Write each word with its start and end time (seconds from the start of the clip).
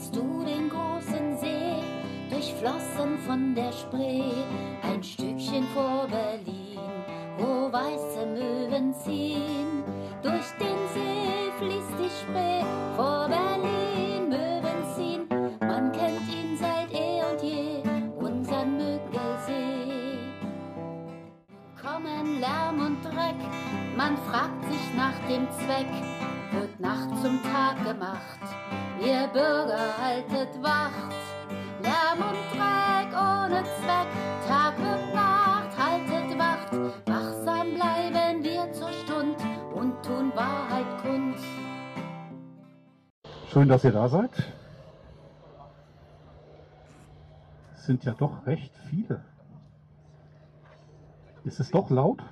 siehst 0.00 0.16
du 0.16 0.44
den 0.44 0.68
großen 0.70 1.36
See, 1.38 1.82
durchflossen 2.30 3.18
von 3.26 3.54
der 3.54 3.72
Spree, 3.72 4.32
ein 4.82 5.02
Stückchen 5.02 5.66
vor 5.74 6.06
Berlin, 6.08 6.78
wo 7.38 7.70
weiße 7.70 8.26
Möwen 8.26 8.94
ziehen. 8.94 9.84
Durch 10.22 10.46
den 10.58 10.78
See 10.94 11.50
fließt 11.58 11.94
die 11.98 12.10
Spree, 12.20 12.64
vor 12.96 13.28
Berlin 13.28 14.28
Möwen 14.28 14.94
ziehen. 14.94 15.28
Man 15.60 15.92
kennt 15.92 16.28
ihn 16.28 16.56
seit 16.56 16.92
eh 16.92 17.22
und 17.30 17.42
je, 17.42 17.82
unseren 18.16 18.76
Müggelsee. 18.76 20.18
Kommen 21.82 22.40
Lärm 22.40 22.80
und 22.86 23.04
Dreck, 23.04 23.40
man 23.96 24.16
fragt 24.16 24.64
sich 24.64 24.94
nach 24.96 25.18
dem 25.28 25.46
Zweck, 25.50 25.92
wird 26.52 26.80
Nacht 26.80 27.10
zum 27.22 27.38
Tag 27.42 27.84
gemacht. 27.84 28.89
Ihr 29.00 29.26
Bürger 29.28 29.96
haltet 29.96 30.62
Wacht, 30.62 31.14
Lärm 31.80 32.18
und 32.18 32.36
Dreck 32.52 33.10
ohne 33.16 33.64
Zweck, 33.64 34.08
Tag 34.46 34.76
und 34.76 35.14
Nacht 35.14 35.78
haltet 35.78 36.38
Wacht, 36.38 36.72
wachsam 37.06 37.74
bleiben 37.76 38.44
wir 38.44 38.70
zur 38.72 38.92
Stund 38.92 39.36
und 39.74 40.04
tun 40.04 40.30
Wahrheit 40.34 40.84
kund. 41.00 41.36
Schön, 43.50 43.68
dass 43.68 43.84
ihr 43.84 43.92
da 43.92 44.06
seid. 44.06 44.30
Es 47.74 47.86
sind 47.86 48.04
ja 48.04 48.12
doch 48.12 48.46
recht 48.46 48.76
viele. 48.90 49.24
Ist 51.44 51.58
es 51.58 51.70
doch 51.70 51.88
laut? 51.88 52.22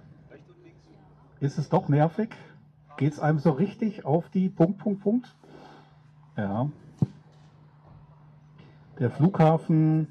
Ist 1.40 1.56
es 1.56 1.70
doch 1.70 1.88
nervig? 1.88 2.28
Geht 2.98 3.14
es 3.14 3.20
einem 3.20 3.38
so 3.38 3.52
richtig 3.52 4.04
auf 4.04 4.28
die 4.28 4.50
Punkt, 4.50 4.78
Punkt, 4.80 5.02
Punkt? 5.02 5.34
Ja. 6.38 6.70
Der 9.00 9.10
Flughafen 9.10 10.06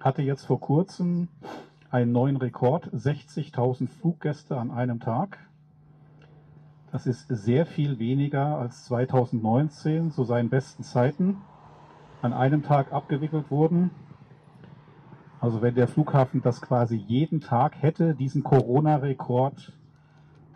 hatte 0.00 0.22
jetzt 0.22 0.44
vor 0.44 0.58
kurzem 0.58 1.28
einen 1.88 2.10
neuen 2.10 2.36
Rekord, 2.36 2.92
60.000 2.92 3.88
Fluggäste 3.88 4.56
an 4.56 4.72
einem 4.72 4.98
Tag. 4.98 5.38
Das 6.90 7.06
ist 7.06 7.28
sehr 7.28 7.64
viel 7.64 8.00
weniger 8.00 8.58
als 8.58 8.86
2019 8.86 10.10
zu 10.10 10.24
seinen 10.24 10.48
besten 10.50 10.82
Zeiten 10.82 11.36
an 12.22 12.32
einem 12.32 12.64
Tag 12.64 12.92
abgewickelt 12.92 13.48
wurden. 13.48 13.92
Also 15.38 15.62
wenn 15.62 15.76
der 15.76 15.86
Flughafen 15.86 16.42
das 16.42 16.60
quasi 16.60 16.96
jeden 16.96 17.40
Tag 17.40 17.80
hätte, 17.80 18.16
diesen 18.16 18.42
Corona-Rekord, 18.42 19.72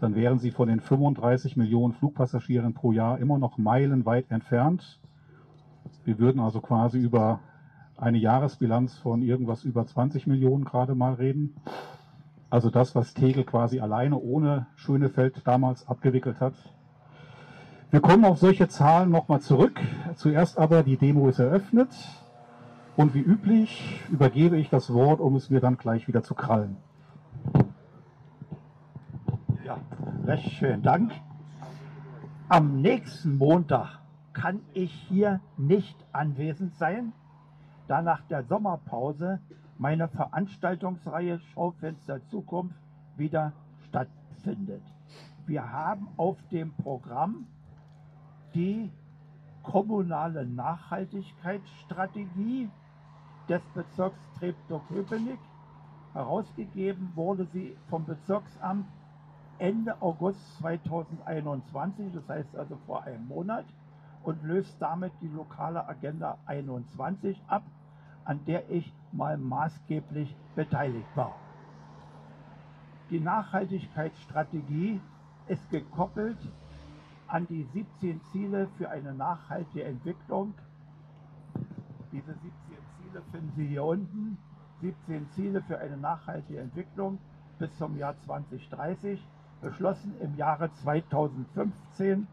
dann 0.00 0.16
wären 0.16 0.40
sie 0.40 0.50
von 0.50 0.66
den 0.66 0.80
35 0.80 1.56
Millionen 1.56 1.94
Flugpassagieren 1.94 2.74
pro 2.74 2.90
Jahr 2.90 3.20
immer 3.20 3.38
noch 3.38 3.56
meilenweit 3.56 4.28
entfernt. 4.32 4.98
Wir 6.04 6.18
würden 6.18 6.40
also 6.40 6.60
quasi 6.60 6.98
über 6.98 7.40
eine 7.96 8.18
Jahresbilanz 8.18 8.98
von 8.98 9.22
irgendwas 9.22 9.64
über 9.64 9.86
20 9.86 10.26
Millionen 10.26 10.64
gerade 10.64 10.94
mal 10.94 11.14
reden. 11.14 11.54
Also 12.50 12.70
das, 12.70 12.94
was 12.94 13.14
Tegel 13.14 13.44
quasi 13.44 13.80
alleine 13.80 14.18
ohne 14.18 14.66
Schönefeld 14.74 15.46
damals 15.46 15.86
abgewickelt 15.88 16.40
hat. 16.40 16.54
Wir 17.90 18.00
kommen 18.00 18.24
auf 18.24 18.38
solche 18.38 18.68
Zahlen 18.68 19.10
nochmal 19.10 19.40
zurück. 19.40 19.80
Zuerst 20.16 20.58
aber 20.58 20.82
die 20.82 20.96
Demo 20.96 21.28
ist 21.28 21.38
eröffnet. 21.38 21.90
Und 22.96 23.14
wie 23.14 23.20
üblich 23.20 24.02
übergebe 24.10 24.58
ich 24.58 24.68
das 24.68 24.92
Wort, 24.92 25.20
um 25.20 25.36
es 25.36 25.48
mir 25.48 25.60
dann 25.60 25.78
gleich 25.78 26.08
wieder 26.08 26.22
zu 26.22 26.34
krallen. 26.34 26.76
Ja, 29.64 29.78
recht 30.26 30.50
schön 30.50 30.82
Dank. 30.82 31.12
Am 32.48 32.82
nächsten 32.82 33.38
Montag 33.38 34.01
kann 34.32 34.60
ich 34.72 34.92
hier 35.08 35.40
nicht 35.56 35.96
anwesend 36.12 36.76
sein, 36.76 37.12
da 37.88 38.02
nach 38.02 38.20
der 38.22 38.44
Sommerpause 38.44 39.40
meine 39.78 40.06
Veranstaltungsreihe 40.08 41.40
Schaufenster 41.52 42.24
Zukunft 42.28 42.76
wieder 43.16 43.52
stattfindet. 43.88 44.82
Wir 45.46 45.72
haben 45.72 46.08
auf 46.16 46.36
dem 46.50 46.72
Programm 46.74 47.46
die 48.54 48.90
kommunale 49.62 50.46
Nachhaltigkeitsstrategie 50.46 52.68
des 53.48 53.62
Bezirks 53.74 54.18
Treptow-Köpenick. 54.38 55.38
Herausgegeben 56.12 57.10
wurde 57.14 57.46
sie 57.52 57.76
vom 57.88 58.04
Bezirksamt 58.04 58.86
Ende 59.58 60.00
August 60.00 60.40
2021, 60.58 62.12
das 62.12 62.28
heißt 62.28 62.56
also 62.56 62.76
vor 62.86 63.02
einem 63.04 63.26
Monat, 63.28 63.64
und 64.24 64.42
löst 64.44 64.76
damit 64.80 65.12
die 65.20 65.28
lokale 65.28 65.86
Agenda 65.88 66.38
21 66.46 67.40
ab, 67.48 67.62
an 68.24 68.44
der 68.46 68.70
ich 68.70 68.92
mal 69.12 69.36
maßgeblich 69.36 70.34
beteiligt 70.54 71.16
war. 71.16 71.34
Die 73.10 73.20
Nachhaltigkeitsstrategie 73.20 75.00
ist 75.48 75.70
gekoppelt 75.70 76.38
an 77.26 77.46
die 77.46 77.64
17 77.64 78.20
Ziele 78.32 78.68
für 78.78 78.88
eine 78.90 79.12
nachhaltige 79.14 79.84
Entwicklung. 79.84 80.54
Diese 82.12 82.32
17 82.32 82.50
Ziele 82.98 83.22
finden 83.30 83.52
Sie 83.56 83.66
hier 83.66 83.84
unten. 83.84 84.38
17 84.80 85.30
Ziele 85.30 85.62
für 85.62 85.78
eine 85.78 85.96
nachhaltige 85.96 86.60
Entwicklung 86.60 87.18
bis 87.58 87.76
zum 87.78 87.96
Jahr 87.96 88.18
2030, 88.24 89.22
beschlossen 89.60 90.14
im 90.20 90.36
Jahre 90.36 90.72
2015 90.72 92.26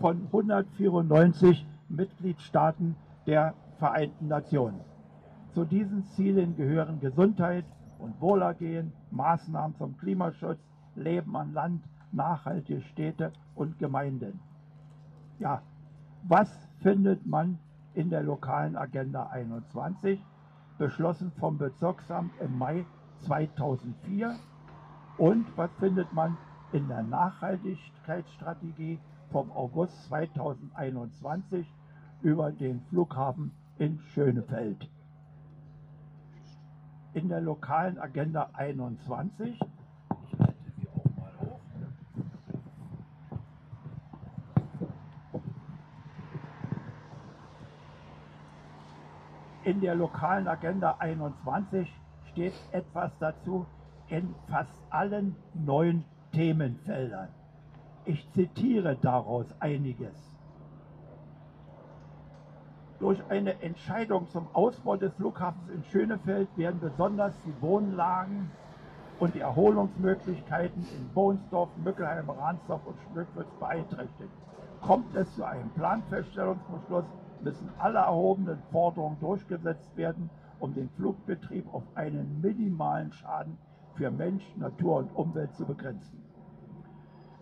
von 0.00 0.26
194 0.32 1.66
Mitgliedstaaten 1.90 2.96
der 3.26 3.54
Vereinten 3.78 4.28
Nationen. 4.28 4.80
Zu 5.52 5.64
diesen 5.64 6.04
Zielen 6.06 6.56
gehören 6.56 7.00
Gesundheit 7.00 7.66
und 7.98 8.20
Wohlergehen, 8.20 8.92
Maßnahmen 9.10 9.76
zum 9.76 9.96
Klimaschutz, 9.98 10.58
Leben 10.96 11.36
an 11.36 11.52
Land, 11.52 11.84
nachhaltige 12.12 12.80
Städte 12.80 13.32
und 13.54 13.78
Gemeinden. 13.78 14.40
Ja, 15.38 15.60
was 16.22 16.50
findet 16.82 17.26
man 17.26 17.58
in 17.94 18.10
der 18.10 18.22
lokalen 18.22 18.76
Agenda 18.76 19.28
21, 19.28 20.24
beschlossen 20.78 21.30
vom 21.38 21.58
Bezirksamt 21.58 22.32
im 22.40 22.56
Mai 22.56 22.86
2004? 23.26 24.34
Und 25.18 25.46
was 25.56 25.70
findet 25.78 26.12
man 26.14 26.38
in 26.72 26.88
der 26.88 27.02
Nachhaltigkeitsstrategie 27.02 28.98
vom 29.30 29.50
August 29.52 30.04
2021 30.08 31.66
über 32.22 32.52
den 32.52 32.80
Flughafen 32.88 33.52
in 33.78 33.98
Schönefeld? 34.12 34.88
In 37.14 37.28
der 37.28 37.40
lokalen 37.40 37.98
Agenda 37.98 38.50
21 38.52 39.58
ich 40.22 40.38
halte 40.38 40.54
sie 40.76 40.88
auch 40.88 41.16
mal 41.16 41.32
hoch. 41.40 41.60
In 49.64 49.80
der 49.80 49.94
lokalen 49.94 50.46
Agenda 50.46 50.96
21 50.98 51.92
steht 52.30 52.54
etwas 52.72 53.10
dazu 53.18 53.66
in 54.08 54.34
fast 54.48 54.70
allen 54.90 55.36
neuen 55.54 56.04
Themenfeldern. 56.32 57.28
Ich 58.10 58.28
zitiere 58.32 58.96
daraus 58.96 59.46
einiges. 59.60 60.10
Durch 62.98 63.20
eine 63.30 63.62
Entscheidung 63.62 64.28
zum 64.30 64.48
Ausbau 64.52 64.96
des 64.96 65.14
Flughafens 65.14 65.70
in 65.70 65.84
Schönefeld 65.84 66.48
werden 66.58 66.80
besonders 66.80 67.32
die 67.44 67.62
Wohnlagen 67.62 68.50
und 69.20 69.32
die 69.36 69.38
Erholungsmöglichkeiten 69.38 70.84
in 70.96 71.14
Bohnsdorf, 71.14 71.68
Mückelheim, 71.84 72.28
Ransdorf 72.28 72.84
und 72.84 72.96
Schlückwitz 73.12 73.46
beeinträchtigt. 73.60 74.32
Kommt 74.80 75.14
es 75.14 75.32
zu 75.36 75.44
einem 75.44 75.70
Planfeststellungsbeschluss, 75.70 77.04
müssen 77.44 77.70
alle 77.78 78.00
erhobenen 78.00 78.58
Forderungen 78.72 79.20
durchgesetzt 79.20 79.96
werden, 79.96 80.28
um 80.58 80.74
den 80.74 80.90
Flugbetrieb 80.96 81.72
auf 81.72 81.84
einen 81.94 82.40
minimalen 82.40 83.12
Schaden 83.12 83.56
für 83.94 84.10
Mensch, 84.10 84.42
Natur 84.56 84.96
und 84.96 85.14
Umwelt 85.14 85.54
zu 85.54 85.64
begrenzen. 85.64 86.29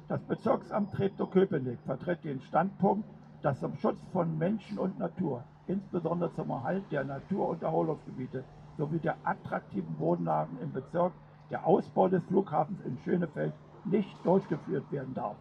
Das 0.09 0.23
Bezirksamt 0.23 0.95
Treptow-Köpenick 0.95 1.81
vertritt 1.85 2.25
den 2.25 2.41
Standpunkt, 2.41 3.05
dass 3.43 3.61
zum 3.61 3.77
Schutz 3.77 3.99
von 4.11 4.39
Menschen 4.39 4.79
und 4.79 4.99
Natur, 4.99 5.45
insbesondere 5.67 6.33
zum 6.35 6.49
Erhalt 6.49 6.85
der 6.91 7.05
Natur- 7.05 7.51
und 7.51 7.63
Erholungsgebiete 7.63 8.43
sowie 8.79 9.01
der 9.01 9.17
attraktiven 9.25 9.99
Wohnlagen 9.99 10.57
im 10.63 10.73
Bezirk 10.73 11.13
der 11.51 11.67
Ausbau 11.67 12.09
des 12.09 12.25
Flughafens 12.25 12.81
in 12.87 12.97
Schönefeld 13.05 13.53
nicht 13.85 14.17
durchgeführt 14.25 14.91
werden 14.91 15.13
darf. 15.13 15.37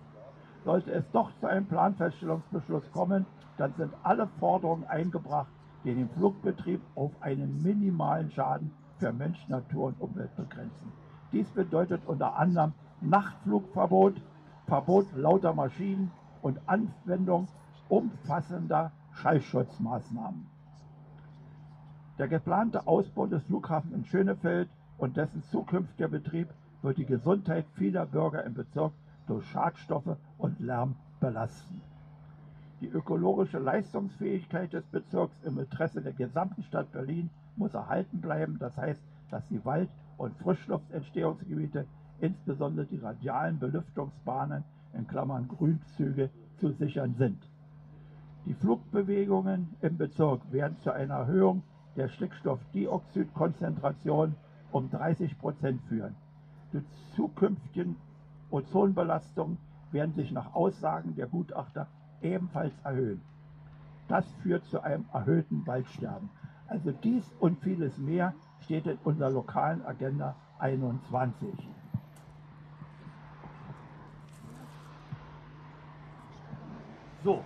Sollte 0.66 0.92
es 0.92 1.10
doch 1.12 1.32
zu 1.40 1.48
einem 1.48 1.66
Planfeststellungsbeschluss 1.68 2.92
kommen, 2.92 3.26
dann 3.58 3.74
sind 3.78 3.94
alle 4.04 4.28
Forderungen 4.38 4.84
eingebracht, 4.88 5.52
die 5.86 5.96
den 5.96 6.10
Flugbetrieb 6.10 6.82
auf 6.96 7.12
einen 7.22 7.64
minimalen 7.64 8.32
Schaden 8.32 8.72
für 9.00 9.14
Mensch, 9.14 9.48
Natur 9.48 9.86
und 9.86 10.02
Umwelt 10.02 10.36
begrenzen. 10.36 10.92
Dies 11.32 11.50
bedeutet 11.52 12.02
unter 12.06 12.36
anderem 12.36 12.74
Nachtflugverbot, 13.00 14.16
Verbot 14.68 15.08
lauter 15.16 15.54
Maschinen 15.54 16.12
und 16.42 16.60
Anwendung 16.68 17.48
umfassender 17.88 18.92
Schallschutzmaßnahmen. 19.14 20.46
Der 22.18 22.28
geplante 22.28 22.86
Ausbau 22.86 23.28
des 23.28 23.44
Flughafens 23.44 23.94
in 23.94 24.06
Schönefeld 24.06 24.70
und 24.98 25.16
dessen 25.16 25.42
zukünftiger 25.44 26.10
Betrieb 26.10 26.50
wird 26.82 26.98
die 26.98 27.06
Gesundheit 27.06 27.66
vieler 27.76 28.06
Bürger 28.06 28.44
im 28.44 28.56
Bezirk 28.56 28.92
durch 29.28 29.46
Schadstoffe 29.48 30.18
und 30.38 30.60
Lärm 30.60 30.96
belasten. 31.20 31.82
Die 32.82 32.88
ökologische 32.88 33.60
Leistungsfähigkeit 33.60 34.74
des 34.74 34.86
Bezirks 34.88 35.36
im 35.44 35.58
Interesse 35.60 36.02
der 36.02 36.14
gesamten 36.14 36.64
Stadt 36.64 36.92
Berlin 36.92 37.30
muss 37.56 37.74
erhalten 37.74 38.20
bleiben. 38.20 38.58
Das 38.60 38.76
heißt, 38.78 39.02
dass 39.32 39.48
die 39.48 39.64
Wald- 39.64 39.90
und 40.18 40.36
Frischluftentstehungsgebiete, 40.38 41.86
insbesondere 42.20 42.86
die 42.86 42.98
radialen 42.98 43.60
Belüftungsbahnen 43.60 44.64
in 44.94 45.08
Klammern 45.08 45.48
Grünzüge, 45.48 46.30
zu 46.58 46.72
sichern 46.72 47.14
sind. 47.18 47.38
Die 48.46 48.54
Flugbewegungen 48.56 49.76
im 49.82 49.98
Bezirk 49.98 50.42
werden 50.52 50.78
zu 50.80 50.92
einer 50.92 51.14
Erhöhung 51.16 51.64
der 51.96 52.10
Stickstoffdioxidkonzentration 52.10 54.36
um 54.72 54.90
30 54.90 55.38
Prozent 55.38 55.82
führen. 55.84 56.16
Die 56.74 56.82
zukünftigen 57.16 57.96
Ozonbelastungen 58.50 59.60
werden 59.92 60.16
sich 60.16 60.32
nach 60.32 60.54
Aussagen 60.54 61.16
der 61.16 61.28
Gutachter 61.28 61.88
ebenfalls 62.22 62.74
erhöhen. 62.84 63.22
Das 64.08 64.26
führt 64.42 64.66
zu 64.66 64.82
einem 64.82 65.06
erhöhten 65.14 65.68
Waldsterben. 65.68 66.30
Also 66.68 66.92
dies 66.92 67.24
und 67.40 67.60
vieles 67.60 67.98
mehr 67.98 68.34
steht 68.62 68.88
in 68.88 68.98
unserer 69.04 69.30
lokalen 69.30 69.86
Agenda 69.86 70.36
21. 70.60 71.50
So, 77.24 77.44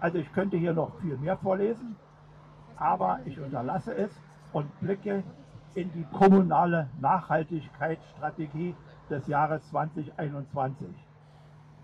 also 0.00 0.18
ich 0.18 0.32
könnte 0.32 0.56
hier 0.56 0.72
noch 0.72 0.94
viel 1.00 1.16
mehr 1.16 1.36
vorlesen, 1.36 1.96
aber 2.76 3.20
ich 3.24 3.38
unterlasse 3.40 3.94
es 3.94 4.10
und 4.52 4.78
blicke 4.80 5.24
in 5.74 5.92
die 5.92 6.04
kommunale 6.12 6.88
Nachhaltigkeitsstrategie 7.00 8.74
des 9.10 9.26
Jahres 9.26 9.62
2021. 9.70 10.88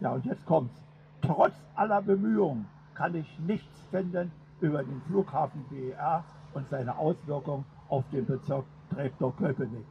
Ja, 0.00 0.12
und 0.12 0.24
jetzt 0.24 0.44
kommt's. 0.46 0.74
Trotz 1.22 1.54
aller 1.74 2.02
Bemühungen 2.02 2.66
kann 2.94 3.14
ich 3.14 3.38
nichts 3.40 3.82
finden 3.90 4.30
über 4.60 4.84
den 4.84 5.00
Flughafen 5.02 5.64
BER 5.70 6.24
und 6.52 6.68
seine 6.68 6.96
Auswirkungen 6.96 7.64
auf 7.88 8.04
den 8.10 8.26
Bezirk 8.26 8.64
Treptow-Köpenick. 8.90 9.86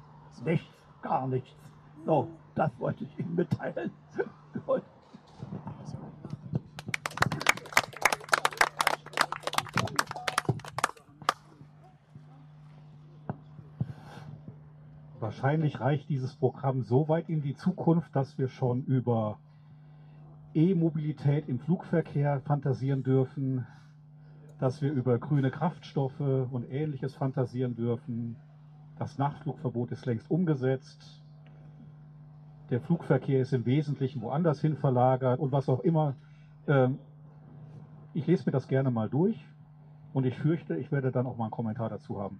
Nichts, 0.45 0.75
gar 1.01 1.27
nichts. 1.27 1.57
So, 2.05 2.27
das 2.55 2.71
wollte 2.79 3.03
ich 3.03 3.19
Ihnen 3.19 3.35
mitteilen. 3.35 3.91
Gut. 4.65 4.83
Wahrscheinlich 15.33 15.79
reicht 15.79 16.09
dieses 16.09 16.35
Programm 16.35 16.83
so 16.83 17.09
weit 17.09 17.27
in 17.27 17.41
die 17.41 17.55
Zukunft, 17.55 18.15
dass 18.15 18.37
wir 18.37 18.47
schon 18.47 18.83
über 18.83 19.39
E-Mobilität 20.53 21.49
im 21.49 21.57
Flugverkehr 21.57 22.39
fantasieren 22.41 23.01
dürfen, 23.01 23.65
dass 24.59 24.83
wir 24.83 24.91
über 24.91 25.17
grüne 25.17 25.49
Kraftstoffe 25.49 26.19
und 26.19 26.71
ähnliches 26.71 27.15
fantasieren 27.15 27.75
dürfen. 27.75 28.35
Das 28.99 29.17
Nachtflugverbot 29.17 29.91
ist 29.91 30.05
längst 30.05 30.29
umgesetzt. 30.29 31.23
Der 32.69 32.79
Flugverkehr 32.79 33.41
ist 33.41 33.53
im 33.53 33.65
Wesentlichen 33.65 34.21
woanders 34.21 34.61
hin 34.61 34.77
verlagert 34.77 35.39
und 35.39 35.51
was 35.51 35.67
auch 35.67 35.79
immer. 35.79 36.13
Ähm, 36.67 36.99
ich 38.13 38.27
lese 38.27 38.43
mir 38.45 38.51
das 38.51 38.67
gerne 38.67 38.91
mal 38.91 39.09
durch 39.09 39.43
und 40.13 40.27
ich 40.27 40.37
fürchte, 40.37 40.75
ich 40.75 40.91
werde 40.91 41.11
dann 41.11 41.25
auch 41.25 41.37
mal 41.37 41.45
einen 41.45 41.51
Kommentar 41.51 41.89
dazu 41.89 42.21
haben. 42.21 42.39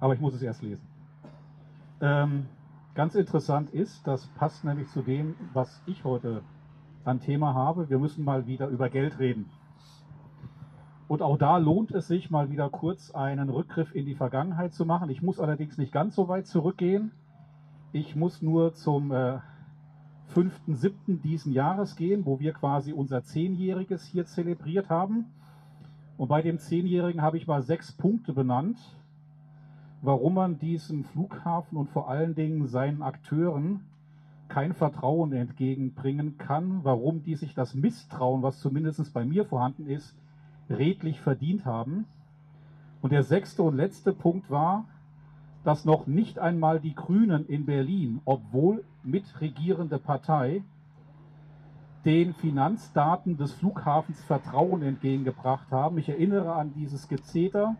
Aber 0.00 0.14
ich 0.14 0.20
muss 0.20 0.34
es 0.34 0.42
erst 0.42 0.62
lesen. 0.62 0.95
Ähm, 2.00 2.46
ganz 2.94 3.14
interessant 3.14 3.70
ist, 3.70 4.06
das 4.06 4.26
passt 4.28 4.64
nämlich 4.64 4.88
zu 4.88 5.02
dem, 5.02 5.34
was 5.52 5.82
ich 5.86 6.04
heute 6.04 6.42
an 7.04 7.20
Thema 7.20 7.54
habe. 7.54 7.88
Wir 7.88 7.98
müssen 7.98 8.24
mal 8.24 8.46
wieder 8.46 8.68
über 8.68 8.90
Geld 8.90 9.18
reden. 9.18 9.46
Und 11.08 11.22
auch 11.22 11.38
da 11.38 11.58
lohnt 11.58 11.92
es 11.92 12.08
sich 12.08 12.30
mal 12.30 12.50
wieder 12.50 12.68
kurz 12.68 13.12
einen 13.12 13.48
Rückgriff 13.48 13.94
in 13.94 14.06
die 14.06 14.16
Vergangenheit 14.16 14.74
zu 14.74 14.84
machen. 14.84 15.08
Ich 15.08 15.22
muss 15.22 15.38
allerdings 15.38 15.78
nicht 15.78 15.92
ganz 15.92 16.16
so 16.16 16.28
weit 16.28 16.46
zurückgehen. 16.46 17.12
Ich 17.92 18.16
muss 18.16 18.42
nur 18.42 18.74
zum 18.74 19.12
äh, 19.12 19.38
5.7. 20.34 21.20
diesen 21.22 21.52
Jahres 21.52 21.94
gehen, 21.94 22.26
wo 22.26 22.40
wir 22.40 22.52
quasi 22.52 22.92
unser 22.92 23.22
Zehnjähriges 23.22 24.04
hier 24.04 24.26
zelebriert 24.26 24.90
haben. 24.90 25.26
Und 26.16 26.28
bei 26.28 26.42
dem 26.42 26.58
Zehnjährigen 26.58 27.22
habe 27.22 27.36
ich 27.36 27.46
mal 27.46 27.62
sechs 27.62 27.92
Punkte 27.92 28.32
benannt, 28.32 28.78
warum 30.02 30.34
man 30.34 30.58
diesem 30.58 31.04
Flughafen 31.04 31.76
und 31.76 31.88
vor 31.90 32.08
allen 32.08 32.34
Dingen 32.34 32.66
seinen 32.66 33.02
Akteuren 33.02 33.80
kein 34.48 34.74
Vertrauen 34.74 35.32
entgegenbringen 35.32 36.38
kann, 36.38 36.80
warum 36.84 37.22
die 37.22 37.34
sich 37.34 37.54
das 37.54 37.74
Misstrauen, 37.74 38.42
was 38.42 38.60
zumindest 38.60 39.12
bei 39.12 39.24
mir 39.24 39.44
vorhanden 39.44 39.86
ist, 39.86 40.14
redlich 40.70 41.20
verdient 41.20 41.64
haben. 41.64 42.06
Und 43.02 43.12
der 43.12 43.22
sechste 43.22 43.62
und 43.62 43.76
letzte 43.76 44.12
Punkt 44.12 44.50
war, 44.50 44.86
dass 45.64 45.84
noch 45.84 46.06
nicht 46.06 46.38
einmal 46.38 46.78
die 46.78 46.94
Grünen 46.94 47.46
in 47.46 47.66
Berlin, 47.66 48.20
obwohl 48.24 48.84
mitregierende 49.02 49.98
Partei, 49.98 50.62
den 52.04 52.34
Finanzdaten 52.34 53.36
des 53.36 53.52
Flughafens 53.52 54.22
Vertrauen 54.22 54.82
entgegengebracht 54.82 55.72
haben. 55.72 55.98
Ich 55.98 56.08
erinnere 56.08 56.54
an 56.54 56.72
dieses 56.72 57.08
Gezeter 57.08 57.74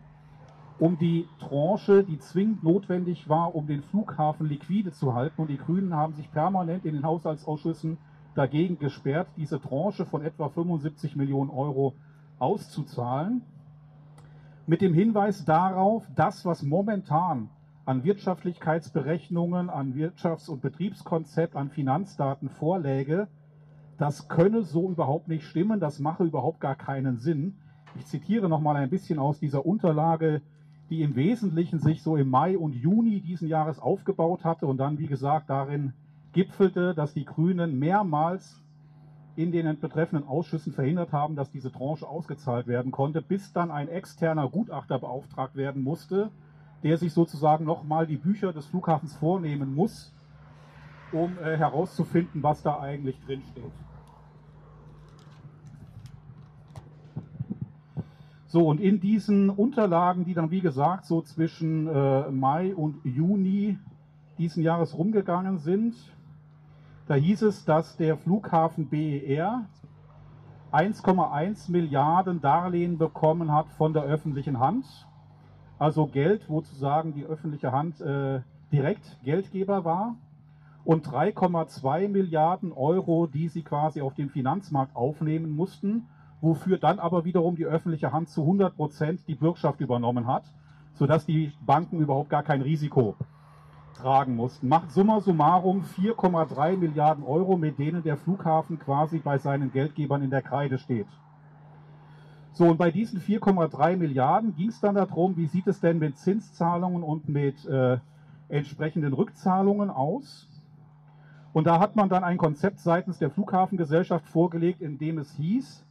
um 0.79 0.97
die 0.97 1.27
Tranche, 1.39 2.03
die 2.03 2.19
zwingend 2.19 2.63
notwendig 2.63 3.27
war, 3.27 3.55
um 3.55 3.65
den 3.67 3.81
Flughafen 3.81 4.47
liquide 4.47 4.91
zu 4.91 5.13
halten. 5.13 5.41
Und 5.41 5.49
die 5.49 5.57
Grünen 5.57 5.95
haben 5.95 6.13
sich 6.13 6.31
permanent 6.31 6.85
in 6.85 6.93
den 6.93 7.05
Haushaltsausschüssen 7.05 7.97
dagegen 8.35 8.77
gesperrt, 8.77 9.27
diese 9.35 9.59
Tranche 9.59 10.05
von 10.05 10.21
etwa 10.21 10.49
75 10.49 11.15
Millionen 11.15 11.49
Euro 11.49 11.95
auszuzahlen. 12.37 13.41
Mit 14.67 14.81
dem 14.81 14.93
Hinweis 14.93 15.45
darauf, 15.45 16.05
das, 16.15 16.45
was 16.45 16.61
momentan 16.61 17.49
an 17.85 18.03
Wirtschaftlichkeitsberechnungen, 18.03 19.69
an 19.69 19.95
Wirtschafts- 19.95 20.49
und 20.49 20.61
Betriebskonzept, 20.61 21.55
an 21.55 21.69
Finanzdaten 21.69 22.49
vorläge, 22.49 23.27
das 23.97 24.27
könne 24.27 24.61
so 24.61 24.91
überhaupt 24.91 25.27
nicht 25.27 25.45
stimmen, 25.45 25.79
das 25.79 25.99
mache 25.99 26.25
überhaupt 26.25 26.59
gar 26.59 26.75
keinen 26.75 27.17
Sinn. 27.17 27.55
Ich 27.95 28.05
zitiere 28.05 28.49
noch 28.49 28.59
mal 28.59 28.75
ein 28.75 28.91
bisschen 28.91 29.17
aus 29.17 29.39
dieser 29.39 29.65
Unterlage, 29.65 30.41
die 30.89 31.01
im 31.01 31.15
Wesentlichen 31.15 31.79
sich 31.79 32.01
so 32.01 32.15
im 32.15 32.29
Mai 32.29 32.57
und 32.57 32.73
Juni 32.73 33.21
diesen 33.21 33.47
Jahres 33.47 33.79
aufgebaut 33.79 34.43
hatte 34.43 34.67
und 34.67 34.77
dann, 34.77 34.99
wie 34.99 35.07
gesagt, 35.07 35.49
darin 35.49 35.93
gipfelte, 36.31 36.93
dass 36.93 37.13
die 37.13 37.25
Grünen 37.25 37.77
mehrmals 37.77 38.63
in 39.35 39.51
den 39.51 39.79
betreffenden 39.79 40.27
Ausschüssen 40.27 40.73
verhindert 40.73 41.11
haben, 41.11 41.35
dass 41.35 41.51
diese 41.51 41.71
Tranche 41.71 42.07
ausgezahlt 42.07 42.67
werden 42.67 42.91
konnte, 42.91 43.21
bis 43.21 43.53
dann 43.53 43.69
ein 43.69 43.87
externer 43.87 44.49
Gutachter 44.49 44.97
beauftragt 44.97 45.55
werden 45.55 45.83
musste, 45.83 46.31
der 46.83 46.97
sich 46.97 47.13
sozusagen 47.13 47.65
nochmal 47.65 48.07
die 48.07 48.17
Bücher 48.17 48.53
des 48.53 48.65
Flughafens 48.65 49.15
vornehmen 49.15 49.75
muss, 49.75 50.13
um 51.11 51.37
äh, 51.37 51.57
herauszufinden, 51.57 52.41
was 52.41 52.63
da 52.63 52.79
eigentlich 52.79 53.19
drinsteht. 53.25 53.71
So, 58.49 58.65
und 58.65 58.79
in 58.79 59.01
diesen 59.01 59.49
Unterlagen, 59.49 60.23
die 60.23 60.33
dann 60.33 60.51
wie 60.51 60.61
gesagt 60.61 61.05
so 61.05 61.21
zwischen 61.21 61.87
äh, 61.87 62.31
Mai 62.31 62.73
und 62.73 63.03
Juni 63.03 63.77
diesen 64.37 64.63
Jahres 64.63 64.97
rumgegangen 64.97 65.57
sind, 65.57 65.95
da 67.07 67.15
hieß 67.15 67.41
es, 67.41 67.65
dass 67.65 67.97
der 67.97 68.17
Flughafen 68.17 68.87
BER 68.87 69.65
1,1 70.71 71.71
Milliarden 71.71 72.39
Darlehen 72.39 72.97
bekommen 72.97 73.51
hat 73.51 73.69
von 73.71 73.93
der 73.93 74.03
öffentlichen 74.03 74.59
Hand. 74.59 74.85
Also 75.77 76.07
Geld, 76.07 76.49
wo 76.49 76.61
zu 76.61 76.75
sagen 76.75 77.13
die 77.13 77.25
öffentliche 77.25 77.73
Hand 77.73 77.99
äh, 77.99 78.41
direkt 78.71 79.19
Geldgeber 79.23 79.83
war. 79.83 80.15
Und 80.85 81.05
3,2 81.05 82.07
Milliarden 82.07 82.71
Euro, 82.71 83.27
die 83.27 83.49
sie 83.49 83.63
quasi 83.63 83.99
auf 83.99 84.13
dem 84.13 84.29
Finanzmarkt 84.29 84.95
aufnehmen 84.95 85.51
mussten 85.53 86.07
wofür 86.41 86.77
dann 86.77 86.99
aber 86.99 87.25
wiederum 87.25 87.55
die 87.55 87.65
öffentliche 87.65 88.11
Hand 88.11 88.29
zu 88.29 88.41
100 88.41 88.75
Prozent 88.75 89.27
die 89.27 89.35
Bürgschaft 89.35 89.79
übernommen 89.81 90.27
hat, 90.27 90.43
sodass 90.93 91.25
die 91.25 91.51
Banken 91.65 91.99
überhaupt 91.99 92.29
gar 92.29 92.43
kein 92.43 92.61
Risiko 92.61 93.15
tragen 93.95 94.35
mussten. 94.35 94.67
Macht 94.67 94.91
summa 94.91 95.19
summarum 95.19 95.83
4,3 95.97 96.77
Milliarden 96.77 97.23
Euro, 97.23 97.57
mit 97.57 97.79
denen 97.79 98.03
der 98.03 98.17
Flughafen 98.17 98.79
quasi 98.79 99.17
bei 99.17 99.37
seinen 99.37 99.71
Geldgebern 99.71 100.21
in 100.21 100.29
der 100.29 100.41
Kreide 100.41 100.77
steht. 100.77 101.07
So, 102.53 102.65
und 102.65 102.77
bei 102.77 102.91
diesen 102.91 103.19
4,3 103.19 103.97
Milliarden 103.97 104.55
ging 104.55 104.69
es 104.69 104.79
dann 104.79 104.95
darum, 104.95 105.37
wie 105.37 105.47
sieht 105.47 105.67
es 105.67 105.79
denn 105.79 105.99
mit 105.99 106.17
Zinszahlungen 106.17 107.03
und 107.03 107.29
mit 107.29 107.65
äh, 107.65 107.97
entsprechenden 108.49 109.13
Rückzahlungen 109.13 109.89
aus? 109.89 110.47
Und 111.53 111.65
da 111.65 111.79
hat 111.79 111.95
man 111.95 112.09
dann 112.09 112.23
ein 112.23 112.37
Konzept 112.37 112.79
seitens 112.79 113.19
der 113.19 113.29
Flughafengesellschaft 113.29 114.27
vorgelegt, 114.27 114.81
in 114.81 114.97
dem 114.97 115.17
es 115.17 115.31
hieß, 115.33 115.86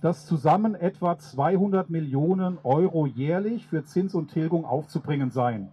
das 0.00 0.26
zusammen 0.26 0.74
etwa 0.74 1.18
200 1.18 1.90
Millionen 1.90 2.58
Euro 2.62 3.06
jährlich 3.06 3.66
für 3.66 3.84
Zins 3.84 4.14
und 4.14 4.28
Tilgung 4.28 4.64
aufzubringen 4.64 5.30
seien. 5.30 5.70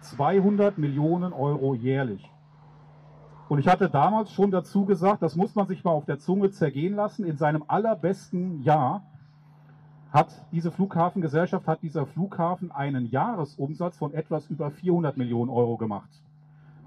200 0.00 0.78
Millionen 0.78 1.32
Euro 1.32 1.74
jährlich. 1.74 2.30
Und 3.48 3.58
ich 3.58 3.68
hatte 3.68 3.90
damals 3.90 4.32
schon 4.32 4.50
dazu 4.50 4.86
gesagt, 4.86 5.22
das 5.22 5.36
muss 5.36 5.54
man 5.54 5.66
sich 5.66 5.84
mal 5.84 5.90
auf 5.90 6.06
der 6.06 6.18
Zunge 6.18 6.50
zergehen 6.50 6.94
lassen. 6.94 7.24
In 7.24 7.36
seinem 7.36 7.64
allerbesten 7.66 8.62
Jahr 8.62 9.02
hat 10.12 10.28
diese 10.52 10.70
Flughafengesellschaft, 10.70 11.66
hat 11.66 11.82
dieser 11.82 12.06
Flughafen 12.06 12.70
einen 12.70 13.06
Jahresumsatz 13.10 13.98
von 13.98 14.14
etwas 14.14 14.46
über 14.46 14.70
400 14.70 15.16
Millionen 15.16 15.50
Euro 15.50 15.76
gemacht. 15.76 16.10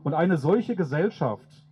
Und 0.04 0.14
eine 0.14 0.38
solche 0.38 0.76
Gesellschaft, 0.76 1.63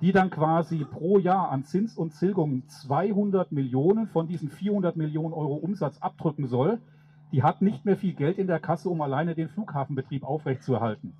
die 0.00 0.12
dann 0.12 0.30
quasi 0.30 0.84
pro 0.84 1.18
Jahr 1.18 1.50
an 1.50 1.64
Zins 1.64 1.96
und 1.96 2.18
Tilgung 2.18 2.62
200 2.68 3.52
Millionen 3.52 4.06
von 4.06 4.26
diesen 4.26 4.50
400 4.50 4.96
Millionen 4.96 5.32
Euro 5.32 5.54
Umsatz 5.54 5.98
abdrücken 5.98 6.46
soll, 6.46 6.78
die 7.32 7.42
hat 7.42 7.62
nicht 7.62 7.84
mehr 7.84 7.96
viel 7.96 8.14
Geld 8.14 8.38
in 8.38 8.46
der 8.46 8.60
Kasse, 8.60 8.88
um 8.88 9.00
alleine 9.00 9.34
den 9.34 9.48
Flughafenbetrieb 9.48 10.24
aufrechtzuerhalten. 10.24 11.14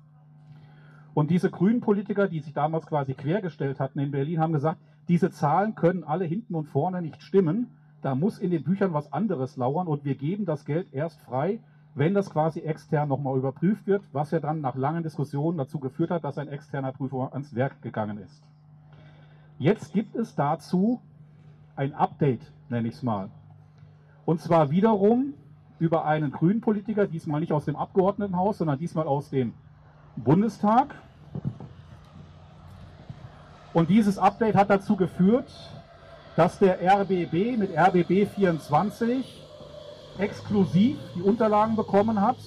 Und 1.13 1.31
diese 1.31 1.49
grünen 1.49 1.81
Politiker, 1.81 2.27
die 2.27 2.41
sich 2.41 2.53
damals 2.53 2.85
quasi 2.85 3.13
quergestellt 3.13 3.79
hatten 3.79 3.99
in 3.99 4.11
Berlin, 4.11 4.39
haben 4.39 4.53
gesagt, 4.53 4.79
diese 5.07 5.31
Zahlen 5.31 5.75
können 5.75 6.03
alle 6.03 6.25
hinten 6.25 6.55
und 6.55 6.65
vorne 6.65 7.01
nicht 7.01 7.21
stimmen. 7.21 7.67
Da 8.01 8.15
muss 8.15 8.37
in 8.37 8.51
den 8.51 8.63
Büchern 8.63 8.93
was 8.93 9.11
anderes 9.13 9.55
lauern 9.55 9.87
und 9.87 10.03
wir 10.03 10.15
geben 10.15 10.45
das 10.45 10.65
Geld 10.65 10.93
erst 10.93 11.21
frei, 11.21 11.59
wenn 11.95 12.13
das 12.13 12.29
quasi 12.29 12.59
extern 12.59 13.07
nochmal 13.07 13.37
überprüft 13.37 13.87
wird, 13.87 14.03
was 14.11 14.31
ja 14.31 14.41
dann 14.41 14.59
nach 14.59 14.75
langen 14.75 15.03
Diskussionen 15.03 15.57
dazu 15.57 15.79
geführt 15.79 16.11
hat, 16.11 16.25
dass 16.25 16.37
ein 16.37 16.49
externer 16.49 16.91
Prüfer 16.91 17.29
ans 17.31 17.55
Werk 17.55 17.81
gegangen 17.81 18.17
ist. 18.17 18.43
Jetzt 19.57 19.93
gibt 19.93 20.15
es 20.15 20.35
dazu 20.35 20.99
ein 21.75 21.93
Update, 21.93 22.41
nenne 22.69 22.89
ich 22.89 22.95
es 22.95 23.03
mal. 23.03 23.29
Und 24.25 24.41
zwar 24.41 24.69
wiederum 24.69 25.33
über 25.79 26.05
einen 26.05 26.31
grünen 26.31 26.61
Politiker, 26.61 27.07
diesmal 27.07 27.39
nicht 27.39 27.53
aus 27.53 27.65
dem 27.65 27.75
Abgeordnetenhaus, 27.75 28.57
sondern 28.57 28.79
diesmal 28.79 29.07
aus 29.07 29.29
dem 29.29 29.53
Bundestag. 30.17 30.95
Und 33.73 33.89
dieses 33.89 34.17
Update 34.17 34.55
hat 34.55 34.69
dazu 34.69 34.95
geführt, 34.95 35.51
dass 36.35 36.59
der 36.59 36.79
RBB 36.81 37.57
mit 37.57 37.77
RBB 37.77 38.27
24 38.35 39.43
exklusiv 40.17 40.97
die 41.15 41.21
Unterlagen 41.21 41.75
bekommen 41.75 42.19
hat. 42.19 42.37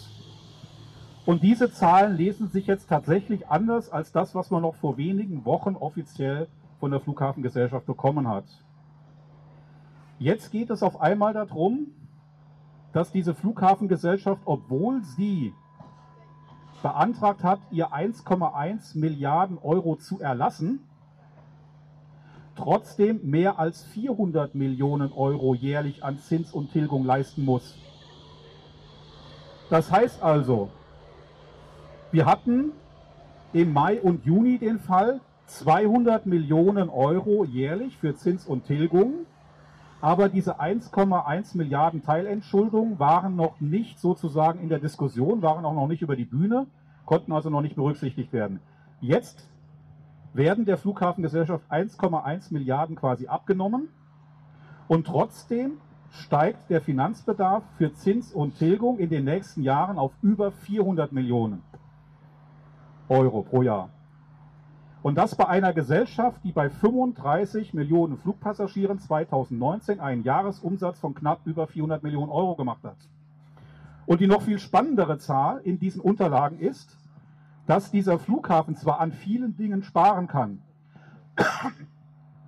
Und 1.24 1.42
diese 1.42 1.70
Zahlen 1.70 2.16
lesen 2.16 2.48
sich 2.48 2.66
jetzt 2.66 2.88
tatsächlich 2.88 3.48
anders 3.48 3.90
als 3.90 4.12
das, 4.12 4.34
was 4.34 4.50
man 4.50 4.62
noch 4.62 4.74
vor 4.76 4.96
wenigen 4.96 5.44
Wochen 5.44 5.76
offiziell 5.76 6.48
von 6.78 6.90
der 6.90 7.00
Flughafengesellschaft 7.00 7.86
bekommen 7.86 8.28
hat. 8.28 8.44
Jetzt 10.18 10.50
geht 10.50 10.70
es 10.70 10.82
auf 10.82 11.00
einmal 11.00 11.32
darum, 11.32 11.88
dass 12.92 13.12
diese 13.12 13.34
Flughafengesellschaft, 13.34 14.42
obwohl 14.44 15.02
sie 15.02 15.52
beantragt 16.82 17.44
hat, 17.44 17.60
ihr 17.70 17.88
1,1 17.92 18.98
Milliarden 18.98 19.58
Euro 19.58 19.96
zu 19.96 20.20
erlassen, 20.20 20.80
trotzdem 22.56 23.20
mehr 23.28 23.58
als 23.58 23.84
400 23.84 24.54
Millionen 24.54 25.12
Euro 25.12 25.54
jährlich 25.54 26.02
an 26.02 26.18
Zins 26.18 26.52
und 26.52 26.72
Tilgung 26.72 27.04
leisten 27.04 27.44
muss. 27.44 27.78
Das 29.70 29.92
heißt 29.92 30.22
also, 30.22 30.70
wir 32.10 32.26
hatten 32.26 32.72
im 33.52 33.72
Mai 33.72 34.00
und 34.00 34.24
Juni 34.24 34.58
den 34.58 34.78
Fall 34.78 35.20
200 35.48 36.26
Millionen 36.26 36.88
Euro 36.88 37.44
jährlich 37.44 37.96
für 37.96 38.14
Zins 38.14 38.46
und 38.46 38.64
Tilgung 38.64 39.26
aber 40.00 40.28
diese 40.28 40.60
1,1 40.60 41.56
Milliarden 41.56 42.02
Teilentschuldungen 42.02 42.98
waren 42.98 43.34
noch 43.34 43.60
nicht 43.60 43.98
sozusagen 43.98 44.60
in 44.60 44.68
der 44.68 44.78
Diskussion, 44.78 45.42
waren 45.42 45.64
auch 45.64 45.74
noch 45.74 45.88
nicht 45.88 46.02
über 46.02 46.14
die 46.14 46.24
Bühne, 46.24 46.66
konnten 47.04 47.32
also 47.32 47.50
noch 47.50 47.62
nicht 47.62 47.74
berücksichtigt 47.74 48.32
werden. 48.32 48.60
Jetzt 49.00 49.48
werden 50.34 50.66
der 50.66 50.78
Flughafengesellschaft 50.78 51.64
1,1 51.70 52.52
Milliarden 52.52 52.94
quasi 52.94 53.26
abgenommen 53.26 53.88
und 54.86 55.06
trotzdem 55.06 55.78
steigt 56.10 56.70
der 56.70 56.80
Finanzbedarf 56.80 57.64
für 57.76 57.92
Zins 57.92 58.32
und 58.32 58.56
Tilgung 58.56 58.98
in 58.98 59.10
den 59.10 59.24
nächsten 59.24 59.62
Jahren 59.62 59.98
auf 59.98 60.12
über 60.22 60.52
400 60.52 61.10
Millionen 61.12 61.62
Euro 63.08 63.42
pro 63.42 63.62
Jahr. 63.62 63.90
Und 65.02 65.16
das 65.16 65.36
bei 65.36 65.46
einer 65.46 65.72
Gesellschaft, 65.72 66.42
die 66.42 66.52
bei 66.52 66.68
35 66.68 67.72
Millionen 67.72 68.16
Flugpassagieren 68.16 68.98
2019 68.98 70.00
einen 70.00 70.24
Jahresumsatz 70.24 70.98
von 70.98 71.14
knapp 71.14 71.40
über 71.44 71.66
400 71.66 72.02
Millionen 72.02 72.30
Euro 72.30 72.56
gemacht 72.56 72.82
hat. 72.84 72.96
Und 74.06 74.20
die 74.20 74.26
noch 74.26 74.42
viel 74.42 74.58
spannendere 74.58 75.18
Zahl 75.18 75.60
in 75.60 75.78
diesen 75.78 76.00
Unterlagen 76.00 76.58
ist, 76.58 76.96
dass 77.66 77.90
dieser 77.90 78.18
Flughafen 78.18 78.74
zwar 78.74 78.98
an 79.00 79.12
vielen 79.12 79.56
Dingen 79.56 79.82
sparen 79.82 80.26
kann. 80.26 80.62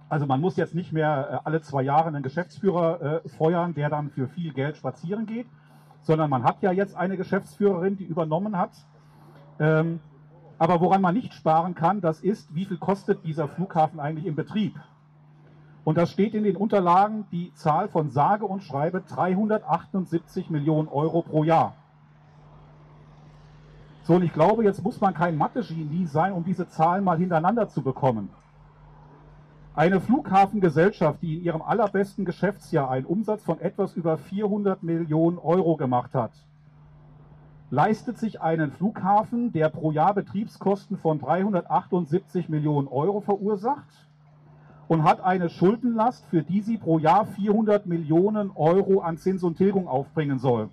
Also 0.08 0.26
man 0.26 0.40
muss 0.40 0.56
jetzt 0.56 0.74
nicht 0.74 0.92
mehr 0.92 1.28
äh, 1.30 1.38
alle 1.44 1.62
zwei 1.62 1.82
Jahre 1.82 2.08
einen 2.08 2.24
Geschäftsführer 2.24 3.22
äh, 3.24 3.28
feuern, 3.28 3.74
der 3.74 3.90
dann 3.90 4.10
für 4.10 4.26
viel 4.26 4.52
Geld 4.52 4.76
spazieren 4.76 5.24
geht, 5.24 5.46
sondern 6.02 6.28
man 6.28 6.42
hat 6.42 6.62
ja 6.62 6.72
jetzt 6.72 6.96
eine 6.96 7.16
Geschäftsführerin, 7.16 7.96
die 7.96 8.06
übernommen 8.06 8.58
hat. 8.58 8.72
Ähm, 9.60 10.00
aber 10.60 10.82
woran 10.82 11.00
man 11.00 11.14
nicht 11.14 11.32
sparen 11.32 11.74
kann, 11.74 12.02
das 12.02 12.20
ist, 12.20 12.54
wie 12.54 12.66
viel 12.66 12.76
kostet 12.76 13.24
dieser 13.24 13.48
Flughafen 13.48 13.98
eigentlich 13.98 14.26
im 14.26 14.36
Betrieb? 14.36 14.78
Und 15.84 15.96
da 15.96 16.04
steht 16.04 16.34
in 16.34 16.44
den 16.44 16.54
Unterlagen 16.54 17.24
die 17.32 17.50
Zahl 17.54 17.88
von 17.88 18.10
sage 18.10 18.44
und 18.44 18.62
schreibe 18.62 19.00
378 19.00 20.50
Millionen 20.50 20.88
Euro 20.88 21.22
pro 21.22 21.44
Jahr. 21.44 21.76
So, 24.02 24.16
und 24.16 24.22
ich 24.22 24.34
glaube, 24.34 24.62
jetzt 24.62 24.84
muss 24.84 25.00
man 25.00 25.14
kein 25.14 25.38
Mathe-Genie 25.38 26.04
sein, 26.04 26.34
um 26.34 26.44
diese 26.44 26.68
Zahlen 26.68 27.04
mal 27.04 27.16
hintereinander 27.16 27.70
zu 27.70 27.80
bekommen. 27.80 28.28
Eine 29.74 29.98
Flughafengesellschaft, 29.98 31.22
die 31.22 31.38
in 31.38 31.44
ihrem 31.44 31.62
allerbesten 31.62 32.26
Geschäftsjahr 32.26 32.90
einen 32.90 33.06
Umsatz 33.06 33.42
von 33.42 33.58
etwas 33.62 33.94
über 33.94 34.18
400 34.18 34.82
Millionen 34.82 35.38
Euro 35.38 35.76
gemacht 35.78 36.12
hat, 36.12 36.32
leistet 37.70 38.18
sich 38.18 38.40
einen 38.40 38.72
Flughafen, 38.72 39.52
der 39.52 39.68
pro 39.68 39.92
Jahr 39.92 40.12
Betriebskosten 40.14 40.98
von 40.98 41.20
378 41.20 42.48
Millionen 42.48 42.88
Euro 42.88 43.20
verursacht 43.20 44.08
und 44.88 45.04
hat 45.04 45.20
eine 45.20 45.48
Schuldenlast, 45.48 46.26
für 46.26 46.42
die 46.42 46.62
sie 46.62 46.78
pro 46.78 46.98
Jahr 46.98 47.26
400 47.26 47.86
Millionen 47.86 48.50
Euro 48.50 49.00
an 49.00 49.18
Zins 49.18 49.44
und 49.44 49.56
Tilgung 49.56 49.86
aufbringen 49.86 50.40
soll. 50.40 50.68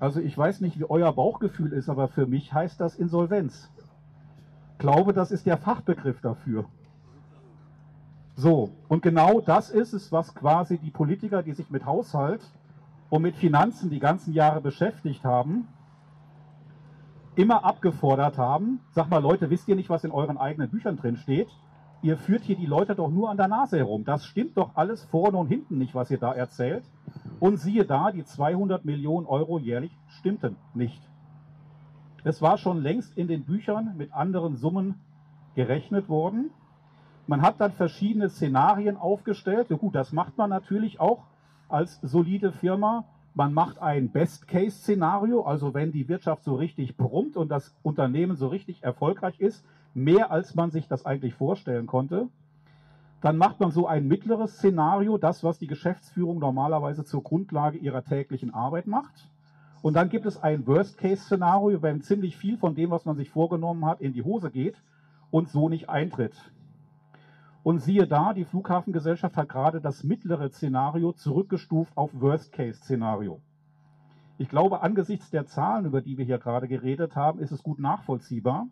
Also 0.00 0.20
ich 0.20 0.36
weiß 0.36 0.60
nicht, 0.60 0.78
wie 0.78 0.90
euer 0.90 1.12
Bauchgefühl 1.12 1.72
ist, 1.72 1.88
aber 1.88 2.08
für 2.08 2.26
mich 2.26 2.52
heißt 2.52 2.80
das 2.80 2.96
Insolvenz. 2.96 3.70
Ich 4.72 4.78
glaube, 4.78 5.12
das 5.12 5.30
ist 5.30 5.46
der 5.46 5.56
Fachbegriff 5.56 6.20
dafür. 6.20 6.66
So, 8.34 8.72
und 8.88 9.02
genau 9.02 9.40
das 9.40 9.70
ist 9.70 9.94
es, 9.94 10.12
was 10.12 10.34
quasi 10.34 10.76
die 10.78 10.90
Politiker, 10.90 11.42
die 11.42 11.52
sich 11.52 11.70
mit 11.70 11.86
Haushalt 11.86 12.42
und 13.10 13.22
mit 13.22 13.36
Finanzen 13.36 13.90
die 13.90 14.00
ganzen 14.00 14.32
Jahre 14.32 14.60
beschäftigt 14.60 15.24
haben, 15.24 15.68
immer 17.36 17.64
abgefordert 17.64 18.38
haben, 18.38 18.80
sag 18.92 19.10
mal 19.10 19.22
Leute, 19.22 19.50
wisst 19.50 19.68
ihr 19.68 19.76
nicht, 19.76 19.90
was 19.90 20.04
in 20.04 20.10
euren 20.10 20.38
eigenen 20.38 20.70
Büchern 20.70 20.96
drin 20.96 21.16
steht? 21.16 21.48
Ihr 22.02 22.16
führt 22.16 22.42
hier 22.42 22.56
die 22.56 22.66
Leute 22.66 22.94
doch 22.94 23.10
nur 23.10 23.30
an 23.30 23.36
der 23.36 23.48
Nase 23.48 23.78
herum. 23.78 24.04
Das 24.04 24.24
stimmt 24.24 24.56
doch 24.56 24.76
alles 24.76 25.04
vorne 25.04 25.36
und 25.38 25.48
hinten 25.48 25.78
nicht, 25.78 25.94
was 25.94 26.10
ihr 26.10 26.18
da 26.18 26.32
erzählt. 26.32 26.84
Und 27.40 27.58
siehe 27.58 27.84
da, 27.84 28.12
die 28.12 28.24
200 28.24 28.84
Millionen 28.84 29.26
Euro 29.26 29.58
jährlich 29.58 29.96
stimmten 30.08 30.56
nicht. 30.74 31.02
Es 32.24 32.42
war 32.42 32.58
schon 32.58 32.82
längst 32.82 33.16
in 33.16 33.28
den 33.28 33.44
Büchern 33.44 33.94
mit 33.96 34.12
anderen 34.12 34.56
Summen 34.56 35.00
gerechnet 35.54 36.08
worden. 36.08 36.50
Man 37.26 37.42
hat 37.42 37.60
dann 37.60 37.72
verschiedene 37.72 38.28
Szenarien 38.28 38.96
aufgestellt. 38.96 39.70
Ja 39.70 39.76
gut, 39.76 39.94
das 39.94 40.12
macht 40.12 40.36
man 40.36 40.50
natürlich 40.50 41.00
auch 41.00 41.24
als 41.68 42.00
solide 42.02 42.52
Firma. 42.52 43.04
Man 43.34 43.52
macht 43.52 43.80
ein 43.80 44.10
Best-Case-Szenario, 44.10 45.42
also 45.42 45.74
wenn 45.74 45.92
die 45.92 46.08
Wirtschaft 46.08 46.42
so 46.44 46.54
richtig 46.54 46.96
brummt 46.96 47.36
und 47.36 47.50
das 47.50 47.76
Unternehmen 47.82 48.36
so 48.36 48.48
richtig 48.48 48.82
erfolgreich 48.82 49.40
ist, 49.40 49.64
mehr 49.94 50.30
als 50.30 50.54
man 50.54 50.70
sich 50.70 50.88
das 50.88 51.04
eigentlich 51.04 51.34
vorstellen 51.34 51.86
konnte. 51.86 52.28
Dann 53.20 53.36
macht 53.36 53.60
man 53.60 53.70
so 53.70 53.86
ein 53.86 54.06
mittleres 54.08 54.56
Szenario, 54.56 55.18
das, 55.18 55.42
was 55.42 55.58
die 55.58 55.66
Geschäftsführung 55.66 56.38
normalerweise 56.38 57.04
zur 57.04 57.22
Grundlage 57.22 57.78
ihrer 57.78 58.04
täglichen 58.04 58.54
Arbeit 58.54 58.86
macht. 58.86 59.28
Und 59.82 59.94
dann 59.94 60.08
gibt 60.08 60.26
es 60.26 60.42
ein 60.42 60.66
Worst-Case-Szenario, 60.66 61.82
wenn 61.82 62.02
ziemlich 62.02 62.36
viel 62.36 62.56
von 62.56 62.74
dem, 62.74 62.90
was 62.90 63.04
man 63.04 63.16
sich 63.16 63.30
vorgenommen 63.30 63.84
hat, 63.84 64.00
in 64.00 64.12
die 64.12 64.22
Hose 64.22 64.50
geht 64.50 64.76
und 65.30 65.48
so 65.48 65.68
nicht 65.68 65.88
eintritt. 65.88 66.34
Und 67.66 67.80
siehe 67.80 68.06
da, 68.06 68.32
die 68.32 68.44
Flughafengesellschaft 68.44 69.36
hat 69.36 69.48
gerade 69.48 69.80
das 69.80 70.04
mittlere 70.04 70.50
Szenario 70.50 71.12
zurückgestuft 71.12 71.96
auf 71.96 72.12
Worst-Case-Szenario. 72.12 73.40
Ich 74.38 74.48
glaube, 74.48 74.82
angesichts 74.82 75.30
der 75.30 75.46
Zahlen, 75.46 75.84
über 75.84 76.00
die 76.00 76.16
wir 76.16 76.24
hier 76.24 76.38
gerade 76.38 76.68
geredet 76.68 77.16
haben, 77.16 77.40
ist 77.40 77.50
es 77.50 77.64
gut 77.64 77.80
nachvollziehbar. 77.80 78.68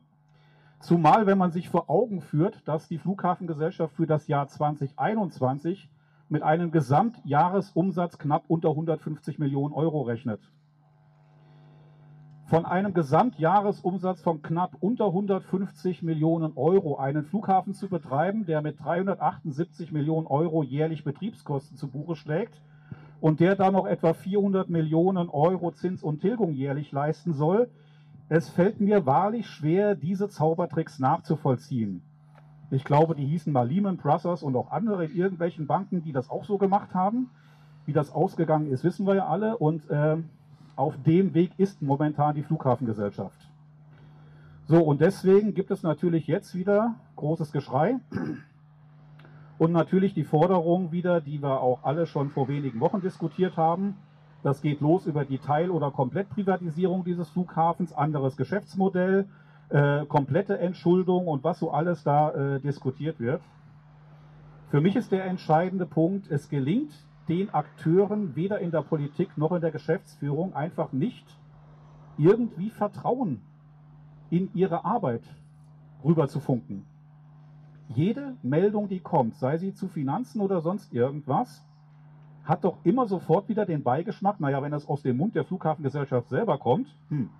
Zumal, 0.78 1.26
wenn 1.26 1.38
man 1.38 1.50
sich 1.50 1.68
vor 1.68 1.90
Augen 1.90 2.20
führt, 2.20 2.68
dass 2.68 2.86
die 2.86 2.98
Flughafengesellschaft 2.98 3.96
für 3.96 4.06
das 4.06 4.28
Jahr 4.28 4.46
2021 4.46 5.90
mit 6.28 6.44
einem 6.44 6.70
Gesamtjahresumsatz 6.70 8.18
knapp 8.18 8.44
unter 8.46 8.68
150 8.68 9.40
Millionen 9.40 9.74
Euro 9.74 10.02
rechnet. 10.02 10.40
Von 12.54 12.66
einem 12.66 12.94
Gesamtjahresumsatz 12.94 14.23
von 14.23 14.40
knapp 14.40 14.76
unter 14.78 15.06
150 15.06 16.04
Millionen 16.04 16.52
Euro 16.54 16.99
einen 16.99 17.25
Flughafen 17.25 17.75
zu 17.75 17.88
betreiben, 17.88 18.46
der 18.46 18.62
mit 18.62 18.78
378 18.78 19.90
Millionen 19.90 20.28
Euro 20.28 20.62
jährlich 20.62 21.02
Betriebskosten 21.02 21.76
zu 21.76 21.88
Buche 21.88 22.14
schlägt 22.14 22.62
und 23.20 23.40
der 23.40 23.56
dann 23.56 23.73
noch 23.73 23.87
etwa 23.87 24.14
400 24.14 24.68
Millionen 24.70 25.30
Euro 25.30 25.73
Zins 25.73 26.04
und 26.04 26.20
Tilgung 26.20 26.52
jährlich 26.52 26.92
leisten 26.92 27.32
soll, 27.32 27.68
es 28.28 28.49
fällt 28.50 28.80
mir 28.80 29.04
wahrlich 29.04 29.49
schwer, 29.49 29.96
diese 29.96 30.28
Zaubertricks 30.28 31.00
nachzuvollziehen. 31.00 32.02
Ich 32.70 32.84
glaube, 32.84 33.16
die 33.16 33.26
hießen 33.26 33.52
mal 33.52 33.66
Lehman 33.66 33.96
Brothers 33.96 34.44
und 34.44 34.54
auch 34.54 34.70
andere 34.70 35.06
in 35.06 35.16
irgendwelchen 35.16 35.66
Banken, 35.66 36.04
die 36.04 36.12
das 36.12 36.30
auch 36.30 36.44
so 36.44 36.56
gemacht 36.56 36.94
haben. 36.94 37.30
Wie 37.84 37.92
das 37.92 38.12
ausgegangen 38.12 38.68
ist, 38.68 38.84
wissen 38.84 39.08
wir 39.08 39.16
ja 39.16 39.26
alle. 39.26 39.58
Und 39.58 39.90
äh, 39.90 40.18
auf 40.76 41.00
dem 41.02 41.35
Weg 41.35 41.52
ist 41.59 41.83
momentan 41.83 42.35
die 42.35 42.43
Flughafengesellschaft. 42.43 43.38
So, 44.66 44.83
und 44.83 45.00
deswegen 45.00 45.54
gibt 45.54 45.71
es 45.71 45.83
natürlich 45.83 46.26
jetzt 46.26 46.54
wieder 46.54 46.95
großes 47.16 47.52
Geschrei. 47.52 47.97
Und 49.59 49.73
natürlich 49.73 50.14
die 50.14 50.25
Forderung 50.25 50.90
wieder, 50.90 51.21
die 51.21 51.43
wir 51.43 51.61
auch 51.61 51.85
alle 51.85 52.07
schon 52.07 52.31
vor 52.31 52.49
wenigen 52.49 52.81
Wochen 52.81 53.00
diskutiert 53.00 53.57
haben, 53.57 53.97
das 54.43 54.61
geht 54.61 54.81
los 54.81 55.07
über 55.07 55.25
die 55.25 55.38
Teil- 55.38 55.71
oder 55.71 55.90
Komplettprivatisierung 55.90 57.04
dieses 57.04 57.31
Flughafens, 57.31 57.93
anderes 57.93 58.37
Geschäftsmodell, 58.37 59.26
äh, 59.71 60.04
komplette 60.07 60.59
Entschuldung 60.59 61.28
und 61.28 61.45
was 61.45 61.59
so 61.59 61.71
alles 61.71 62.02
da 62.02 62.31
äh, 62.31 62.61
diskutiert 62.61 63.21
wird. 63.21 63.40
Für 64.71 64.81
mich 64.81 64.97
ist 64.97 65.12
der 65.12 65.25
entscheidende 65.25 65.87
Punkt, 65.87 66.31
es 66.31 66.49
gelingt 66.49 66.93
den 67.28 67.52
Akteuren 67.52 68.37
weder 68.37 68.59
in 68.61 68.71
der 68.71 68.83
Politik 68.83 69.37
noch 69.37 69.52
in 69.52 69.61
der 69.61 69.71
Geschäftsführung 69.71 70.54
einfach 70.54 70.93
nicht 70.93 71.25
irgendwie 72.19 72.71
Vertrauen 72.71 73.40
in 74.31 74.50
ihre 74.54 74.85
Arbeit 74.85 75.23
rüber 76.04 76.28
zu 76.28 76.40
funken. 76.40 76.85
Jede 77.88 78.37
Meldung, 78.43 78.88
die 78.88 79.00
kommt, 79.00 79.37
sei 79.37 79.59
sie 79.59 79.75
zu 79.75 79.88
Finanzen 79.88 80.40
oder 80.40 80.61
sonst 80.61 80.93
irgendwas, 80.93 81.64
hat 82.45 82.64
doch 82.64 82.78
immer 82.85 83.07
sofort 83.07 83.49
wieder 83.49 83.64
den 83.64 83.83
Beigeschmack, 83.83 84.40
naja, 84.40 84.62
wenn 84.62 84.73
das 84.73 84.87
aus 84.87 85.02
dem 85.02 85.16
Mund 85.16 85.35
der 85.35 85.45
Flughafengesellschaft 85.45 86.28
selber 86.28 86.59
kommt, 86.59 86.95
hm, 87.09 87.31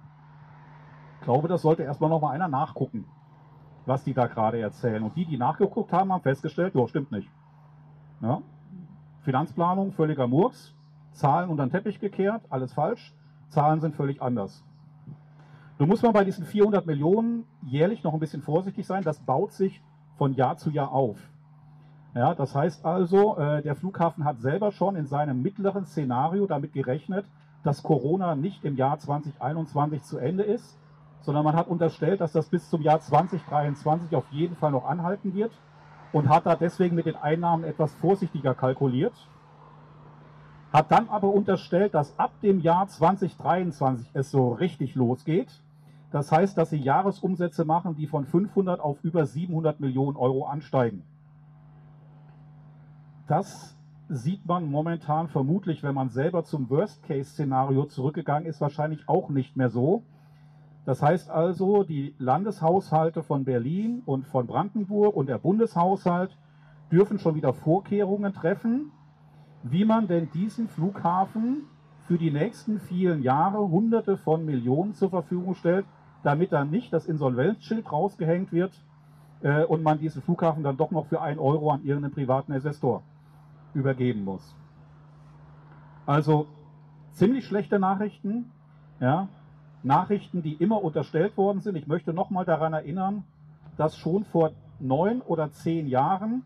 glaube, 1.25 1.49
das 1.49 1.63
sollte 1.63 1.83
erstmal 1.83 2.11
noch 2.11 2.21
mal 2.21 2.31
einer 2.31 2.49
nachgucken, 2.49 3.07
was 3.87 4.05
die 4.05 4.15
da 4.15 4.27
gerade 4.27 4.61
erzählen. 4.61 5.03
Und 5.03 5.17
die, 5.17 5.25
die 5.25 5.37
nachgeguckt 5.37 5.93
haben, 5.93 6.13
haben 6.13 6.23
festgestellt, 6.23 6.75
ja, 6.75 6.87
stimmt 6.87 7.11
nicht. 7.11 7.29
Ja? 8.21 8.43
Finanzplanung, 9.25 9.93
völliger 9.93 10.27
Murks, 10.27 10.75
Zahlen 11.13 11.49
unter 11.49 11.65
den 11.65 11.71
Teppich 11.71 11.99
gekehrt, 11.99 12.43
alles 12.51 12.73
falsch, 12.73 13.15
Zahlen 13.49 13.81
sind 13.81 13.95
völlig 13.95 14.21
anders. 14.21 14.65
Nun 15.79 15.89
muss 15.89 16.03
man 16.03 16.13
bei 16.13 16.25
diesen 16.25 16.45
400 16.45 16.87
Millionen 16.87 17.45
jährlich 17.63 18.05
noch 18.05 18.13
ein 18.13 18.21
bisschen 18.21 18.43
vorsichtig 18.43 18.87
sein, 18.87 19.03
das 19.03 19.21
baut 19.21 19.53
sich 19.53 19.83
von 20.17 20.35
Jahr 20.35 20.57
zu 20.57 20.71
Jahr 20.71 20.93
auf. 20.93 21.19
Ja, 22.15 22.35
das 22.35 22.55
heißt 22.55 22.85
also, 22.85 23.37
äh, 23.39 23.63
der 23.63 23.75
Flughafen 23.75 24.25
hat 24.25 24.41
selber 24.41 24.71
schon 24.71 24.95
in 24.95 25.07
seinem 25.07 25.43
mittleren 25.43 25.85
Szenario 25.85 26.47
damit 26.47 26.73
gerechnet, 26.73 27.27
dass 27.65 27.83
Corona 27.83 28.37
nicht 28.37 28.65
im 28.65 28.77
Jahr 28.77 28.99
2021 28.99 30.03
zu 30.03 30.19
Ende 30.19 30.45
ist, 30.45 30.79
sondern 31.23 31.45
man 31.45 31.57
hat 31.57 31.67
unterstellt, 31.67 32.21
dass 32.21 32.33
das 32.33 32.49
bis 32.51 32.69
zum 32.69 32.83
Jahr 32.83 33.01
2023 33.01 34.15
auf 34.15 34.29
jeden 34.31 34.55
Fall 34.55 34.71
noch 34.71 34.85
anhalten 34.85 35.35
wird 35.35 35.51
und 36.15 36.29
hat 36.29 36.47
da 36.47 36.55
deswegen 36.55 36.95
mit 36.95 37.07
den 37.07 37.17
Einnahmen 37.17 37.65
etwas 37.65 37.93
vorsichtiger 37.97 38.55
kalkuliert. 38.55 39.13
Hat 40.73 40.91
dann 40.93 41.09
aber 41.09 41.29
unterstellt, 41.29 41.93
dass 41.93 42.17
ab 42.19 42.31
dem 42.41 42.61
Jahr 42.61 42.87
2023 42.87 44.11
es 44.15 44.31
so 44.31 44.53
richtig 44.53 44.95
losgeht. 44.95 45.61
Das 46.13 46.31
heißt, 46.31 46.57
dass 46.57 46.71
sie 46.71 46.79
Jahresumsätze 46.79 47.65
machen, 47.65 47.97
die 47.97 48.07
von 48.07 48.27
500 48.27 48.79
auf 48.79 49.03
über 49.03 49.27
700 49.27 49.81
Millionen 49.81 50.17
Euro 50.17 50.47
ansteigen. 50.47 51.03
Das 53.27 53.77
sieht 54.09 54.47
man 54.47 54.71
momentan 54.71 55.27
vermutlich, 55.27 55.83
wenn 55.83 55.95
man 55.95 56.11
selber 56.11 56.45
zum 56.45 56.71
Worst-Case-Szenario 56.71 57.87
zurückgegangen 57.87 58.47
ist, 58.47 58.61
wahrscheinlich 58.61 59.09
auch 59.09 59.31
nicht 59.31 59.57
mehr 59.57 59.71
so. 59.71 60.05
Das 60.85 61.01
heißt 61.01 61.31
also, 61.31 61.83
die 61.83 62.15
Landeshaushalte 62.19 63.23
von 63.23 63.45
Berlin 63.45 64.03
und 64.05 64.27
von 64.27 64.47
Brandenburg 64.47 65.17
und 65.17 65.29
der 65.29 65.39
Bundeshaushalt 65.39 66.37
dürfen 66.93 67.19
schon 67.19 67.35
wieder 67.35 67.55
Vorkehrungen 67.55 68.35
treffen, 68.35 68.93
wie 69.63 69.87
man 69.87 70.07
denn 70.09 70.31
diesen 70.33 70.69
Flughafen 70.69 71.63
für 72.07 72.19
die 72.19 72.31
nächsten 72.31 72.81
vielen 72.81 73.23
Jahre 73.23 73.71
Hunderte 73.71 74.19
von 74.19 74.45
Millionen 74.45 74.93
zur 74.93 75.09
Verfügung 75.09 75.55
stellt, 75.55 75.87
damit 76.23 76.53
dann 76.53 76.71
nicht 76.71 76.93
das 76.93 77.07
Insolvenzschild 77.07 77.91
rausgehängt 77.91 78.53
wird 78.53 78.73
äh, 79.43 79.65
und 79.65 79.83
man 79.83 79.99
diesen 79.99 80.21
Flughafen 80.21 80.63
dann 80.63 80.77
doch 80.77 80.91
noch 80.91 81.07
für 81.07 81.23
ein 81.23 81.39
Euro 81.39 81.71
an 81.71 81.83
irgendeinen 81.85 82.13
privaten 82.13 82.53
Investor 82.53 83.03
übergeben 83.73 84.25
muss. 84.25 84.55
Also 86.05 86.47
ziemlich 87.13 87.47
schlechte 87.47 87.79
Nachrichten, 87.79 88.51
ja, 89.01 89.29
Nachrichten, 89.85 90.43
die 90.43 90.55
immer 90.55 90.83
unterstellt 90.83 91.37
worden 91.37 91.61
sind. 91.61 91.77
Ich 91.77 91.87
möchte 91.87 92.13
nochmal 92.13 92.45
daran 92.45 92.73
erinnern, 92.73 93.25
dass 93.77 93.97
schon 93.97 94.25
vor 94.25 94.53
neun 94.81 95.21
oder 95.21 95.53
zehn 95.53 95.87
Jahren 95.87 96.43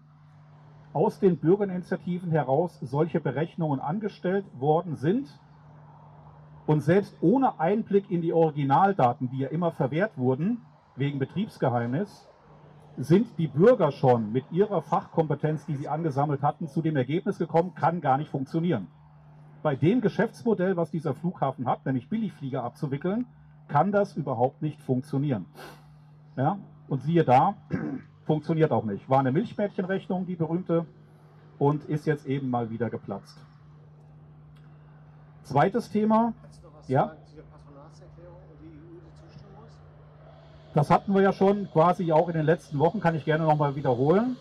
aus 0.93 1.21
den 1.21 1.37
Bürgerinitiativen 1.39 2.31
heraus 2.31 2.79
solche 2.81 3.21
Berechnungen 3.21 3.81
angestellt 3.81 4.45
worden 4.59 4.97
sind. 4.97 5.29
Und 6.67 6.83
selbst 6.83 7.17
ohne 7.21 7.61
Einblick 7.61 8.11
in 8.11 8.21
die 8.21 8.33
Originaldaten, 8.33 9.31
die 9.31 9.39
ja 9.39 9.49
immer 9.49 9.71
verwehrt 9.73 10.13
wurden, 10.17 10.63
wegen 10.97 11.19
Betriebsgeheimnis, 11.19 12.29
sind 12.97 13.39
die 13.39 13.47
Bürger 13.47 13.93
schon 13.93 14.33
mit 14.33 14.51
ihrer 14.51 14.83
Fachkompetenz, 14.83 15.65
die 15.67 15.77
sie 15.77 15.89
angesammelt 15.89 16.43
hatten, 16.43 16.67
zu 16.67 16.83
dem 16.83 16.97
Ergebnis 16.97 17.39
gekommen, 17.39 17.75
kann 17.75 18.01
gar 18.01 18.19
nicht 18.19 18.31
funktionieren. 18.31 18.89
Bei 19.63 19.75
dem 19.75 20.01
Geschäftsmodell, 20.01 20.77
was 20.77 20.91
dieser 20.91 21.15
Flughafen 21.15 21.67
hat, 21.67 21.85
nämlich 21.85 22.09
Billigflieger 22.09 22.63
abzuwickeln, 22.63 23.27
kann 23.67 23.93
das 23.93 24.17
überhaupt 24.17 24.63
nicht 24.63 24.81
funktionieren. 24.81 25.47
Ja? 26.37 26.59
Und 26.89 27.03
siehe 27.03 27.25
da, 27.25 27.55
funktioniert 28.27 28.71
auch 28.71 28.85
nicht. 28.85 29.09
War 29.11 29.19
eine 29.19 29.33
Milchmädchenrechnung, 29.33 30.27
die 30.27 30.37
berühmte, 30.37 30.87
und 31.59 31.85
ist 31.85 32.07
jetzt 32.07 32.27
eben 32.27 32.51
mal 32.51 32.71
wieder 32.71 32.89
geplatzt. 32.89 33.37
Zweites 35.43 35.91
Thema. 35.91 36.35
Ja? 36.87 37.17
Das 40.75 40.91
hatten 40.91 41.13
wir 41.15 41.23
ja 41.23 41.33
schon 41.33 41.69
quasi 41.73 42.13
auch 42.13 42.29
in 42.29 42.35
den 42.35 42.47
letzten 42.47 42.79
Wochen, 42.79 43.01
kann 43.01 43.17
ich 43.17 43.25
gerne 43.25 43.45
nochmal 43.45 43.75
wiederholen. 43.75 44.37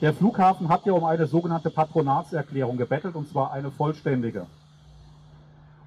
Der 0.00 0.14
Flughafen 0.14 0.68
hat 0.68 0.86
ja 0.86 0.92
um 0.92 1.04
eine 1.04 1.26
sogenannte 1.26 1.70
Patronatserklärung 1.70 2.76
gebettelt, 2.76 3.16
und 3.16 3.28
zwar 3.28 3.52
eine 3.52 3.72
vollständige. 3.72 4.46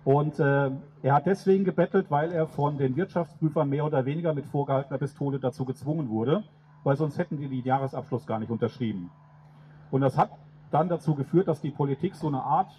Und 0.04 0.38
äh, 0.40 0.72
er 1.02 1.14
hat 1.14 1.26
deswegen 1.28 1.64
gebettelt, 1.64 2.08
weil 2.10 2.34
er 2.34 2.48
von 2.48 2.78
den 2.78 2.96
Wirtschaftsprüfern 2.98 3.70
mehr 3.70 3.86
oder 3.86 4.06
weniger 4.06 4.34
mit 4.34 4.46
vorgehaltener 4.48 4.98
Pistole 4.98 5.40
dazu 5.40 5.64
gezwungen 5.64 6.10
wurde, 6.10 6.44
weil 6.84 6.98
sonst 6.98 7.18
hätten 7.18 7.38
die 7.38 7.48
den 7.48 7.64
Jahresabschluss 7.64 8.26
gar 8.26 8.40
nicht 8.40 8.52
unterschrieben. 8.52 9.12
Und 9.92 10.02
das 10.02 10.18
hat 10.18 10.32
dann 10.72 10.90
dazu 10.90 11.16
geführt, 11.16 11.48
dass 11.48 11.62
die 11.62 11.72
Politik 11.72 12.16
so 12.16 12.28
eine 12.28 12.42
Art 12.42 12.72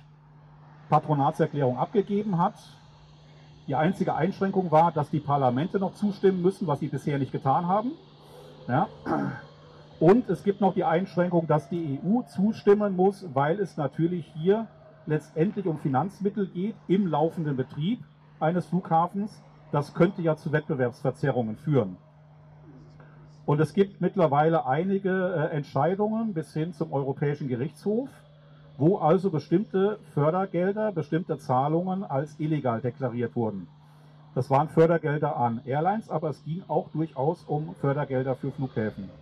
Patronatserklärung 0.91 1.79
abgegeben 1.79 2.37
hat, 2.37 2.55
die 3.69 3.75
einzige 3.75 4.15
Einschränkung 4.15 4.71
war, 4.71 4.93
dass 4.93 5.09
die 5.09 5.21
Parlamente 5.21 5.79
noch 5.79 5.95
zustimmen 5.95 6.43
müssen, 6.43 6.67
was 6.67 6.81
sie 6.81 6.89
bisher 6.89 7.19
nicht 7.19 7.33
getan 7.33 7.69
haben. 7.69 7.93
Ja. 8.69 8.89
Und 10.03 10.29
es 10.29 10.43
gibt 10.43 10.61
noch 10.61 10.75
die 10.75 10.83
Einschränkung, 10.83 11.47
dass 11.47 11.69
die 11.69 12.01
EU 12.03 12.23
zustimmen 12.23 12.97
muss, 12.97 13.25
weil 13.35 13.61
es 13.61 13.77
natürlich 13.77 14.27
hier 14.35 14.67
letztendlich 15.07 15.65
um 15.65 15.79
Finanzmittel 15.79 16.49
geht 16.49 16.75
im 16.89 17.07
laufenden 17.07 17.57
Betrieb 17.57 18.01
eines 18.41 18.67
Flughafens. 18.67 19.45
Das 19.71 19.95
könnte 19.95 20.21
ja 20.21 20.35
zu 20.35 20.51
Wettbewerbsverzerrungen 20.51 21.55
führen. 21.55 21.99
Und 23.47 23.61
es 23.61 23.75
gibt 23.75 24.01
mittlerweile 24.01 24.67
einige 24.67 25.37
äh, 25.37 25.55
Entscheidungen 25.55 26.35
bis 26.35 26.53
hin 26.53 26.73
zum 26.73 26.93
Europäischen 26.93 27.47
Gerichtshof, 27.47 28.09
wo 28.79 28.97
also 28.97 29.31
bestimmte 29.31 30.01
Fördergelder, 30.15 30.91
bestimmte 30.91 31.39
Zahlungen 31.39 32.03
als 32.03 32.41
illegal 32.41 32.81
deklariert 32.81 33.37
wurden. 33.37 33.69
Das 34.35 34.51
waren 34.51 34.69
Fördergelder 34.69 35.37
an 35.37 35.61
Airlines, 35.65 36.11
aber 36.11 36.31
es 36.31 36.43
ging 36.43 36.65
auch 36.67 36.89
durchaus 36.91 37.45
um 37.45 37.77
Fördergelder 37.77 38.35
für 38.35 38.51
Flughäfen. 38.51 39.22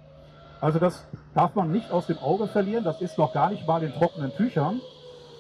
Also 0.61 0.79
das 0.79 1.07
darf 1.35 1.55
man 1.55 1.73
nicht 1.73 1.90
aus 1.90 2.07
dem 2.07 2.18
Auge 2.18 2.46
verlieren, 2.46 2.85
das 2.85 3.01
ist 3.01 3.16
noch 3.16 3.33
gar 3.33 3.51
nicht 3.51 3.66
mal 3.66 3.83
in 3.83 3.92
trockenen 3.92 4.33
Tüchern, 4.33 4.81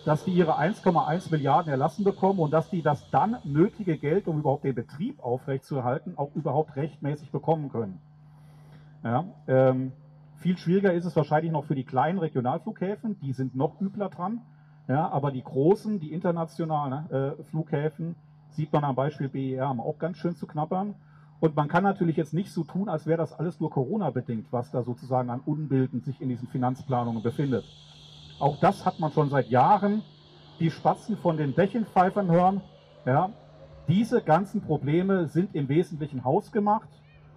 dass 0.06 0.24
die 0.24 0.32
ihre 0.32 0.58
1,1 0.58 1.30
Milliarden 1.30 1.70
erlassen 1.70 2.04
bekommen 2.04 2.38
und 2.38 2.52
dass 2.52 2.70
die 2.70 2.80
das 2.80 3.10
dann 3.10 3.36
nötige 3.44 3.98
Geld, 3.98 4.28
um 4.28 4.38
überhaupt 4.38 4.64
den 4.64 4.74
Betrieb 4.74 5.22
aufrechtzuerhalten, 5.22 6.16
auch 6.16 6.34
überhaupt 6.34 6.74
rechtmäßig 6.76 7.30
bekommen 7.30 7.70
können. 7.70 8.00
Ja, 9.04 9.24
ähm, 9.46 9.92
viel 10.36 10.56
schwieriger 10.56 10.94
ist 10.94 11.04
es 11.04 11.14
wahrscheinlich 11.16 11.52
noch 11.52 11.64
für 11.64 11.74
die 11.74 11.84
kleinen 11.84 12.18
Regionalflughäfen, 12.18 13.20
die 13.20 13.34
sind 13.34 13.54
noch 13.54 13.78
übler 13.80 14.08
dran. 14.08 14.40
Ja, 14.88 15.08
aber 15.10 15.30
die 15.30 15.42
großen, 15.42 16.00
die 16.00 16.12
internationalen 16.12 17.10
äh, 17.10 17.42
Flughäfen, 17.44 18.16
sieht 18.48 18.72
man 18.72 18.84
am 18.84 18.96
Beispiel 18.96 19.28
BER, 19.28 19.68
haben 19.68 19.80
auch 19.80 19.98
ganz 19.98 20.16
schön 20.16 20.34
zu 20.34 20.46
knabbern. 20.46 20.94
Und 21.40 21.56
man 21.56 21.68
kann 21.68 21.82
natürlich 21.82 22.16
jetzt 22.16 22.34
nicht 22.34 22.52
so 22.52 22.64
tun, 22.64 22.88
als 22.88 23.06
wäre 23.06 23.16
das 23.16 23.32
alles 23.32 23.60
nur 23.60 23.70
Corona-bedingt, 23.70 24.52
was 24.52 24.70
da 24.70 24.82
sozusagen 24.82 25.30
an 25.30 25.40
Unbilden 25.40 26.02
sich 26.02 26.20
in 26.20 26.28
diesen 26.28 26.48
Finanzplanungen 26.48 27.22
befindet. 27.22 27.64
Auch 28.38 28.60
das 28.60 28.84
hat 28.84 29.00
man 29.00 29.10
schon 29.10 29.30
seit 29.30 29.48
Jahren. 29.48 30.02
Die 30.60 30.70
Spatzen 30.70 31.16
von 31.16 31.38
den 31.38 31.54
Dächen 31.54 31.86
pfeifern 31.86 32.30
hören. 32.30 32.60
Ja, 33.06 33.30
diese 33.88 34.20
ganzen 34.20 34.60
Probleme 34.60 35.26
sind 35.26 35.54
im 35.54 35.68
Wesentlichen 35.68 36.24
hausgemacht 36.24 36.88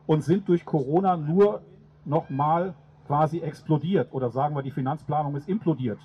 und 0.06 0.24
sind 0.24 0.50
durch 0.50 0.66
Corona 0.66 1.16
nur 1.16 1.62
nochmal 2.04 2.74
quasi 3.08 3.40
explodiert. 3.40 4.14
Oder 4.14 4.30
sagen 4.30 4.54
wir, 4.54 4.64
die 4.64 4.72
Finanzplanung 4.72 5.36
ist 5.38 5.48
implodiert, 5.48 6.00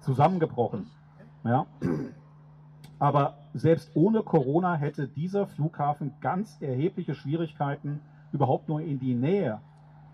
zusammengebrochen. 0.00 0.86
Ja. 1.44 1.66
Aber 3.00 3.39
selbst 3.54 3.90
ohne 3.94 4.22
Corona 4.22 4.76
hätte 4.76 5.08
dieser 5.08 5.46
Flughafen 5.46 6.12
ganz 6.20 6.60
erhebliche 6.60 7.14
Schwierigkeiten, 7.14 8.00
überhaupt 8.32 8.68
nur 8.68 8.80
in 8.80 9.00
die 9.00 9.14
Nähe 9.14 9.60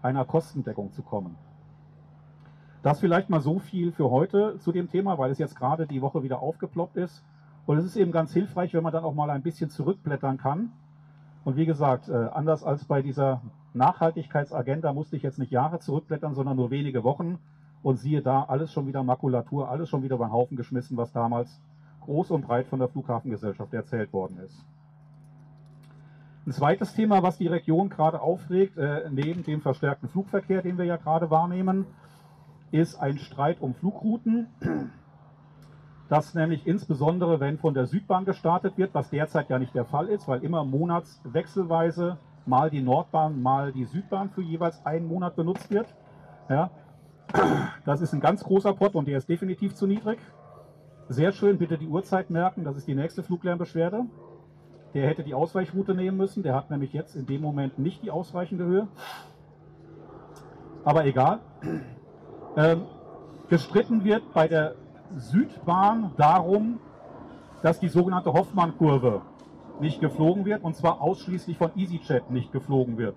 einer 0.03 0.25
Kostendeckung 0.25 0.93
zu 0.93 1.03
kommen. 1.03 1.37
Das 2.83 3.01
vielleicht 3.01 3.29
mal 3.31 3.41
so 3.41 3.59
viel 3.59 3.93
für 3.93 4.11
heute 4.11 4.59
zu 4.61 4.73
dem 4.73 4.89
Thema, 4.89 5.19
weil 5.19 5.31
es 5.31 5.39
jetzt 5.39 5.57
gerade 5.57 5.87
die 5.87 6.03
Woche 6.03 6.23
wieder 6.23 6.41
aufgeploppt 6.41 6.97
ist. 6.97 7.25
Und 7.67 7.79
es 7.79 7.85
ist 7.85 7.97
eben 7.97 8.13
ganz 8.13 8.33
hilfreich, 8.33 8.73
wenn 8.75 8.85
man 8.85 8.93
dann 8.93 9.05
auch 9.05 9.15
mal 9.15 9.29
ein 9.31 9.43
bisschen 9.43 9.71
zurückblättern 9.71 10.39
kann. 10.39 10.71
Und 11.45 11.57
wie 11.57 11.67
gesagt, 11.67 12.09
äh, 12.09 12.13
anders 12.15 12.63
als 12.63 12.85
bei 12.85 13.03
dieser 13.03 13.43
Nachhaltigkeitsagenda 13.75 14.93
musste 14.93 15.17
ich 15.17 15.23
jetzt 15.23 15.39
nicht 15.39 15.51
Jahre 15.51 15.81
zurückblättern, 15.81 16.35
sondern 16.35 16.57
nur 16.57 16.71
wenige 16.71 17.03
Wochen. 17.03 17.39
Und 17.83 17.97
siehe 17.97 18.23
da, 18.23 18.45
alles 18.45 18.73
schon 18.73 18.87
wieder 18.87 19.03
Makulatur, 19.03 19.69
alles 19.69 19.89
schon 19.89 20.03
wieder 20.03 20.17
beim 20.17 20.33
Haufen 20.33 20.57
geschmissen, 20.57 20.97
was 20.97 21.13
damals 21.13 21.61
groß 22.07 22.31
und 22.31 22.47
breit 22.47 22.67
von 22.67 22.79
der 22.79 22.89
Flughafengesellschaft 22.89 23.75
erzählt 23.75 24.13
worden 24.13 24.39
ist. 24.39 24.65
Ein 26.47 26.53
zweites 26.53 26.95
Thema, 26.95 27.23
was 27.23 27.39
die 27.39 27.49
Region 27.49 27.89
gerade 27.89 28.21
aufregt, 28.21 28.79
äh, 28.79 29.11
neben 29.11 29.43
dem 29.43 29.61
verstärkten 29.61 30.09
Flugverkehr, 30.09 30.63
den 30.63 30.79
wir 30.79 30.85
ja 30.85 30.97
gerade 30.97 31.29
wahrnehmen, 31.31 31.87
ist 32.71 32.97
ein 32.97 33.19
Streit 33.19 33.61
um 33.61 33.75
Flugrouten. 33.75 34.47
Das 36.09 36.35
nämlich 36.35 36.65
insbesondere, 36.65 37.41
wenn 37.41 37.59
von 37.59 37.75
der 37.75 37.87
Südbahn 37.87 38.25
gestartet 38.25 38.79
wird, 38.79 38.95
was 38.95 39.11
derzeit 39.11 39.51
ja 39.51 39.59
nicht 39.59 39.75
der 39.75 39.85
Fall 39.85 40.07
ist, 40.07 40.29
weil 40.29 40.45
immer 40.45 40.65
monatswechselweise 40.65 42.19
mal 42.47 42.71
die 42.71 42.81
Nordbahn, 42.81 43.43
mal 43.43 43.73
die 43.73 43.87
Südbahn 43.87 44.31
für 44.31 44.43
jeweils 44.43 44.87
einen 44.87 45.09
Monat 45.09 45.35
benutzt 45.35 45.69
wird. 45.71 45.93
Ja, 46.49 46.71
das 47.85 48.01
ist 48.01 48.13
ein 48.13 48.21
ganz 48.21 48.45
großer 48.45 48.73
Pott 48.73 48.95
und 48.95 49.09
der 49.09 49.19
ist 49.19 49.29
definitiv 49.29 49.75
zu 49.75 49.89
niedrig. 49.89 50.21
Sehr 51.09 51.31
schön, 51.31 51.57
bitte 51.57 51.79
die 51.79 51.87
Uhrzeit 51.87 52.31
merken, 52.31 52.65
das 52.65 52.77
ist 52.77 52.89
die 52.89 52.95
nächste 52.97 53.23
Fluglärmbeschwerde. 53.23 54.07
Der 54.93 55.07
hätte 55.07 55.23
die 55.23 55.35
Ausweichroute 55.35 55.95
nehmen 55.95 56.17
müssen, 56.17 56.43
der 56.43 56.57
hat 56.57 56.69
nämlich 56.69 56.93
jetzt 56.93 57.15
in 57.15 57.27
dem 57.27 57.43
Moment 57.43 57.79
nicht 57.79 58.03
die 58.03 58.11
ausreichende 58.11 58.65
Höhe. 58.65 58.89
Aber 60.85 61.05
egal. 61.05 61.39
Ähm, 62.57 62.83
gestritten 63.49 64.03
wird 64.03 64.33
bei 64.35 64.49
der 64.49 64.75
Südbahn 65.15 66.11
darum, 66.17 66.81
dass 67.63 67.79
die 67.79 67.89
sogenannte 67.89 68.33
Hoffmann-Kurve 68.33 69.23
nicht 69.79 70.01
geflogen 70.01 70.45
wird 70.45 70.65
und 70.65 70.75
zwar 70.75 71.01
ausschließlich 71.01 71.57
von 71.57 71.71
EasyJet 71.77 72.31
nicht 72.31 72.51
geflogen 72.51 72.99
wird. 72.99 73.17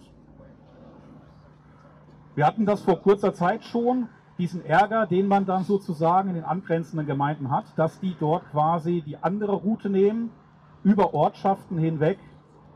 Wir 2.35 2.45
hatten 2.45 2.67
das 2.67 2.81
vor 2.83 3.01
kurzer 3.01 3.33
Zeit 3.33 3.63
schon 3.63 4.09
diesen 4.39 4.65
Ärger, 4.65 5.05
den 5.05 5.27
man 5.27 5.45
dann 5.45 5.65
sozusagen 5.65 6.29
in 6.29 6.35
den 6.35 6.45
angrenzenden 6.45 7.05
Gemeinden 7.05 7.51
hat, 7.51 7.65
dass 7.75 7.99
die 7.99 8.15
dort 8.17 8.49
quasi 8.51 9.03
die 9.05 9.17
andere 9.17 9.51
Route 9.51 9.89
nehmen, 9.89 10.31
über 10.83 11.13
Ortschaften 11.13 11.77
hinweg, 11.77 12.17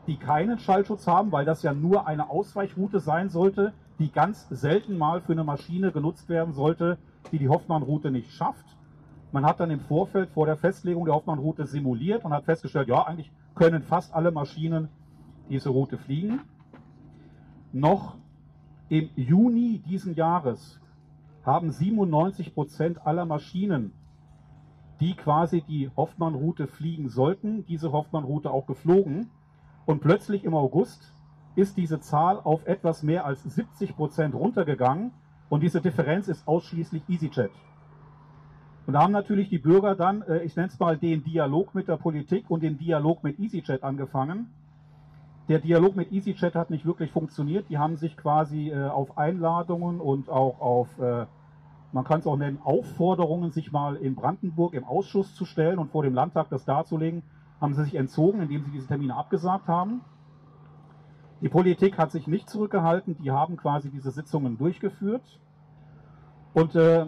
die 0.06 0.18
keinen 0.18 0.58
Schallschutz 0.58 1.06
haben, 1.06 1.32
weil 1.32 1.46
das 1.46 1.62
ja 1.62 1.72
nur 1.72 2.06
eine 2.06 2.28
Ausweichroute 2.28 3.00
sein 3.00 3.30
sollte, 3.30 3.72
die 3.98 4.12
ganz 4.12 4.46
selten 4.50 4.98
mal 4.98 5.22
für 5.22 5.32
eine 5.32 5.44
Maschine 5.44 5.90
genutzt 5.90 6.28
werden 6.28 6.52
sollte, 6.52 6.98
die 7.32 7.38
die 7.38 7.48
Hoffmann-Route 7.48 8.10
nicht 8.10 8.30
schafft. 8.30 8.76
Man 9.32 9.46
hat 9.46 9.58
dann 9.58 9.70
im 9.70 9.80
Vorfeld 9.80 10.28
vor 10.30 10.44
der 10.44 10.56
Festlegung 10.56 11.06
der 11.06 11.14
Hoffmann-Route 11.14 11.66
simuliert 11.66 12.26
und 12.26 12.34
hat 12.34 12.44
festgestellt, 12.44 12.88
ja, 12.88 13.06
eigentlich 13.06 13.32
können 13.54 13.82
fast 13.82 14.14
alle 14.14 14.30
Maschinen 14.30 14.88
diese 15.48 15.70
Route 15.70 15.96
fliegen. 15.96 16.40
Noch 17.72 18.16
im 18.90 19.08
Juni 19.16 19.78
diesen 19.78 20.14
Jahres 20.14 20.78
haben 21.44 21.70
97 21.70 22.54
Prozent 22.54 23.06
aller 23.06 23.26
Maschinen, 23.26 23.92
die 25.00 25.14
quasi 25.14 25.62
die 25.62 25.90
Hoffmann-Route 25.96 26.66
fliegen 26.66 27.08
sollten, 27.08 27.64
diese 27.66 27.92
Hoffmann-Route 27.92 28.50
auch 28.50 28.66
geflogen. 28.66 29.30
Und 29.86 30.00
plötzlich 30.00 30.44
im 30.44 30.54
August 30.54 31.12
ist 31.56 31.76
diese 31.76 32.00
Zahl 32.00 32.40
auf 32.40 32.66
etwas 32.66 33.02
mehr 33.02 33.24
als 33.24 33.42
70 33.42 33.96
Prozent 33.96 34.34
runtergegangen 34.34 35.12
und 35.48 35.62
diese 35.62 35.80
Differenz 35.80 36.28
ist 36.28 36.48
ausschließlich 36.48 37.02
EasyJet. 37.08 37.50
Und 38.86 38.94
da 38.94 39.02
haben 39.02 39.12
natürlich 39.12 39.48
die 39.48 39.58
Bürger 39.58 39.94
dann, 39.94 40.22
äh, 40.22 40.42
ich 40.42 40.56
nenne 40.56 40.68
es 40.68 40.78
mal, 40.78 40.98
den 40.98 41.22
Dialog 41.24 41.74
mit 41.74 41.88
der 41.88 41.96
Politik 41.96 42.50
und 42.50 42.62
den 42.62 42.76
Dialog 42.78 43.22
mit 43.24 43.38
EasyJet 43.38 43.82
angefangen. 43.82 44.52
Der 45.48 45.58
Dialog 45.58 45.94
mit 45.94 46.10
EasyJet 46.10 46.54
hat 46.54 46.70
nicht 46.70 46.86
wirklich 46.86 47.10
funktioniert. 47.10 47.68
Die 47.68 47.76
haben 47.76 47.96
sich 47.96 48.16
quasi 48.16 48.70
äh, 48.70 48.88
auf 48.88 49.18
Einladungen 49.18 50.00
und 50.00 50.30
auch 50.30 50.60
auf, 50.60 50.98
äh, 50.98 51.26
man 51.92 52.04
kann 52.04 52.20
es 52.20 52.26
auch 52.26 52.38
nennen, 52.38 52.58
Aufforderungen, 52.64 53.50
sich 53.50 53.70
mal 53.70 53.96
in 53.96 54.14
Brandenburg 54.14 54.72
im 54.72 54.84
Ausschuss 54.84 55.34
zu 55.34 55.44
stellen 55.44 55.78
und 55.78 55.90
vor 55.90 56.02
dem 56.02 56.14
Landtag 56.14 56.48
das 56.48 56.64
darzulegen, 56.64 57.22
haben 57.60 57.74
sie 57.74 57.84
sich 57.84 57.94
entzogen, 57.94 58.40
indem 58.40 58.64
sie 58.64 58.70
diese 58.70 58.86
Termine 58.86 59.16
abgesagt 59.16 59.68
haben. 59.68 60.00
Die 61.42 61.50
Politik 61.50 61.98
hat 61.98 62.10
sich 62.10 62.26
nicht 62.26 62.48
zurückgehalten, 62.48 63.18
die 63.22 63.30
haben 63.30 63.58
quasi 63.58 63.90
diese 63.90 64.10
Sitzungen 64.12 64.56
durchgeführt. 64.56 65.40
Und 66.54 66.74
äh, 66.74 67.04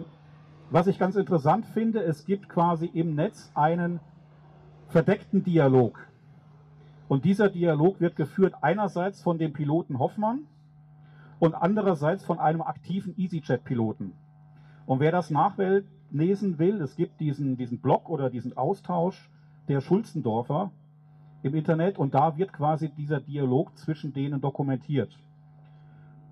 was 0.69 0.85
ich 0.85 0.99
ganz 0.99 1.15
interessant 1.15 1.65
finde, 1.65 2.03
es 2.03 2.25
gibt 2.25 2.49
quasi 2.49 2.85
im 2.85 3.15
Netz 3.15 3.51
einen 3.55 3.99
verdeckten 4.89 5.43
Dialog 5.43 6.07
und 7.07 7.25
dieser 7.25 7.49
Dialog 7.49 8.01
wird 8.01 8.15
geführt 8.15 8.53
einerseits 8.61 9.21
von 9.21 9.37
dem 9.37 9.53
Piloten 9.53 9.99
Hoffmann 9.99 10.41
und 11.39 11.55
andererseits 11.55 12.23
von 12.23 12.39
einem 12.39 12.61
aktiven 12.61 13.15
EasyJet-Piloten. 13.17 14.13
Und 14.85 14.99
wer 14.99 15.11
das 15.11 15.29
nachlesen 15.29 16.59
will, 16.59 16.81
es 16.81 16.95
gibt 16.95 17.19
diesen, 17.19 17.57
diesen 17.57 17.79
Blog 17.79 18.09
oder 18.09 18.29
diesen 18.29 18.57
Austausch 18.57 19.29
der 19.67 19.81
Schulzendorfer 19.81 20.71
im 21.43 21.55
Internet 21.55 21.97
und 21.97 22.13
da 22.13 22.37
wird 22.37 22.53
quasi 22.53 22.89
dieser 22.89 23.19
Dialog 23.19 23.77
zwischen 23.77 24.13
denen 24.13 24.41
dokumentiert. 24.41 25.17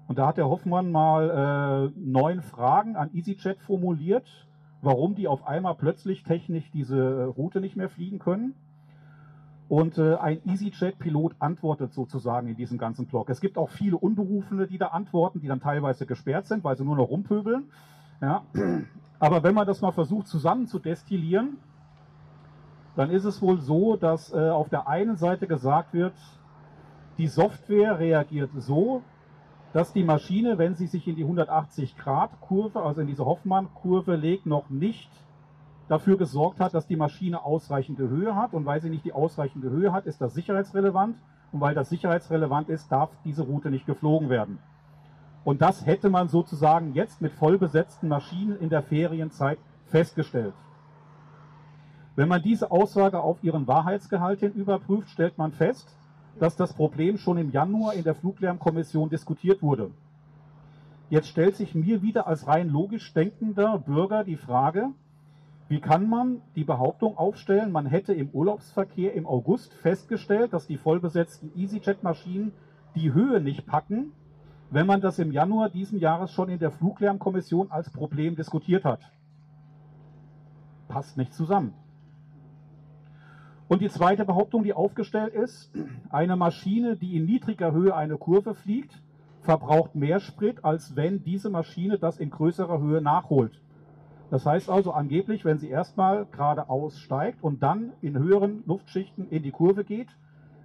Und 0.08 0.20
da 0.20 0.28
hat 0.28 0.38
der 0.38 0.50
Hoffmann 0.50 0.92
mal 0.92 1.92
äh, 1.96 2.00
neun 2.00 2.42
Fragen 2.42 2.96
an 2.96 3.10
EasyJet 3.14 3.60
formuliert, 3.62 4.26
warum 4.82 5.16
die 5.16 5.28
auf 5.28 5.48
einmal 5.48 5.76
plötzlich 5.76 6.24
technisch 6.24 6.70
diese 6.72 7.26
Route 7.26 7.60
nicht 7.60 7.76
mehr 7.76 7.90
fliegen 7.90 8.20
können. 8.20 8.54
Und 9.68 9.98
äh, 9.98 10.16
ein 10.16 10.42
EasyJet-Pilot 10.46 11.36
antwortet 11.40 11.94
sozusagen 11.94 12.48
in 12.48 12.56
diesem 12.56 12.78
ganzen 12.78 13.08
Blog. 13.08 13.30
Es 13.30 13.42
gibt 13.42 13.58
auch 13.58 13.70
viele 13.70 13.98
Unberufene, 13.98 14.68
die 14.68 14.78
da 14.78 14.88
antworten, 14.88 15.40
die 15.42 15.48
dann 15.48 15.60
teilweise 15.60 16.06
gesperrt 16.06 16.46
sind, 16.46 16.64
weil 16.64 16.78
sie 16.78 16.84
nur 16.84 16.96
noch 16.96 17.10
rumpöbeln. 17.10 17.66
Ja. 18.22 18.44
Aber 19.20 19.44
wenn 19.44 19.56
man 19.56 19.66
das 19.66 19.82
mal 19.82 19.92
versucht 19.92 20.28
zusammen 20.28 20.68
zu 20.68 20.78
destillieren, 20.78 21.58
dann 22.96 23.10
ist 23.10 23.26
es 23.26 23.42
wohl 23.42 23.60
so, 23.60 23.96
dass 23.96 24.32
äh, 24.34 24.50
auf 24.50 24.70
der 24.70 24.88
einen 24.88 25.18
Seite 25.18 25.48
gesagt 25.48 25.94
wird, 25.94 26.14
die 27.18 27.28
Software 27.28 28.00
reagiert 28.00 28.52
so, 28.58 29.02
dass 29.74 29.94
die 29.94 30.04
Maschine, 30.04 30.58
wenn 30.58 30.76
sie 30.76 30.88
sich 30.88 31.08
in 31.08 31.16
die 31.16 31.24
180 31.24 31.98
Grad 31.98 32.40
Kurve, 32.40 32.82
also 32.82 33.02
in 33.02 33.08
diese 33.08 33.26
Hoffmann-Kurve 33.26 34.16
legt, 34.16 34.46
noch 34.46 34.70
nicht 34.70 35.10
dafür 35.88 36.18
gesorgt 36.18 36.60
hat, 36.60 36.74
dass 36.74 36.88
die 36.88 36.96
Maschine 36.96 37.44
ausreichende 37.44 38.10
Höhe 38.10 38.36
hat. 38.36 38.54
Und 38.54 38.66
weil 38.66 38.82
sie 38.82 38.90
nicht 38.90 39.06
die 39.06 39.14
ausreichende 39.14 39.70
Höhe 39.70 39.94
hat, 39.94 40.06
ist 40.06 40.22
das 40.22 40.34
sicherheitsrelevant. 40.34 41.18
Und 41.52 41.62
weil 41.62 41.76
das 41.76 41.90
sicherheitsrelevant 41.90 42.70
ist, 42.70 42.92
darf 42.92 43.10
diese 43.24 43.44
Route 43.44 43.70
nicht 43.70 43.86
geflogen 43.86 44.30
werden. 44.30 44.60
Und 45.44 45.62
das 45.62 45.86
hätte 45.86 46.10
man 46.10 46.28
sozusagen 46.28 46.94
jetzt 46.94 47.22
mit 47.22 47.32
vollbesetzten 47.34 48.10
Maschinen 48.10 48.58
in 48.58 48.70
der 48.70 48.82
Ferienzeit 48.82 49.60
festgestellt. 49.86 50.56
Wenn 52.16 52.30
man 52.30 52.42
diese 52.42 52.72
Aussage 52.72 53.20
auf 53.20 53.44
ihren 53.44 53.68
Wahrheitsgehalt 53.68 54.40
hin 54.40 54.54
überprüft, 54.54 55.10
stellt 55.10 55.38
man 55.38 55.52
fest, 55.52 55.96
dass 56.40 56.56
das 56.56 56.74
Problem 56.74 57.18
schon 57.18 57.38
im 57.38 57.52
Januar 57.52 57.94
in 57.94 58.04
der 58.04 58.16
Fluglärmkommission 58.16 59.10
diskutiert 59.10 59.62
wurde. 59.62 59.92
Jetzt 61.10 61.28
stellt 61.28 61.56
sich 61.56 61.76
mir 61.76 62.02
wieder 62.02 62.26
als 62.26 62.48
rein 62.48 62.70
logisch 62.70 63.14
denkender 63.14 63.78
Bürger 63.78 64.24
die 64.24 64.38
Frage, 64.38 64.90
wie 65.68 65.80
kann 65.80 66.08
man 66.08 66.42
die 66.56 66.64
Behauptung 66.64 67.18
aufstellen, 67.18 67.72
man 67.72 67.88
hätte 67.88 68.14
im 68.14 68.30
Urlaubsverkehr 68.30 69.14
im 69.14 69.26
August 69.26 69.74
festgestellt, 69.74 70.54
dass 70.54 70.68
die 70.68 70.78
vollbesetzten 70.78 71.52
EasyJet-Maschinen 71.56 72.52
die 72.94 73.14
Höhe 73.14 73.42
nicht 73.42 73.66
packen, 73.66 74.12
wenn 74.70 74.86
man 74.86 75.02
das 75.02 75.18
im 75.18 75.32
Januar 75.32 75.70
diesen 75.70 76.00
Jahres 76.00 76.32
schon 76.32 76.50
in 76.50 76.60
der 76.60 76.72
Fluglärmkommission 76.72 77.72
als 77.72 77.90
Problem 77.90 78.36
diskutiert 78.36 78.86
hat? 78.86 79.00
Passt 80.88 81.18
nicht 81.18 81.34
zusammen. 81.34 81.74
Und 83.68 83.82
die 83.82 83.90
zweite 83.90 84.26
Behauptung, 84.26 84.64
die 84.64 84.74
aufgestellt 84.74 85.34
ist, 85.34 85.72
eine 86.10 86.36
Maschine, 86.36 86.96
die 86.96 87.18
in 87.18 87.26
niedriger 87.26 87.72
Höhe 87.72 87.96
eine 87.96 88.18
Kurve 88.18 88.54
fliegt, 88.54 89.02
verbraucht 89.42 89.96
mehr 89.96 90.20
Sprit, 90.20 90.64
als 90.64 90.96
wenn 90.96 91.24
diese 91.24 91.50
Maschine 91.50 91.98
das 91.98 92.20
in 92.20 92.30
größerer 92.30 92.80
Höhe 92.80 93.02
nachholt. 93.02 93.60
Das 94.32 94.46
heißt 94.46 94.70
also 94.70 94.92
angeblich, 94.92 95.46
wenn 95.46 95.58
sie 95.58 95.70
erstmal 95.70 96.26
geradeaus 96.26 97.00
steigt 97.00 97.44
und 97.44 97.62
dann 97.62 97.94
in 98.02 98.18
höheren 98.18 98.64
Luftschichten 98.66 99.30
in 99.30 99.44
die 99.44 99.52
Kurve 99.52 99.84
geht, 99.84 100.10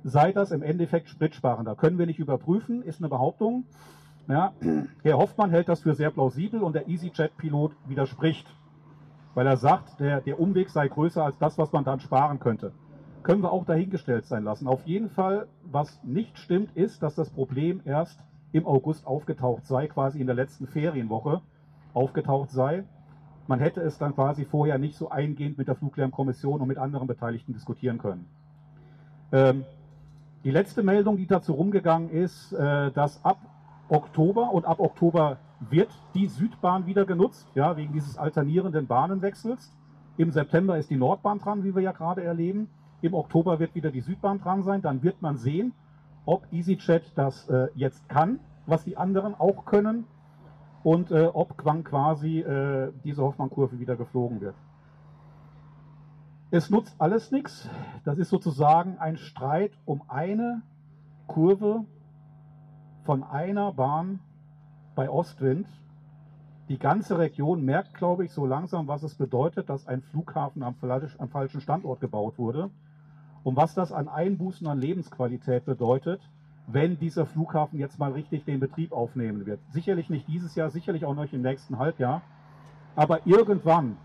sei 0.03 0.33
das 0.33 0.51
im 0.51 0.63
Endeffekt 0.63 1.09
spritsparender. 1.09 1.75
Können 1.75 1.99
wir 1.99 2.07
nicht 2.07 2.19
überprüfen, 2.19 2.83
ist 2.83 3.01
eine 3.01 3.09
Behauptung. 3.09 3.65
Ja, 4.29 4.53
Herr 5.03 5.19
Hoffmann 5.19 5.51
hält 5.51 5.69
das 5.69 5.81
für 5.81 5.95
sehr 5.95 6.11
plausibel 6.11 6.63
und 6.63 6.75
der 6.75 6.89
EasyJet-Pilot 6.89 7.73
widerspricht, 7.87 8.47
weil 9.35 9.47
er 9.47 9.57
sagt, 9.57 10.01
der, 10.01 10.21
der 10.21 10.41
Umweg 10.41 10.71
sei 10.71 10.89
größer 10.89 11.25
als 11.25 11.39
das, 11.39 11.59
was 11.59 11.73
man 11.73 11.85
dann 11.85 12.01
sparen 12.01 12.41
könnte 12.41 12.73
können 13.23 13.43
wir 13.43 13.53
auch 13.53 13.65
dahingestellt 13.65 14.27
sein 14.27 14.45
lassen. 14.45 14.67
Auf 14.67 14.87
jeden 14.87 15.11
Fall, 15.11 15.47
was 15.65 16.03
nicht 16.03 16.39
stimmt, 16.39 16.77
ist, 16.77 17.03
dass 17.03 17.15
das 17.15 17.31
Problem 17.31 17.81
erst 17.85 18.25
im 18.53 18.67
August 18.67 19.07
aufgetaucht 19.07 19.67
sei, 19.67 19.87
quasi 19.87 20.21
in 20.21 20.27
der 20.27 20.37
letzten 20.37 20.67
Ferienwoche 20.67 21.41
aufgetaucht 21.93 22.51
sei. 22.51 22.85
Man 23.51 23.59
hätte 23.59 23.81
es 23.81 23.99
dann 23.99 24.15
quasi 24.15 24.45
vorher 24.45 24.79
nicht 24.79 24.97
so 24.97 25.11
eingehend 25.11 25.59
mit 25.59 25.67
der 25.67 25.75
Fluglärmkommission 25.75 26.61
und 26.61 26.69
mit 26.69 26.79
anderen 26.79 27.09
Beteiligten 27.09 27.53
diskutieren 27.53 27.99
können. 27.99 28.29
Ähm, 29.33 29.65
die 30.45 30.53
letzte 30.53 30.85
Meldung, 30.85 31.17
die 31.17 31.27
dazu 31.27 31.55
rumgegangen 31.55 32.11
ist, 32.11 32.53
äh, 32.53 32.93
dass 32.93 33.25
ab 33.25 33.41
Oktober 33.89 34.53
und 34.53 34.67
ab 34.67 34.79
Oktober 34.79 35.39
wird 35.69 35.91
die 36.15 36.29
Südbahn 36.29 36.87
wieder 36.87 37.05
genutzt, 37.05 37.49
ja, 37.57 37.77
wegen 37.77 37.93
dieses 37.93 38.17
alternierenden 38.17 38.87
Bahnenwechsels. 38.87 39.73
Im 40.17 40.31
September 40.31 40.79
ist 40.79 40.89
die 40.89 40.97
Nordbahn 40.97 41.41
dran, 41.41 41.65
wie 41.65 41.75
wir 41.75 41.83
ja 41.83 41.91
gerade 41.91 42.23
erleben. 42.23 42.69
Im 43.03 43.15
Oktober 43.15 43.59
wird 43.59 43.75
wieder 43.75 43.91
die 43.91 44.01
Südbahn 44.01 44.39
dran 44.39 44.63
sein. 44.63 44.81
Dann 44.81 45.03
wird 45.03 45.23
man 45.23 45.39
sehen, 45.39 45.73
ob 46.25 46.47
EasyJet 46.53 47.03
das 47.17 47.49
äh, 47.49 47.67
jetzt 47.75 48.09
kann, 48.09 48.39
was 48.67 48.85
die 48.85 48.97
anderen 48.97 49.35
auch 49.35 49.65
können 49.65 50.05
und 50.83 51.11
äh, 51.11 51.27
ob 51.27 51.57
quasi 51.59 52.41
äh, 52.41 52.93
diese 53.05 53.23
Hoffmann-Kurve 53.23 53.79
wieder 53.79 53.97
geflogen 53.97 54.41
wird. 54.41 54.55
Es 56.51 56.71
nutzt 56.71 56.95
alles 56.99 57.31
nichts. 57.31 57.69
Das 58.05 58.19
ist 58.19 58.31
sozusagen 58.31 58.99
ein 58.99 59.17
Streit 59.17 59.73
um 59.85 60.03
eine 60.09 60.63
Kurve 61.27 61.85
von 63.05 63.23
einer 63.23 63.73
Bahn 63.73 64.21
bei 64.97 65.09
Ostwind. 65.09 65.69
Die 66.69 66.79
ganze 66.79 67.19
Region 67.19 67.65
merkt, 67.65 67.95
glaube 67.95 68.25
ich, 68.25 68.33
so 68.33 68.47
langsam, 68.47 68.89
was 68.89 69.03
es 69.03 69.15
bedeutet, 69.15 69.69
dass 69.69 69.87
ein 69.87 70.03
Flughafen 70.03 70.63
am, 70.63 70.75
am 71.19 71.29
falschen 71.29 71.61
Standort 71.61 72.01
gebaut 72.01 72.39
wurde 72.39 72.71
und 73.43 73.57
was 73.57 73.75
das 73.75 73.93
an 73.93 74.09
Einbußen 74.09 74.67
an 74.67 74.79
Lebensqualität 74.79 75.65
bedeutet, 75.65 76.21
wenn 76.73 76.99
dieser 76.99 77.27
Flughafen 77.27 77.79
jetzt 77.79 77.99
mal 77.99 78.13
richtig 78.13 78.45
den 78.45 78.61
Betrieb 78.61 78.93
aufnehmen 78.93 79.47
wird. 79.47 79.61
Sicherlich 79.71 80.11
nicht 80.11 80.29
dieses 80.29 80.55
Jahr, 80.55 80.71
sicherlich 80.71 81.05
auch 81.05 81.15
noch 81.15 81.33
im 81.33 81.43
nächsten 81.43 81.79
Halbjahr, 81.79 82.23
aber 82.97 83.27
irgendwann, 83.27 83.97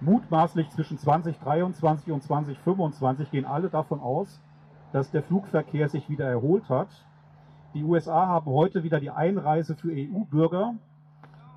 mutmaßlich 0.00 0.68
zwischen 0.70 0.98
2023 0.98 2.12
und 2.12 2.22
2025, 2.22 3.30
gehen 3.30 3.44
alle 3.44 3.68
davon 3.68 4.00
aus, 4.00 4.40
dass 4.92 5.10
der 5.10 5.22
Flugverkehr 5.22 5.88
sich 5.88 6.08
wieder 6.08 6.28
erholt 6.28 6.68
hat. 6.68 6.88
Die 7.74 7.84
USA 7.84 8.26
haben 8.26 8.50
heute 8.50 8.82
wieder 8.82 9.00
die 9.00 9.10
Einreise 9.10 9.74
für 9.74 9.92
EU-Bürger, 9.92 10.74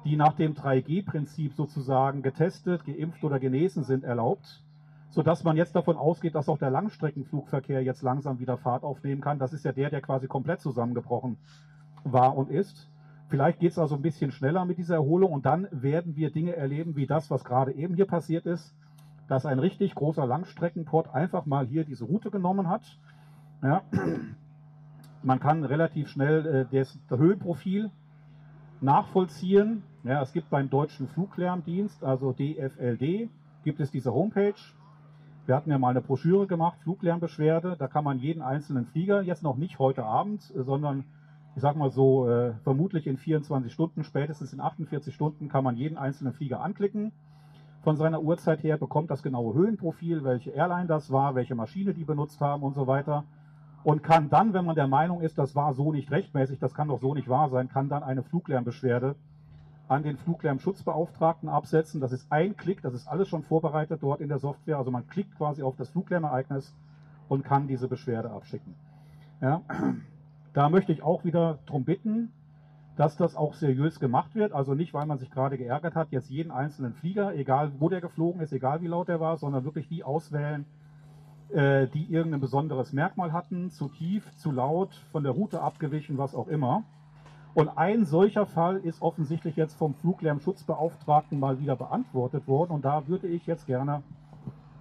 die 0.04 0.16
nach 0.16 0.34
dem 0.34 0.56
3G-Prinzip 0.56 1.54
sozusagen 1.54 2.22
getestet, 2.24 2.86
geimpft 2.86 3.24
oder 3.24 3.40
genesen 3.40 3.84
sind, 3.84 4.04
erlaubt 4.04 4.64
sodass 5.12 5.44
man 5.44 5.58
jetzt 5.58 5.76
davon 5.76 5.98
ausgeht, 5.98 6.36
dass 6.36 6.50
auch 6.50 6.58
der 6.58 6.70
Langstreckenflugverkehr 6.70 7.84
jetzt 7.84 8.02
langsam 8.02 8.40
wieder 8.40 8.58
Fahrt 8.58 8.84
aufnehmen 8.84 9.22
kann. 9.22 9.40
Das 9.40 9.54
ist 9.54 9.66
ja 9.66 9.74
der, 9.74 9.90
der 9.90 10.02
quasi 10.02 10.28
komplett 10.28 10.62
zusammengebrochen 10.62 11.38
war 12.04 12.36
und 12.36 12.50
ist. 12.50 12.90
Vielleicht 13.28 13.60
geht 13.60 13.72
es 13.72 13.80
also 13.80 13.96
ein 13.96 14.02
bisschen 14.02 14.32
schneller 14.32 14.66
mit 14.66 14.78
dieser 14.78 14.96
Erholung 14.96 15.32
und 15.32 15.46
dann 15.46 15.68
werden 15.72 16.16
wir 16.16 16.32
Dinge 16.32 16.56
erleben 16.56 16.96
wie 16.96 17.08
das, 17.08 17.30
was 17.30 17.44
gerade 17.44 17.74
eben 17.74 17.96
hier 17.96 18.06
passiert 18.06 18.46
ist, 18.46 18.74
dass 19.28 19.46
ein 19.46 19.60
richtig 19.60 19.96
großer 19.96 20.26
Langstreckenport 20.26 21.14
einfach 21.14 21.46
mal 21.46 21.66
hier 21.66 21.84
diese 21.84 22.06
Route 22.06 22.32
genommen 22.32 22.70
hat. 22.70 22.82
Ja. 23.62 23.84
Man 25.24 25.40
kann 25.40 25.64
relativ 25.64 26.10
schnell 26.10 26.46
äh, 26.46 26.66
das, 26.76 26.98
das 27.08 27.20
Höhenprofil 27.20 27.92
nachvollziehen. 28.80 29.84
Ja, 30.04 30.22
es 30.22 30.34
gibt 30.34 30.50
beim 30.50 30.70
Deutschen 30.70 31.08
Fluglärmdienst, 31.08 32.04
also 32.04 32.34
DFLD, 32.34 33.30
gibt 33.64 33.80
es 33.80 33.92
diese 33.92 34.14
Homepage. 34.14 34.56
Wir 35.48 35.56
hatten 35.56 35.72
ja 35.72 35.80
mal 35.80 35.90
eine 35.90 36.02
Broschüre 36.02 36.46
gemacht, 36.46 36.78
Fluglärmbeschwerde. 36.84 37.76
Da 37.78 37.88
kann 37.88 38.04
man 38.04 38.20
jeden 38.20 38.42
einzelnen 38.42 38.86
Flieger, 38.86 39.24
jetzt 39.24 39.42
noch 39.42 39.58
nicht 39.58 39.80
heute 39.80 40.04
Abend, 40.04 40.42
sondern 40.56 41.04
ich 41.56 41.62
sag 41.62 41.76
mal 41.76 41.90
so, 41.90 42.30
äh, 42.30 42.54
vermutlich 42.64 43.08
in 43.08 43.18
24 43.18 43.74
Stunden, 43.74 44.04
spätestens 44.04 44.54
in 44.54 44.62
48 44.62 45.14
Stunden 45.14 45.50
kann 45.50 45.64
man 45.64 45.76
jeden 45.76 45.98
einzelnen 45.98 46.34
Flieger 46.34 46.62
anklicken. 46.62 47.12
Von 47.82 47.98
seiner 47.98 48.22
Uhrzeit 48.22 48.64
her 48.64 48.78
bekommt 48.78 49.10
das 49.10 49.24
genaue 49.24 49.56
Höhenprofil, 49.56 50.24
welche 50.24 50.52
Airline 50.52 50.86
das 50.86 51.12
war, 51.12 51.34
welche 51.34 51.56
Maschine 51.56 51.94
die 51.94 52.06
benutzt 52.06 52.40
haben 52.40 52.62
und 52.62 52.76
so 52.76 52.86
weiter. 52.86 53.26
Und 53.84 54.04
kann 54.04 54.30
dann, 54.30 54.54
wenn 54.54 54.66
man 54.66 54.76
der 54.76 54.88
Meinung 54.88 55.22
ist, 55.22 55.40
das 55.40 55.56
war 55.56 55.74
so 55.74 55.92
nicht 55.92 56.12
rechtmäßig, 56.12 56.60
das 56.60 56.76
kann 56.76 56.90
doch 56.90 57.02
so 57.02 57.16
nicht 57.16 57.28
wahr 57.28 57.50
sein, 57.50 57.68
kann 57.68 57.90
dann 57.90 58.04
eine 58.04 58.22
Fluglärmbeschwerde 58.22 59.16
an 59.92 60.04
den 60.04 60.16
Fluglärmschutzbeauftragten 60.16 61.50
absetzen. 61.50 62.00
Das 62.00 62.14
ist 62.14 62.32
ein 62.32 62.56
Klick, 62.56 62.82
das 62.82 62.94
ist 62.94 63.10
alles 63.10 63.28
schon 63.28 63.44
vorbereitet 63.44 64.02
dort 64.02 64.22
in 64.22 64.30
der 64.30 64.40
Software. 64.40 64.78
Also 64.78 64.90
man 64.90 65.06
klickt 65.06 65.36
quasi 65.36 65.64
auf 65.64 65.76
das 65.76 65.90
Fluglärmereignis 65.90 66.74
und 67.28 67.44
kann 67.44 67.68
diese 67.68 67.90
Beschwerde 67.90 68.32
abschicken. 68.32 68.74
Ja. 69.42 69.62
Da 70.54 70.70
möchte 70.70 70.92
ich 70.94 71.04
auch 71.04 71.26
wieder 71.26 71.60
darum 71.66 71.84
bitten, 71.84 72.32
dass 72.96 73.18
das 73.18 73.36
auch 73.36 73.54
seriös 73.54 74.00
gemacht 74.00 74.34
wird. 74.34 74.54
Also 74.54 74.76
nicht, 74.76 74.94
weil 74.94 75.06
man 75.06 75.18
sich 75.18 75.30
gerade 75.30 75.58
geärgert 75.58 75.96
hat, 75.96 76.12
jetzt 76.12 76.30
jeden 76.30 76.52
einzelnen 76.52 76.94
Flieger, 76.94 77.36
egal 77.36 77.74
wo 77.80 77.90
der 77.90 78.00
geflogen 78.00 78.42
ist, 78.42 78.54
egal 78.54 78.82
wie 78.82 78.88
laut 78.88 79.10
der 79.10 79.20
war, 79.20 79.38
sondern 79.38 79.66
wirklich 79.66 79.90
die 79.90 80.06
auswählen, 80.06 80.66
äh, 81.50 81.88
die 81.88 82.06
irgendein 82.10 82.40
besonderes 82.40 82.94
Merkmal 82.94 83.34
hatten, 83.34 83.72
zu 83.72 83.90
tief, 83.90 84.30
zu 84.38 84.52
laut, 84.52 84.96
von 85.12 85.24
der 85.24 85.34
Route 85.34 85.62
abgewichen, 85.62 86.18
was 86.18 86.34
auch 86.34 86.48
immer. 86.48 86.84
Und 87.54 87.78
ein 87.78 88.06
solcher 88.06 88.46
Fall 88.46 88.78
ist 88.78 89.02
offensichtlich 89.02 89.58
jetzt 89.58 89.76
vom 89.76 89.94
Fluglärmschutzbeauftragten 89.96 91.38
mal 91.40 91.60
wieder 91.60 91.76
beantwortet 91.76 92.48
worden. 92.48 92.72
Und 92.72 92.86
da 92.86 93.08
würde 93.08 93.28
ich 93.28 93.46
jetzt 93.46 93.66
gerne 93.68 94.04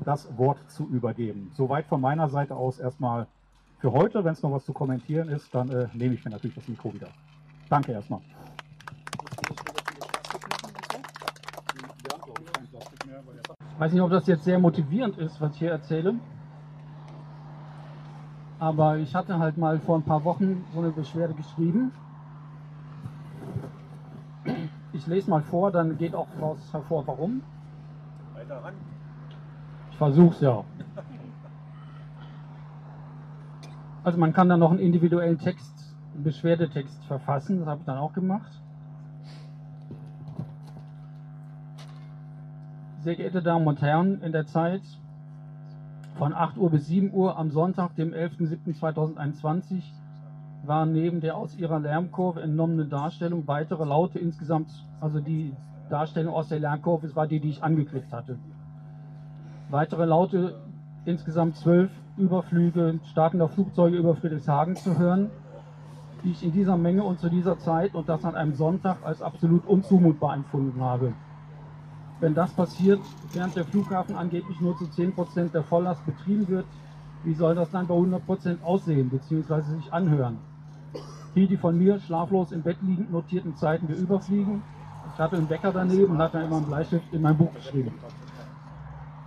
das 0.04 0.38
Wort 0.38 0.58
zu 0.70 0.86
übergeben. 0.86 1.50
Soweit 1.54 1.86
von 1.86 2.00
meiner 2.00 2.28
Seite 2.28 2.54
aus 2.54 2.78
erstmal 2.78 3.26
für 3.78 3.92
heute. 3.92 4.24
Wenn 4.24 4.34
es 4.34 4.42
noch 4.42 4.52
was 4.52 4.64
zu 4.64 4.72
kommentieren 4.72 5.28
ist, 5.28 5.52
dann 5.52 5.68
äh, 5.70 5.88
nehme 5.94 6.14
ich 6.14 6.24
mir 6.24 6.30
natürlich 6.30 6.54
das 6.54 6.68
Mikro 6.68 6.94
wieder. 6.94 7.08
Danke 7.68 7.92
erstmal. 7.92 8.20
Ich 13.72 13.80
weiß 13.80 13.92
nicht, 13.92 14.02
ob 14.02 14.10
das 14.10 14.26
jetzt 14.26 14.44
sehr 14.44 14.58
motivierend 14.58 15.18
ist, 15.18 15.40
was 15.40 15.54
ich 15.54 15.58
hier 15.58 15.70
erzähle. 15.70 16.14
Aber 18.58 18.98
ich 18.98 19.14
hatte 19.14 19.38
halt 19.38 19.56
mal 19.56 19.80
vor 19.80 19.96
ein 19.96 20.02
paar 20.02 20.22
Wochen 20.22 20.64
so 20.72 20.80
eine 20.80 20.90
Beschwerde 20.90 21.34
geschrieben 21.34 21.90
ich 25.00 25.06
lese 25.06 25.30
mal 25.30 25.40
vor, 25.40 25.70
dann 25.70 25.96
geht 25.96 26.14
auch 26.14 26.28
daraus 26.34 26.58
hervor, 26.72 27.06
warum. 27.06 27.40
Weiter 28.34 28.62
ran. 28.62 28.74
Ich 29.90 29.96
versuch's 29.96 30.40
ja. 30.42 30.62
Also 34.04 34.18
man 34.18 34.34
kann 34.34 34.48
dann 34.50 34.60
noch 34.60 34.70
einen 34.70 34.78
individuellen 34.80 35.38
Text, 35.38 35.94
einen 36.14 36.24
Beschwerdetext 36.24 37.02
verfassen, 37.04 37.60
das 37.60 37.68
habe 37.68 37.80
ich 37.80 37.86
dann 37.86 37.96
auch 37.96 38.12
gemacht. 38.12 38.50
Sehr 43.00 43.16
geehrte 43.16 43.42
Damen 43.42 43.66
und 43.66 43.80
Herren, 43.80 44.20
in 44.20 44.32
der 44.32 44.46
Zeit 44.46 44.82
von 46.18 46.34
8 46.34 46.58
Uhr 46.58 46.70
bis 46.70 46.86
7 46.86 47.10
Uhr 47.14 47.38
am 47.38 47.50
Sonntag, 47.50 47.94
dem 47.96 48.12
11.07.2021, 48.12 49.82
waren 50.62 50.92
neben 50.92 51.20
der 51.20 51.36
aus 51.36 51.56
ihrer 51.56 51.80
Lärmkurve 51.80 52.42
entnommenen 52.42 52.90
Darstellung 52.90 53.46
weitere 53.46 53.84
Laute 53.84 54.18
insgesamt, 54.18 54.68
also 55.00 55.20
die 55.20 55.54
Darstellung 55.88 56.34
aus 56.34 56.48
der 56.48 56.60
Lärmkurve 56.60 57.14
war 57.16 57.26
die, 57.26 57.40
die 57.40 57.50
ich 57.50 57.62
angeklickt 57.62 58.12
hatte. 58.12 58.38
Weitere 59.70 60.04
Laute, 60.04 60.60
insgesamt 61.04 61.56
zwölf 61.56 61.90
Überflüge 62.16 63.00
startender 63.10 63.48
Flugzeuge 63.48 63.96
über 63.96 64.14
Friedrichshagen 64.14 64.76
zu 64.76 64.98
hören, 64.98 65.30
die 66.22 66.32
ich 66.32 66.44
in 66.44 66.52
dieser 66.52 66.76
Menge 66.76 67.02
und 67.02 67.18
zu 67.18 67.30
dieser 67.30 67.58
Zeit 67.58 67.94
und 67.94 68.08
das 68.08 68.24
an 68.24 68.34
einem 68.34 68.54
Sonntag 68.54 68.98
als 69.04 69.22
absolut 69.22 69.66
unzumutbar 69.66 70.34
empfunden 70.34 70.80
habe. 70.82 71.14
Wenn 72.20 72.34
das 72.34 72.52
passiert, 72.52 73.00
während 73.32 73.56
der 73.56 73.64
Flughafen 73.64 74.14
angeblich 74.14 74.60
nur 74.60 74.76
zu 74.76 74.84
10% 74.84 75.52
der 75.52 75.62
Volllast 75.62 76.04
betrieben 76.04 76.46
wird, 76.48 76.66
wie 77.24 77.34
soll 77.34 77.54
das 77.54 77.70
dann 77.70 77.86
bei 77.86 77.94
100% 77.94 78.62
aussehen 78.62 79.08
bzw. 79.08 79.62
sich 79.62 79.92
anhören? 79.92 80.38
Hier 81.34 81.48
die 81.48 81.56
von 81.56 81.78
mir 81.78 82.00
schlaflos 82.00 82.52
im 82.52 82.62
Bett 82.62 82.78
liegend 82.82 83.10
notierten 83.10 83.56
Zeiten 83.56 83.86
der 83.86 83.96
Überfliegen. 83.96 84.62
Ich 85.12 85.18
hatte 85.18 85.36
einen 85.36 85.48
Wecker 85.48 85.72
daneben 85.72 86.12
und 86.12 86.18
hatte 86.18 86.38
immer 86.38 86.56
einen 86.56 86.66
Bleistift 86.66 87.12
in 87.12 87.22
mein 87.22 87.36
Buch 87.36 87.52
geschrieben. 87.54 87.92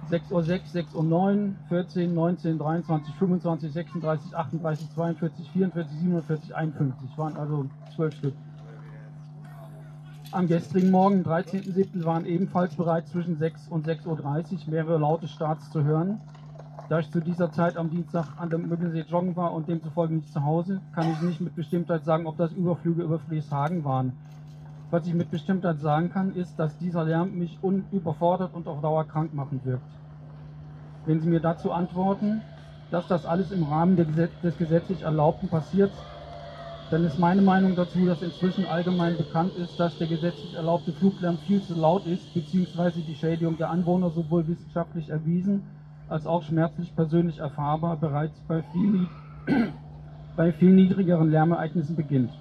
6 0.09 0.31
Uhr 0.31 0.43
6, 0.43 0.71
6 0.71 0.95
Uhr 0.95 1.03
9, 1.03 1.57
14, 1.69 2.13
19, 2.13 2.57
23, 2.57 3.15
25, 3.15 3.73
36, 3.73 4.35
38, 4.35 4.89
42, 4.93 5.51
44, 5.51 5.97
47, 5.99 6.55
51. 6.55 7.17
Waren 7.17 7.37
also 7.37 7.65
zwölf 7.95 8.13
Stück. 8.15 8.33
Am 10.31 10.47
gestrigen 10.47 10.91
Morgen, 10.91 11.23
13.07., 11.23 12.03
waren 12.05 12.25
ebenfalls 12.25 12.75
bereits 12.75 13.11
zwischen 13.11 13.37
6 13.37 13.67
und 13.69 13.87
6.30 13.87 14.07
Uhr 14.07 14.59
mehrere 14.67 14.97
laute 14.97 15.27
Starts 15.27 15.69
zu 15.71 15.83
hören. 15.83 16.19
Da 16.89 16.99
ich 16.99 17.09
zu 17.11 17.21
dieser 17.21 17.51
Zeit 17.51 17.77
am 17.77 17.89
Dienstag 17.89 18.25
an 18.37 18.49
der 18.49 18.59
Müggelsee 18.59 19.05
joggen 19.09 19.35
war 19.35 19.53
und 19.53 19.67
demzufolge 19.67 20.15
nicht 20.15 20.31
zu 20.31 20.43
Hause, 20.43 20.81
kann 20.93 21.09
ich 21.09 21.21
nicht 21.21 21.39
mit 21.39 21.55
Bestimmtheit 21.55 22.03
sagen, 22.03 22.27
ob 22.27 22.37
das 22.37 22.51
Überflüge 22.51 23.03
über 23.03 23.19
Frieshagen 23.19 23.83
waren. 23.85 24.13
Was 24.91 25.07
ich 25.07 25.13
mit 25.13 25.31
Bestimmtheit 25.31 25.79
sagen 25.79 26.11
kann, 26.11 26.35
ist, 26.35 26.59
dass 26.59 26.77
dieser 26.77 27.05
Lärm 27.05 27.37
mich 27.37 27.63
unüberfordert 27.63 28.53
und 28.53 28.67
auf 28.67 28.81
Dauer 28.81 29.05
krank 29.05 29.33
machen 29.33 29.61
wirkt. 29.63 29.81
Wenn 31.05 31.19
Sie 31.19 31.27
mir 31.27 31.39
dazu 31.39 31.71
antworten, 31.71 32.43
dass 32.91 33.07
das 33.07 33.25
alles 33.25 33.51
im 33.51 33.63
Rahmen 33.63 33.95
des 33.95 34.57
gesetzlich 34.57 35.01
Erlaubten 35.01 35.49
passiert, 35.49 35.91
dann 36.91 37.05
ist 37.05 37.17
meine 37.17 37.41
Meinung 37.41 37.75
dazu, 37.75 38.05
dass 38.05 38.21
inzwischen 38.21 38.65
allgemein 38.65 39.17
bekannt 39.17 39.55
ist, 39.55 39.79
dass 39.79 39.97
der 39.97 40.07
gesetzlich 40.07 40.53
erlaubte 40.53 40.93
Fluglärm 40.93 41.39
viel 41.39 41.61
zu 41.63 41.73
laut 41.73 42.05
ist, 42.05 42.31
beziehungsweise 42.35 43.01
die 43.01 43.15
Schädigung 43.15 43.57
der 43.57 43.71
Anwohner 43.71 44.11
sowohl 44.11 44.47
wissenschaftlich 44.47 45.09
erwiesen 45.09 45.63
als 46.07 46.25
auch 46.25 46.43
schmerzlich 46.43 46.95
persönlich 46.95 47.39
erfahrbar 47.39 47.97
bereits 47.97 48.39
bei 48.47 48.61
viel, 48.61 49.07
bei 50.35 50.51
viel 50.51 50.71
niedrigeren 50.71 51.29
Lärmereignissen 51.29 51.95
beginnt. 51.95 52.31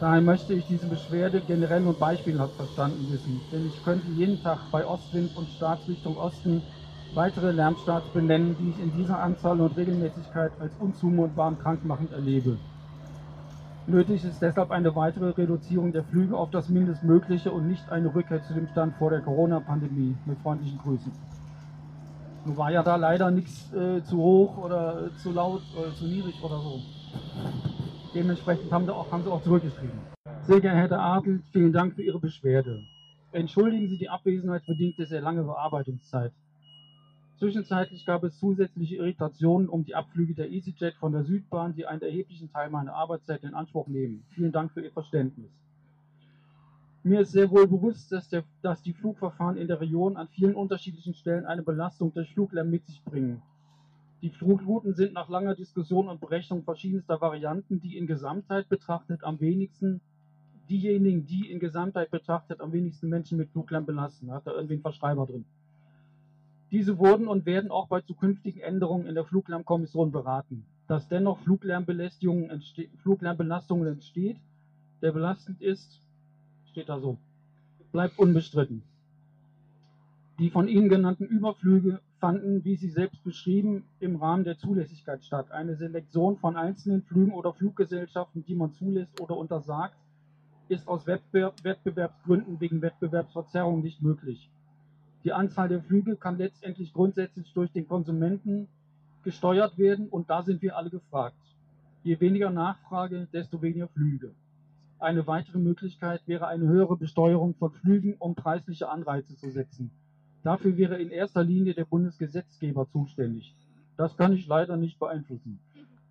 Daher 0.00 0.22
möchte 0.22 0.54
ich 0.54 0.66
diese 0.66 0.86
Beschwerde 0.86 1.42
generell 1.42 1.86
und 1.86 1.98
beispielhaft 1.98 2.54
verstanden 2.54 3.12
wissen, 3.12 3.42
denn 3.52 3.66
ich 3.66 3.84
könnte 3.84 4.08
jeden 4.12 4.42
Tag 4.42 4.70
bei 4.70 4.86
Ostwind 4.86 5.36
und 5.36 5.46
Startsrichtung 5.50 6.16
Osten 6.16 6.62
weitere 7.12 7.50
Lärmstarts 7.50 8.08
benennen, 8.08 8.56
die 8.58 8.70
ich 8.70 8.80
in 8.80 8.92
dieser 8.92 9.18
Anzahl 9.18 9.60
und 9.60 9.76
Regelmäßigkeit 9.76 10.52
als 10.58 10.72
unzumutbar 10.78 11.48
und 11.48 11.60
krankmachend 11.60 12.12
erlebe. 12.12 12.56
Nötig 13.86 14.24
ist 14.24 14.40
deshalb 14.40 14.70
eine 14.70 14.94
weitere 14.94 15.30
Reduzierung 15.30 15.92
der 15.92 16.04
Flüge 16.04 16.36
auf 16.36 16.50
das 16.50 16.68
Mindestmögliche 16.68 17.50
und 17.50 17.66
nicht 17.66 17.90
eine 17.90 18.14
Rückkehr 18.14 18.42
zu 18.42 18.54
dem 18.54 18.68
Stand 18.68 18.94
vor 18.96 19.10
der 19.10 19.20
Corona-Pandemie. 19.20 20.16
Mit 20.26 20.38
freundlichen 20.38 20.78
Grüßen. 20.78 21.12
Nun 22.44 22.56
war 22.56 22.70
ja 22.70 22.82
da 22.82 22.96
leider 22.96 23.30
nichts 23.30 23.72
äh, 23.72 24.02
zu 24.02 24.16
hoch 24.18 24.56
oder 24.58 25.06
äh, 25.06 25.16
zu 25.16 25.32
laut 25.32 25.62
oder 25.78 25.94
zu 25.94 26.06
niedrig 26.06 26.42
oder 26.42 26.58
so. 26.58 26.80
Dementsprechend 28.14 28.72
haben, 28.72 28.88
auch, 28.90 29.10
haben 29.10 29.22
sie 29.22 29.30
auch 29.30 29.42
zurückgeschrieben. 29.42 29.98
Sehr 30.42 30.60
geehrter 30.60 30.96
Herr 30.96 31.00
Adel, 31.00 31.42
vielen 31.52 31.72
Dank 31.72 31.94
für 31.94 32.02
Ihre 32.02 32.18
Beschwerde. 32.18 32.82
Entschuldigen 33.32 33.88
Sie 33.88 33.98
die 33.98 34.08
Abwesenheit 34.08 34.66
bedingt 34.66 34.98
der 34.98 35.06
sehr 35.06 35.20
lange 35.20 35.42
Bearbeitungszeit. 35.42 36.32
Zwischenzeitlich 37.40 38.04
gab 38.04 38.22
es 38.22 38.38
zusätzliche 38.38 38.96
Irritationen 38.96 39.70
um 39.70 39.82
die 39.82 39.94
Abflüge 39.94 40.34
der 40.34 40.50
EasyJet 40.50 40.94
von 40.96 41.12
der 41.12 41.24
Südbahn, 41.24 41.74
die 41.74 41.86
einen 41.86 42.02
erheblichen 42.02 42.52
Teil 42.52 42.68
meiner 42.68 42.92
Arbeitszeit 42.92 43.42
in 43.44 43.54
Anspruch 43.54 43.88
nehmen. 43.88 44.26
Vielen 44.34 44.52
Dank 44.52 44.72
für 44.72 44.82
Ihr 44.82 44.92
Verständnis. 44.92 45.50
Mir 47.02 47.20
ist 47.20 47.32
sehr 47.32 47.50
wohl 47.50 47.66
bewusst, 47.66 48.12
dass, 48.12 48.28
der, 48.28 48.44
dass, 48.60 48.82
die 48.82 48.92
Flugverfahren 48.92 49.56
in 49.56 49.68
der 49.68 49.80
Region 49.80 50.18
an 50.18 50.28
vielen 50.28 50.54
unterschiedlichen 50.54 51.14
Stellen 51.14 51.46
eine 51.46 51.62
Belastung 51.62 52.12
durch 52.12 52.30
Fluglärm 52.34 52.68
mit 52.68 52.84
sich 52.84 53.02
bringen. 53.04 53.40
Die 54.20 54.28
Flugrouten 54.28 54.92
sind 54.92 55.14
nach 55.14 55.30
langer 55.30 55.54
Diskussion 55.54 56.10
und 56.10 56.20
Berechnung 56.20 56.62
verschiedenster 56.62 57.22
Varianten, 57.22 57.80
die 57.80 57.96
in 57.96 58.06
Gesamtheit 58.06 58.68
betrachtet 58.68 59.24
am 59.24 59.40
wenigsten 59.40 60.02
diejenigen, 60.68 61.24
die 61.24 61.50
in 61.50 61.58
Gesamtheit 61.58 62.10
betrachtet 62.10 62.60
am 62.60 62.74
wenigsten 62.74 63.08
Menschen 63.08 63.38
mit 63.38 63.48
Fluglärm 63.48 63.86
belasten. 63.86 64.30
Hat 64.30 64.46
da 64.46 64.52
irgendwie 64.52 64.74
ein 64.74 64.82
Verschreiber 64.82 65.24
drin. 65.24 65.46
Diese 66.70 66.98
wurden 66.98 67.26
und 67.26 67.46
werden 67.46 67.70
auch 67.70 67.88
bei 67.88 68.00
zukünftigen 68.00 68.62
Änderungen 68.62 69.06
in 69.06 69.14
der 69.14 69.24
Fluglärmkommission 69.24 70.12
beraten. 70.12 70.64
Dass 70.86 71.08
dennoch 71.08 71.38
entste 71.44 72.88
Fluglärmbelastungen 73.02 73.86
entsteht, 73.86 74.36
der 75.02 75.12
belastend 75.12 75.60
ist, 75.60 76.00
steht 76.70 76.88
da 76.88 77.00
so, 77.00 77.16
bleibt 77.92 78.18
unbestritten. 78.18 78.82
Die 80.38 80.50
von 80.50 80.68
Ihnen 80.68 80.88
genannten 80.88 81.26
Überflüge 81.26 82.00
fanden, 82.18 82.64
wie 82.64 82.76
Sie 82.76 82.90
selbst 82.90 83.22
beschrieben, 83.24 83.84
im 83.98 84.16
Rahmen 84.16 84.44
der 84.44 84.58
Zulässigkeit 84.58 85.24
statt. 85.24 85.50
Eine 85.50 85.76
Selektion 85.76 86.38
von 86.38 86.56
einzelnen 86.56 87.02
Flügen 87.02 87.32
oder 87.32 87.52
Fluggesellschaften, 87.52 88.44
die 88.44 88.54
man 88.54 88.72
zulässt 88.72 89.20
oder 89.20 89.36
untersagt, 89.36 89.96
ist 90.68 90.86
aus 90.86 91.06
Wettbewerbsgründen 91.06 92.60
wegen 92.60 92.80
Wettbewerbsverzerrung 92.80 93.82
nicht 93.82 94.02
möglich. 94.02 94.48
Die 95.24 95.32
Anzahl 95.32 95.68
der 95.68 95.82
Flüge 95.82 96.16
kann 96.16 96.38
letztendlich 96.38 96.92
grundsätzlich 96.92 97.52
durch 97.52 97.70
den 97.72 97.86
Konsumenten 97.86 98.68
gesteuert 99.22 99.76
werden 99.76 100.08
und 100.08 100.30
da 100.30 100.42
sind 100.42 100.62
wir 100.62 100.76
alle 100.76 100.88
gefragt. 100.88 101.36
Je 102.02 102.18
weniger 102.20 102.50
Nachfrage, 102.50 103.28
desto 103.32 103.60
weniger 103.60 103.88
Flüge. 103.88 104.32
Eine 104.98 105.26
weitere 105.26 105.58
Möglichkeit 105.58 106.22
wäre 106.26 106.46
eine 106.46 106.66
höhere 106.66 106.96
Besteuerung 106.96 107.54
von 107.54 107.70
Flügen, 107.70 108.14
um 108.18 108.34
preisliche 108.34 108.88
Anreize 108.88 109.36
zu 109.36 109.50
setzen. 109.50 109.90
Dafür 110.42 110.78
wäre 110.78 110.98
in 110.98 111.10
erster 111.10 111.44
Linie 111.44 111.74
der 111.74 111.84
Bundesgesetzgeber 111.84 112.88
zuständig. 112.90 113.54
Das 113.98 114.16
kann 114.16 114.32
ich 114.32 114.46
leider 114.46 114.78
nicht 114.78 114.98
beeinflussen. 114.98 115.58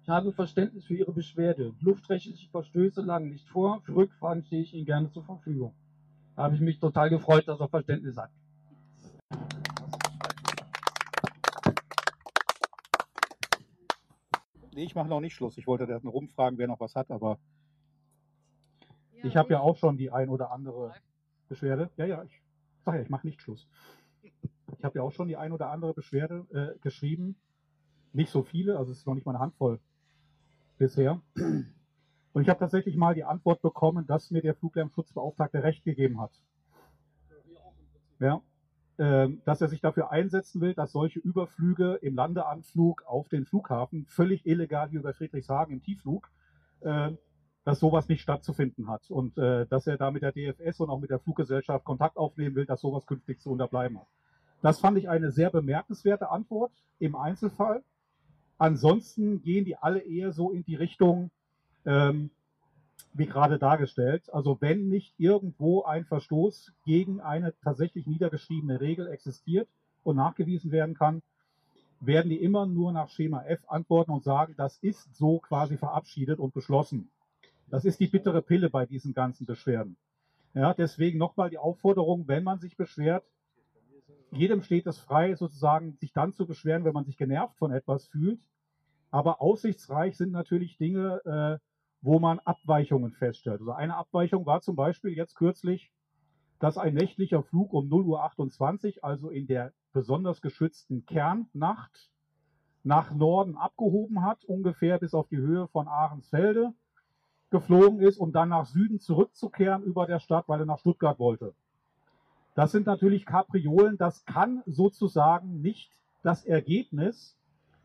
Ich 0.03 0.09
habe 0.09 0.31
Verständnis 0.31 0.85
für 0.85 0.95
Ihre 0.95 1.11
Beschwerde. 1.11 1.73
Luftrechtliche 1.81 2.49
Verstöße 2.49 3.01
lagen 3.01 3.29
nicht 3.29 3.47
vor. 3.49 3.81
Für 3.81 3.95
Rückfragen 3.95 4.43
stehe 4.43 4.61
ich 4.61 4.73
Ihnen 4.75 4.85
gerne 4.85 5.11
zur 5.11 5.23
Verfügung. 5.23 5.73
Da 6.35 6.43
habe 6.43 6.55
ich 6.55 6.61
mich 6.61 6.79
total 6.79 7.09
gefreut, 7.09 7.47
dass 7.47 7.59
er 7.59 7.67
Verständnis 7.67 8.17
hat. 8.17 8.29
Nee, 14.79 14.85
ich 14.85 14.95
mache 14.95 15.09
noch 15.09 15.19
nicht 15.19 15.33
Schluss. 15.33 15.57
Ich 15.57 15.67
wollte 15.67 15.85
da 15.85 15.97
rumfragen, 15.97 16.57
wer 16.57 16.67
noch 16.67 16.79
was 16.79 16.95
hat, 16.95 17.11
aber 17.11 17.37
ich 19.23 19.35
habe 19.35 19.51
ja 19.51 19.59
auch 19.59 19.75
schon 19.75 19.97
die 19.97 20.09
ein 20.09 20.29
oder 20.29 20.53
andere 20.53 20.93
Beschwerde. 21.49 21.89
Ja, 21.97 22.05
ja, 22.05 22.23
ich 22.23 22.41
sag 22.85 22.95
ja, 22.95 23.01
ich 23.01 23.09
mache 23.09 23.27
nicht 23.27 23.41
Schluss. 23.41 23.67
Ich 24.23 24.83
habe 24.85 24.99
ja 24.99 25.03
auch 25.03 25.11
schon 25.11 25.27
die 25.27 25.35
ein 25.35 25.51
oder 25.51 25.69
andere 25.69 25.93
Beschwerde 25.93 26.45
äh, 26.53 26.79
geschrieben. 26.79 27.35
Nicht 28.13 28.31
so 28.31 28.41
viele, 28.41 28.77
also 28.77 28.93
es 28.93 28.99
ist 28.99 29.05
noch 29.05 29.15
nicht 29.15 29.25
mal 29.25 29.33
eine 29.33 29.41
Handvoll 29.41 29.81
bisher. 30.77 31.21
Und 31.35 32.41
ich 32.41 32.47
habe 32.47 32.59
tatsächlich 32.59 32.95
mal 32.95 33.13
die 33.13 33.25
Antwort 33.25 33.61
bekommen, 33.61 34.07
dass 34.07 34.31
mir 34.31 34.41
der 34.41 34.55
Fluglärmschutzbeauftragte 34.55 35.61
Recht 35.61 35.83
gegeben 35.83 36.21
hat. 36.21 36.31
Ja, 38.21 38.41
dass 38.99 39.61
er 39.61 39.69
sich 39.69 39.79
dafür 39.79 40.11
einsetzen 40.11 40.59
will, 40.59 40.73
dass 40.73 40.91
solche 40.91 41.19
Überflüge 41.19 41.95
im 42.01 42.15
Landeanflug 42.15 43.03
auf 43.05 43.29
den 43.29 43.45
Flughafen 43.45 44.05
völlig 44.07 44.45
illegal 44.45 44.91
wie 44.91 44.97
über 44.97 45.13
Friedrichshagen 45.13 45.73
im 45.73 45.81
Tiefflug, 45.81 46.29
äh, 46.81 47.11
dass 47.63 47.79
sowas 47.79 48.09
nicht 48.09 48.21
stattzufinden 48.21 48.89
hat 48.89 49.09
und 49.09 49.37
äh, 49.37 49.65
dass 49.67 49.87
er 49.87 49.97
da 49.97 50.11
mit 50.11 50.23
der 50.23 50.33
DFS 50.33 50.81
und 50.81 50.89
auch 50.89 50.99
mit 50.99 51.11
der 51.11 51.19
Fluggesellschaft 51.19 51.85
Kontakt 51.85 52.17
aufnehmen 52.17 52.55
will, 52.55 52.65
dass 52.65 52.81
sowas 52.81 53.05
künftig 53.05 53.39
zu 53.39 53.51
unterbleiben 53.51 53.99
hat. 53.99 54.07
Das 54.61 54.79
fand 54.79 54.97
ich 54.97 55.07
eine 55.07 55.31
sehr 55.31 55.49
bemerkenswerte 55.49 56.29
Antwort 56.29 56.73
im 56.99 57.15
Einzelfall. 57.15 57.81
Ansonsten 58.57 59.41
gehen 59.41 59.63
die 59.63 59.77
alle 59.77 59.99
eher 59.99 60.33
so 60.33 60.51
in 60.51 60.65
die 60.65 60.75
Richtung, 60.75 61.31
ähm, 61.85 62.31
wie 63.13 63.25
gerade 63.25 63.59
dargestellt. 63.59 64.31
Also 64.33 64.57
wenn 64.61 64.87
nicht 64.87 65.13
irgendwo 65.17 65.83
ein 65.83 66.05
Verstoß 66.05 66.73
gegen 66.85 67.21
eine 67.21 67.53
tatsächlich 67.63 68.07
niedergeschriebene 68.07 68.79
Regel 68.79 69.07
existiert 69.07 69.67
und 70.03 70.15
nachgewiesen 70.15 70.71
werden 70.71 70.95
kann, 70.95 71.21
werden 71.99 72.29
die 72.29 72.41
immer 72.41 72.65
nur 72.65 72.91
nach 72.91 73.09
Schema 73.09 73.43
F 73.43 73.59
antworten 73.67 74.11
und 74.11 74.23
sagen, 74.23 74.53
das 74.57 74.77
ist 74.77 75.13
so 75.15 75.39
quasi 75.39 75.77
verabschiedet 75.77 76.39
und 76.39 76.53
beschlossen. 76.53 77.09
Das 77.69 77.85
ist 77.85 77.99
die 77.99 78.07
bittere 78.07 78.41
Pille 78.41 78.69
bei 78.69 78.85
diesen 78.85 79.13
ganzen 79.13 79.45
Beschwerden. 79.45 79.97
Ja, 80.53 80.73
deswegen 80.73 81.19
nochmal 81.19 81.49
die 81.49 81.57
Aufforderung, 81.57 82.27
wenn 82.27 82.43
man 82.43 82.59
sich 82.59 82.77
beschwert, 82.77 83.23
jedem 84.31 84.61
steht 84.61 84.87
es 84.87 84.99
frei, 84.99 85.35
sozusagen 85.35 85.97
sich 85.97 86.13
dann 86.13 86.33
zu 86.33 86.45
beschweren, 86.45 86.85
wenn 86.85 86.93
man 86.93 87.05
sich 87.05 87.17
genervt 87.17 87.57
von 87.57 87.71
etwas 87.71 88.07
fühlt. 88.07 88.39
Aber 89.11 89.41
aussichtsreich 89.41 90.17
sind 90.17 90.31
natürlich 90.31 90.77
Dinge, 90.77 91.21
äh, 91.25 91.68
wo 92.01 92.19
man 92.19 92.39
Abweichungen 92.39 93.11
feststellt. 93.13 93.59
Also 93.59 93.73
eine 93.73 93.95
Abweichung 93.95 94.45
war 94.45 94.61
zum 94.61 94.75
Beispiel 94.75 95.11
jetzt 95.11 95.35
kürzlich, 95.35 95.91
dass 96.59 96.77
ein 96.77 96.93
nächtlicher 96.93 97.43
Flug 97.43 97.73
um 97.73 97.89
0.28 97.89 98.97
Uhr, 98.97 99.03
also 99.03 99.29
in 99.29 99.47
der 99.47 99.73
besonders 99.93 100.41
geschützten 100.41 101.05
Kernnacht, 101.05 102.09
nach 102.83 103.13
Norden 103.13 103.57
abgehoben 103.57 104.23
hat, 104.23 104.45
ungefähr 104.45 104.99
bis 104.99 105.13
auf 105.13 105.27
die 105.27 105.37
Höhe 105.37 105.67
von 105.67 105.87
Ahrensfelde 105.87 106.73
geflogen 107.49 107.99
ist, 107.99 108.17
um 108.17 108.31
dann 108.31 108.49
nach 108.49 108.65
Süden 108.65 108.99
zurückzukehren 108.99 109.83
über 109.83 110.05
der 110.05 110.19
Stadt, 110.19 110.47
weil 110.47 110.61
er 110.61 110.65
nach 110.65 110.79
Stuttgart 110.79 111.19
wollte. 111.19 111.53
Das 112.55 112.71
sind 112.71 112.85
natürlich 112.85 113.25
Kapriolen, 113.25 113.97
das 113.97 114.25
kann 114.25 114.63
sozusagen 114.65 115.61
nicht 115.61 115.91
das 116.23 116.45
Ergebnis 116.45 117.37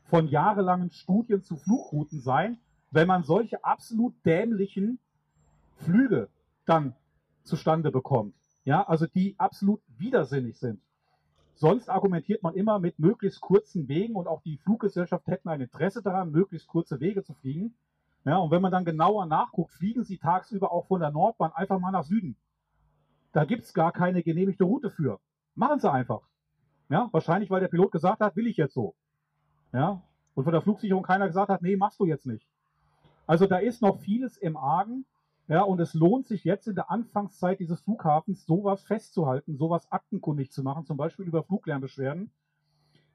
von 0.05 0.29
jahrelangen 0.29 0.91
Studien 0.91 1.43
zu 1.43 1.57
Flugrouten 1.57 2.21
sein, 2.21 2.59
wenn 2.95 3.09
man 3.09 3.25
solche 3.25 3.65
absolut 3.65 4.15
dämlichen 4.25 4.99
Flüge 5.79 6.29
dann 6.65 6.95
zustande 7.43 7.91
bekommt. 7.91 8.35
Ja, 8.65 8.87
also 8.87 9.07
die 9.07 9.35
absolut 9.39 9.83
widersinnig 9.99 10.57
sind. 10.59 10.81
Sonst 11.57 11.89
argumentiert 11.89 12.43
man 12.43 12.55
immer 12.55 12.79
mit 12.79 12.99
möglichst 12.99 13.41
kurzen 13.41 13.89
Wegen 13.89 14.15
und 14.15 14.27
auch 14.27 14.43
die 14.43 14.59
Fluggesellschaft 14.59 15.27
hätten 15.27 15.49
ein 15.49 15.61
Interesse 15.61 16.03
daran, 16.03 16.31
möglichst 16.31 16.69
kurze 16.69 17.01
Wege 17.01 17.23
zu 17.23 17.35
fliegen. 17.35 17.75
Ja, 18.25 18.39
und 18.39 18.51
wenn 18.51 18.63
man 18.63 18.73
dann 18.73 18.85
genauer 18.85 19.27
nachguckt, 19.27 19.73
fliegen 19.73 20.05
sie 20.05 20.19
tagsüber 20.19 20.73
auch 20.73 20.87
von 20.87 21.01
der 21.01 21.11
Nordbahn 21.11 21.53
einfach 21.53 21.79
mal 21.79 21.91
nach 21.91 22.05
Süden. 22.05 22.37
Da 23.33 23.45
gibt 23.45 23.65
es 23.65 23.75
gar 23.75 23.93
keine 23.93 24.23
genehmigte 24.23 24.65
Route 24.65 24.91
für. 24.91 25.21
Machen 25.55 25.81
sie 25.81 25.91
einfach. 25.93 26.23
Ja, 26.89 27.09
wahrscheinlich, 27.13 27.51
weil 27.51 27.61
der 27.61 27.69
Pilot 27.69 27.93
gesagt 27.93 28.21
hat, 28.21 28.37
will 28.37 28.47
ich 28.47 28.57
jetzt 28.57 28.75
so. 28.75 28.95
Ja, 29.73 30.01
und 30.35 30.45
von 30.45 30.53
der 30.53 30.63
Flugsicherung 30.63 31.03
keiner 31.03 31.27
gesagt 31.27 31.51
hat, 31.51 31.63
nee, 31.63 31.77
machst 31.77 32.01
du 32.01 32.07
jetzt 32.07 32.27
nicht. 32.27 32.47
Also 33.27 33.47
da 33.47 33.59
ist 33.59 33.83
noch 33.83 34.01
vieles 34.01 34.37
im 34.37 34.57
Argen. 34.57 35.05
Ja, 35.47 35.63
und 35.63 35.79
es 35.79 35.93
lohnt 35.93 36.27
sich 36.27 36.45
jetzt 36.45 36.69
in 36.69 36.75
der 36.75 36.91
Anfangszeit 36.91 37.61
dieses 37.61 37.83
Flughafens 37.83 38.47
sowas 38.47 38.83
festzuhalten, 38.85 39.59
sowas 39.59 39.93
aktenkundig 39.93 40.51
zu 40.51 40.63
machen, 40.63 40.87
zum 40.87 40.97
Beispiel 40.97 41.27
über 41.27 41.43
Fluglärmbeschwerden, 41.43 42.31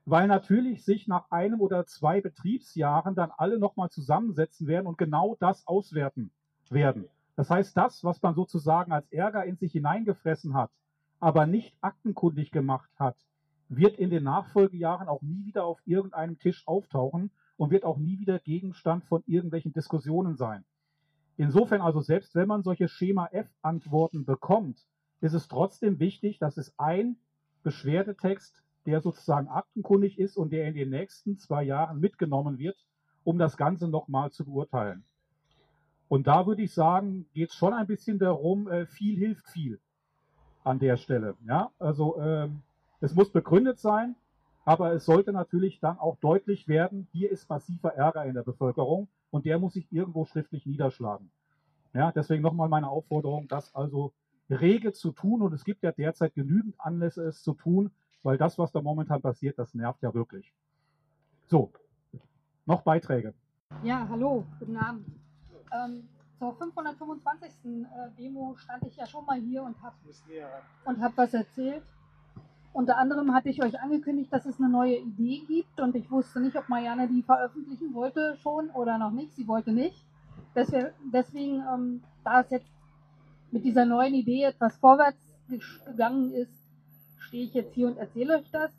weil 0.06 0.28
natürlich 0.28 0.86
sich 0.86 1.08
nach 1.08 1.32
einem 1.32 1.60
oder 1.60 1.88
zwei 1.88 2.22
Betriebsjahren 2.22 3.16
dann 3.16 3.32
alle 3.36 3.58
nochmal 3.58 3.90
zusammensetzen 3.90 4.68
werden 4.68 4.86
und 4.86 5.00
genau 5.00 5.38
das 5.40 5.66
auswerten 5.66 6.30
werden. 6.70 7.06
Das 7.36 7.50
heißt, 7.50 7.76
das, 7.76 8.04
was 8.04 8.22
man 8.22 8.36
sozusagen 8.36 8.92
als 8.92 9.12
Ärger 9.12 9.46
in 9.46 9.56
sich 9.56 9.72
hineingefressen 9.72 10.54
hat, 10.54 10.70
aber 11.20 11.48
nicht 11.48 11.76
aktenkundig 11.82 12.52
gemacht 12.52 12.92
hat, 13.00 13.16
wird 13.70 13.98
in 13.98 14.12
den 14.12 14.24
Nachfolgejahren 14.24 15.08
auch 15.08 15.24
nie 15.24 15.46
wieder 15.46 15.66
auf 15.66 15.82
irgendeinem 15.86 16.38
Tisch 16.38 16.68
auftauchen 16.68 17.32
und 17.60 17.72
wird 17.72 17.84
auch 17.84 17.98
nie 17.98 18.18
wieder 18.20 18.40
Gegenstand 18.40 19.04
von 19.04 19.22
irgendwelchen 19.28 19.74
Diskussionen 19.74 20.38
sein. 20.38 20.64
Insofern 21.36 21.82
also, 21.82 22.00
selbst 22.00 22.34
wenn 22.34 22.48
man 22.48 22.64
solche 22.64 22.88
Schema 22.88 23.28
F-Antworten 23.34 24.24
bekommt, 24.24 24.86
ist 25.20 25.34
es 25.34 25.50
trotzdem 25.50 26.00
wichtig, 26.00 26.40
dass 26.40 26.56
es 26.56 26.74
ein 26.80 27.18
Beschwerdetext, 27.64 28.64
der 28.86 29.02
sozusagen 29.02 29.50
aktenkundig 29.50 30.18
ist 30.18 30.38
und 30.38 30.54
der 30.54 30.70
in 30.70 30.74
den 30.74 30.90
nächsten 30.90 31.38
zwei 31.38 31.64
Jahren 31.64 32.00
mitgenommen 32.00 32.60
wird, 32.60 32.78
um 33.26 33.38
das 33.38 33.58
Ganze 33.58 33.90
nochmal 33.90 34.32
zu 34.32 34.46
beurteilen. 34.46 35.04
Und 36.08 36.28
da 36.28 36.48
würde 36.48 36.62
ich 36.62 36.74
sagen, 36.74 37.26
geht 37.34 37.50
es 37.50 37.56
schon 37.56 37.74
ein 37.74 37.88
bisschen 37.88 38.20
darum, 38.20 38.70
äh, 38.70 38.86
viel 38.86 39.18
hilft 39.18 39.50
viel 39.50 39.82
an 40.64 40.80
der 40.80 40.96
Stelle. 40.96 41.36
Ja, 41.46 41.72
also 41.78 42.18
äh, 42.22 42.48
es 43.02 43.14
muss 43.16 43.34
begründet 43.34 43.80
sein, 43.80 44.16
aber 44.70 44.94
es 44.94 45.06
sollte 45.06 45.34
natürlich 45.34 45.80
dann 45.80 45.98
auch 45.98 46.18
deutlich 46.18 46.68
werden, 46.68 47.08
hier 47.12 47.32
ist 47.32 47.50
massiver 47.50 47.96
Ärger 47.96 48.26
in 48.26 48.36
der 48.36 48.44
Bevölkerung 48.44 49.08
und 49.32 49.48
der 49.48 49.58
muss 49.58 49.74
sich 49.74 49.92
irgendwo 49.92 50.26
schriftlich 50.26 50.68
niederschlagen. 50.68 51.32
Ja, 51.96 52.12
deswegen 52.12 52.44
nochmal 52.44 52.70
meine 52.70 52.88
Aufforderung, 52.88 53.48
das 53.48 53.74
also 53.74 54.14
rege 54.48 54.94
zu 54.94 55.12
tun 55.12 55.42
und 55.42 55.54
es 55.54 55.64
gibt 55.64 55.82
ja 55.82 55.92
derzeit 55.92 56.36
genügend 56.36 56.76
Anlässe, 56.78 57.24
es 57.24 57.42
zu 57.42 57.54
tun, 57.54 57.90
weil 58.22 58.38
das, 58.38 58.60
was 58.60 58.72
da 58.72 58.80
momentan 58.80 59.24
passiert, 59.24 59.58
das 59.58 59.74
nervt 59.74 60.04
ja 60.04 60.14
wirklich. 60.14 60.54
So, 61.48 61.72
noch 62.68 62.84
Beiträge. 62.84 63.34
Ja, 63.82 64.08
hallo, 64.08 64.46
guten 64.60 64.78
Abend. 64.78 65.08
Ähm, 65.74 66.08
zur 66.38 66.54
525. 66.54 67.50
Äh, 67.66 67.86
Demo 68.20 68.56
stand 68.56 68.86
ich 68.86 68.98
ja 68.98 69.08
schon 69.08 69.26
mal 69.26 69.40
hier 69.40 69.64
und 69.64 69.82
habe 69.82 69.96
und 70.86 71.02
hab 71.02 71.18
was 71.18 71.34
erzählt. 71.34 71.82
Unter 72.72 72.98
anderem 72.98 73.34
hatte 73.34 73.50
ich 73.50 73.64
euch 73.64 73.80
angekündigt, 73.82 74.32
dass 74.32 74.46
es 74.46 74.60
eine 74.60 74.70
neue 74.70 74.98
Idee 74.98 75.42
gibt 75.48 75.80
und 75.80 75.96
ich 75.96 76.10
wusste 76.12 76.40
nicht, 76.40 76.56
ob 76.56 76.70
Marianne 76.70 77.08
die 77.08 77.24
veröffentlichen 77.24 77.94
wollte 77.94 78.38
schon 78.42 78.70
oder 78.70 78.98
noch 78.98 79.12
nicht. 79.12 79.34
Sie 79.36 79.48
wollte 79.48 79.72
nicht. 79.72 80.06
Deswegen, 80.56 81.64
ähm, 81.74 82.04
da 82.24 82.42
es 82.42 82.50
jetzt 82.52 82.72
mit 83.52 83.66
dieser 83.66 83.86
neuen 83.86 84.14
Idee 84.14 84.44
etwas 84.44 84.78
vorwärts 84.78 85.20
gegangen 85.48 86.32
ist, 86.34 86.54
stehe 87.18 87.46
ich 87.46 87.54
jetzt 87.54 87.74
hier 87.74 87.88
und 87.88 87.98
erzähle 87.98 88.38
euch 88.38 88.50
das. 88.52 88.72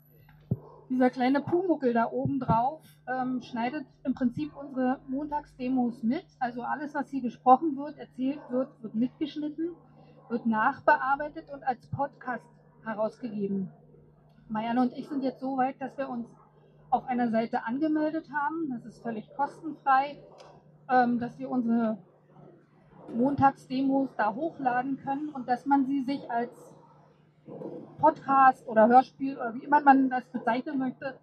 Dieser 0.89 1.09
kleine 1.09 1.41
Pumuckel 1.41 1.93
da 1.93 2.09
oben 2.11 2.39
drauf 2.39 2.81
ähm, 3.07 3.41
schneidet 3.41 3.85
im 4.03 4.13
Prinzip 4.13 4.55
unsere 4.55 4.99
Montagsdemos 5.07 6.03
mit. 6.03 6.25
Also 6.39 6.63
alles, 6.63 6.93
was 6.93 7.09
hier 7.09 7.21
gesprochen 7.21 7.77
wird, 7.77 7.97
erzählt 7.97 8.41
wird, 8.49 8.69
wird 8.81 8.95
mitgeschnitten, 8.95 9.69
wird 10.29 10.45
nachbearbeitet 10.45 11.49
und 11.53 11.63
als 11.63 11.85
Podcast 11.87 12.43
herausgegeben. 12.83 13.71
Marianne 14.51 14.81
und 14.81 14.97
ich 14.97 15.07
sind 15.07 15.23
jetzt 15.23 15.39
so 15.39 15.57
weit, 15.57 15.79
dass 15.79 15.97
wir 15.97 16.09
uns 16.09 16.27
auf 16.89 17.07
einer 17.07 17.29
Seite 17.29 17.65
angemeldet 17.65 18.27
haben. 18.33 18.69
Das 18.69 18.85
ist 18.85 19.01
völlig 19.01 19.29
kostenfrei, 19.35 20.17
ähm, 20.89 21.19
dass 21.19 21.39
wir 21.39 21.49
unsere 21.49 21.97
Montagsdemos 23.13 24.09
da 24.17 24.33
hochladen 24.33 24.97
können 24.97 25.29
und 25.29 25.47
dass 25.47 25.65
man 25.65 25.85
sie 25.85 26.03
sich 26.03 26.29
als 26.29 26.51
Podcast 27.99 28.67
oder 28.67 28.87
Hörspiel 28.89 29.37
oder 29.37 29.53
wie 29.55 29.63
immer 29.63 29.79
man 29.81 30.09
das 30.09 30.25
bezeichnen 30.25 30.79
möchte, 30.79 31.17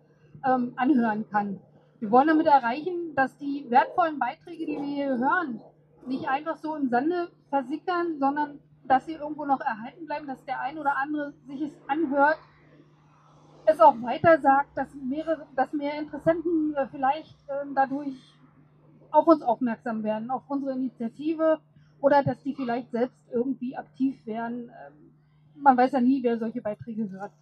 ähm, 0.46 0.72
anhören 0.76 1.28
kann. 1.28 1.60
Wir 2.00 2.10
wollen 2.10 2.28
damit 2.28 2.46
erreichen, 2.46 3.14
dass 3.14 3.36
die 3.36 3.66
wertvollen 3.68 4.18
Beiträge, 4.18 4.64
die 4.64 4.76
wir 4.76 4.86
hier 4.86 5.18
hören, 5.18 5.60
nicht 6.06 6.28
einfach 6.28 6.56
so 6.56 6.74
im 6.76 6.88
Sande 6.88 7.28
versickern, 7.50 8.18
sondern 8.18 8.60
dass 8.84 9.04
sie 9.04 9.12
irgendwo 9.12 9.44
noch 9.44 9.60
erhalten 9.60 10.06
bleiben, 10.06 10.26
dass 10.26 10.42
der 10.46 10.60
ein 10.60 10.78
oder 10.78 10.96
andere 10.96 11.34
sich 11.46 11.60
es 11.60 11.72
anhört 11.88 12.38
es 13.68 13.80
auch 13.80 14.00
weiter 14.02 14.40
sagt, 14.40 14.76
dass, 14.76 14.88
mehrere, 14.94 15.46
dass 15.54 15.72
mehr 15.72 15.98
Interessenten 15.98 16.74
äh, 16.74 16.86
vielleicht 16.88 17.36
äh, 17.48 17.66
dadurch 17.74 18.16
auf 19.10 19.26
uns 19.26 19.42
aufmerksam 19.42 20.02
werden, 20.02 20.30
auf 20.30 20.42
unsere 20.48 20.72
Initiative 20.72 21.60
oder 22.00 22.22
dass 22.22 22.40
die 22.42 22.54
vielleicht 22.54 22.90
selbst 22.90 23.18
irgendwie 23.32 23.76
aktiv 23.76 24.24
werden. 24.26 24.70
Ähm, 24.70 25.12
man 25.62 25.76
weiß 25.76 25.92
ja 25.92 26.00
nie, 26.00 26.22
wer 26.22 26.38
solche 26.38 26.62
Beiträge 26.62 27.10
hört. 27.10 27.32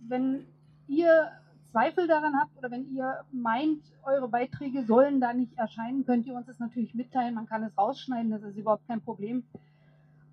Wenn 0.00 0.46
ihr 0.88 1.30
Zweifel 1.70 2.06
daran 2.06 2.34
habt 2.40 2.56
oder 2.56 2.70
wenn 2.70 2.90
ihr 2.94 3.24
meint, 3.30 3.82
eure 4.02 4.28
Beiträge 4.28 4.84
sollen 4.84 5.20
da 5.20 5.34
nicht 5.34 5.56
erscheinen, 5.58 6.06
könnt 6.06 6.26
ihr 6.26 6.34
uns 6.34 6.46
das 6.46 6.58
natürlich 6.58 6.94
mitteilen. 6.94 7.34
Man 7.34 7.46
kann 7.46 7.62
es 7.62 7.76
rausschneiden, 7.76 8.30
das 8.30 8.42
ist 8.42 8.56
überhaupt 8.56 8.86
kein 8.88 9.02
Problem. 9.02 9.44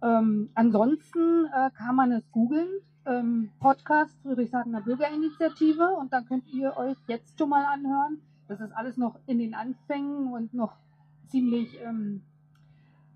Ähm, 0.02 0.50
ansonsten 0.54 1.46
äh, 1.46 1.72
kann 1.72 1.96
man 1.96 2.12
es 2.12 2.24
googeln 2.32 2.70
ähm, 3.06 3.52
Podcast 3.60 4.18
Friedrichshagener 4.24 4.82
Bürgerinitiative 4.82 5.96
und 6.00 6.12
dann 6.12 6.26
könnt 6.26 6.48
ihr 6.48 6.76
euch 6.78 6.98
jetzt 7.08 7.38
schon 7.38 7.50
mal 7.50 7.66
anhören. 7.66 8.22
Das 8.48 8.60
ist 8.60 8.72
alles 8.72 8.98
noch 8.98 9.18
in 9.28 9.40
den 9.40 9.54
Anfängen 9.54 10.32
und 10.34 10.54
noch 10.54 10.74
ziemlich, 11.28 11.80
ähm, 11.82 12.22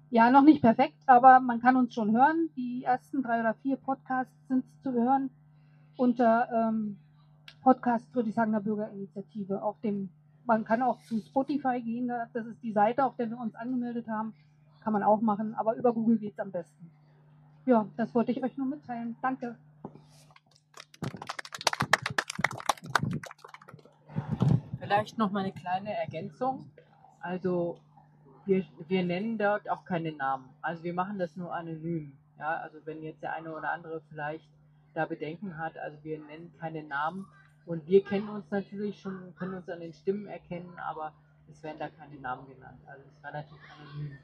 ja, 0.09 0.31
noch 0.31 0.43
nicht 0.43 0.61
perfekt, 0.61 0.97
aber 1.05 1.39
man 1.39 1.61
kann 1.61 1.75
uns 1.75 1.93
schon 1.93 2.11
hören. 2.11 2.49
Die 2.55 2.83
ersten 2.83 3.21
drei 3.21 3.39
oder 3.39 3.53
vier 3.55 3.77
Podcasts 3.77 4.47
sind 4.47 4.65
zu 4.81 4.91
hören 4.91 5.29
unter 5.97 6.49
ähm, 6.51 6.97
Podcast 7.61 8.07
Friedrichshagener 8.13 8.61
Bürgerinitiative. 8.61 9.61
Auf 9.61 9.79
dem, 9.81 10.09
man 10.45 10.63
kann 10.63 10.81
auch 10.81 11.01
zu 11.03 11.19
Spotify 11.19 11.81
gehen, 11.81 12.07
das 12.33 12.45
ist 12.45 12.63
die 12.63 12.73
Seite, 12.73 13.05
auf 13.05 13.15
der 13.17 13.29
wir 13.29 13.39
uns 13.39 13.55
angemeldet 13.55 14.07
haben. 14.07 14.33
Kann 14.81 14.93
man 14.93 15.03
auch 15.03 15.21
machen, 15.21 15.55
aber 15.55 15.75
über 15.75 15.93
Google 15.93 16.17
geht 16.17 16.33
es 16.33 16.39
am 16.39 16.51
besten. 16.51 16.89
Ja, 17.65 17.87
das 17.97 18.13
wollte 18.15 18.31
ich 18.31 18.43
euch 18.43 18.57
nur 18.57 18.67
mitteilen. 18.67 19.15
Danke. 19.21 19.55
Vielleicht 24.79 25.17
noch 25.17 25.31
mal 25.31 25.43
eine 25.43 25.51
kleine 25.51 25.93
Ergänzung. 25.93 26.65
Also 27.19 27.77
wir, 28.45 28.65
wir 28.87 29.03
nennen 29.03 29.37
dort 29.37 29.69
auch 29.69 29.85
keine 29.85 30.11
Namen. 30.11 30.49
Also 30.61 30.83
wir 30.83 30.93
machen 30.93 31.19
das 31.19 31.35
nur 31.35 31.53
anonym. 31.53 32.17
Ja, 32.39 32.55
also 32.57 32.79
wenn 32.85 33.03
jetzt 33.03 33.21
der 33.21 33.33
eine 33.33 33.53
oder 33.53 33.71
andere 33.71 34.01
vielleicht 34.09 34.49
da 34.93 35.05
Bedenken 35.05 35.57
hat, 35.57 35.77
also 35.77 35.97
wir 36.03 36.17
nennen 36.19 36.51
keine 36.59 36.83
Namen 36.83 37.27
und 37.65 37.85
wir 37.87 38.03
kennen 38.03 38.29
uns 38.29 38.49
natürlich 38.49 38.99
schon, 38.99 39.35
können 39.35 39.53
uns 39.53 39.69
an 39.69 39.81
den 39.81 39.93
Stimmen 39.93 40.25
erkennen, 40.25 40.73
aber 40.79 41.13
es 41.51 41.61
werden 41.61 41.77
da 41.77 41.89
keine 41.89 42.19
Namen 42.19 42.47
genannt. 42.47 42.79
Also 42.87 43.03
es 43.05 43.13
ist 43.13 43.23
relativ 43.23 43.57
anonym. 43.77 44.17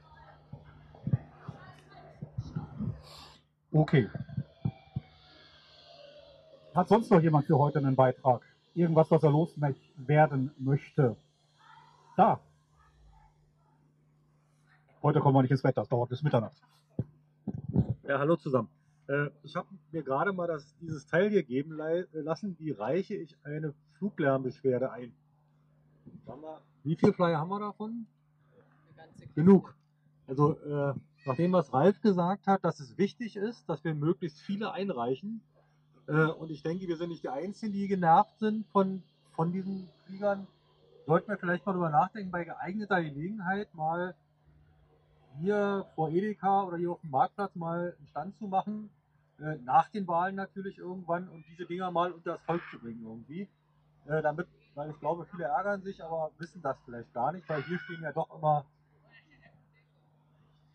Okay. 3.76 4.10
Hat 6.74 6.88
sonst 6.88 7.12
noch 7.12 7.22
jemand 7.22 7.46
für 7.46 7.58
heute 7.58 7.80
einen 7.80 7.96
Beitrag? 7.96 8.42
irgendwas, 8.76 9.10
was 9.10 9.24
er 9.24 9.32
loswerden 9.32 10.52
möchte. 10.58 11.16
Da. 12.18 12.40
Heute 15.02 15.20
kommen 15.20 15.36
wir 15.36 15.42
nicht 15.42 15.52
ins 15.52 15.62
Bett, 15.62 15.78
das 15.78 15.88
dauert 15.88 16.10
bis 16.10 16.22
Mitternacht. 16.24 16.62
Ja, 18.04 18.20
hallo 18.20 18.36
zusammen. 18.36 18.70
Äh, 19.08 19.30
ich 19.44 19.56
habe 19.56 19.68
mir 19.92 20.04
gerade 20.04 20.34
mal 20.34 20.48
das, 20.48 20.76
dieses 20.80 21.06
Teil 21.06 21.30
hier 21.30 21.44
geben 21.44 21.78
lassen, 22.12 22.56
wie 22.60 22.72
reiche 22.72 23.16
ich 23.16 23.38
eine 23.44 23.74
Fluglärmbeschwerde 23.98 24.92
ein. 24.92 25.14
Wie 26.84 26.96
viele 26.96 27.14
Flyer 27.14 27.40
haben 27.40 27.50
wir 27.50 27.60
davon? 27.60 28.08
Genug. 29.36 29.76
Also 30.28 30.60
äh, 30.60 30.94
nachdem 31.26 31.52
was 31.54 31.74
Ralf 31.74 32.00
gesagt 32.02 32.48
hat, 32.48 32.64
dass 32.64 32.80
es 32.80 32.98
wichtig 32.98 33.36
ist, 33.36 33.68
dass 33.68 33.84
wir 33.84 33.96
möglichst 33.96 34.40
viele 34.40 34.72
einreichen, 34.72 35.42
äh, 36.08 36.26
und 36.26 36.52
ich 36.52 36.64
denke, 36.64 36.88
wir 36.88 36.98
sind 36.98 37.10
nicht 37.10 37.24
die 37.24 37.30
Einzigen, 37.30 37.74
die 37.74 37.88
genervt 37.88 38.38
sind 38.40 38.68
von, 38.68 39.04
von 39.32 39.52
diesen 39.52 39.90
Fliegern. 40.06 40.48
sollten 41.06 41.30
wir 41.30 41.38
vielleicht 41.38 41.66
mal 41.66 41.74
drüber 41.74 41.90
nachdenken, 41.90 42.32
bei 42.32 42.44
geeigneter 42.44 43.02
Gelegenheit 43.02 43.74
mal 43.74 44.16
hier 45.40 45.86
vor 45.96 46.10
Edeka 46.10 46.64
oder 46.64 46.78
hier 46.78 46.92
auf 46.92 47.02
dem 47.02 47.12
Marktplatz 47.12 47.56
mal 47.56 47.96
einen 47.98 48.08
Stand 48.08 48.38
zu 48.38 48.48
machen, 48.48 48.90
äh, 49.40 49.56
nach 49.64 49.90
den 49.90 50.08
Wahlen 50.08 50.36
natürlich 50.36 50.78
irgendwann 50.78 51.28
und 51.28 51.44
diese 51.50 51.66
Dinger 51.66 51.92
mal 51.92 52.12
unter 52.12 52.34
das 52.34 52.42
Volk 52.44 52.62
zu 52.72 52.80
bringen 52.80 53.04
irgendwie. 53.04 53.50
Äh, 54.06 54.22
damit, 54.22 54.48
weil 54.76 54.92
ich 54.92 55.00
glaube, 55.00 55.26
viele 55.32 55.46
ärgern 55.46 55.82
sich, 55.82 56.04
aber 56.04 56.32
wissen 56.38 56.62
das 56.62 56.78
vielleicht 56.86 57.12
gar 57.14 57.32
nicht, 57.32 57.50
weil 57.50 57.64
hier 57.64 57.80
stehen 57.80 58.04
ja 58.04 58.14
doch 58.14 58.34
immer 58.38 58.66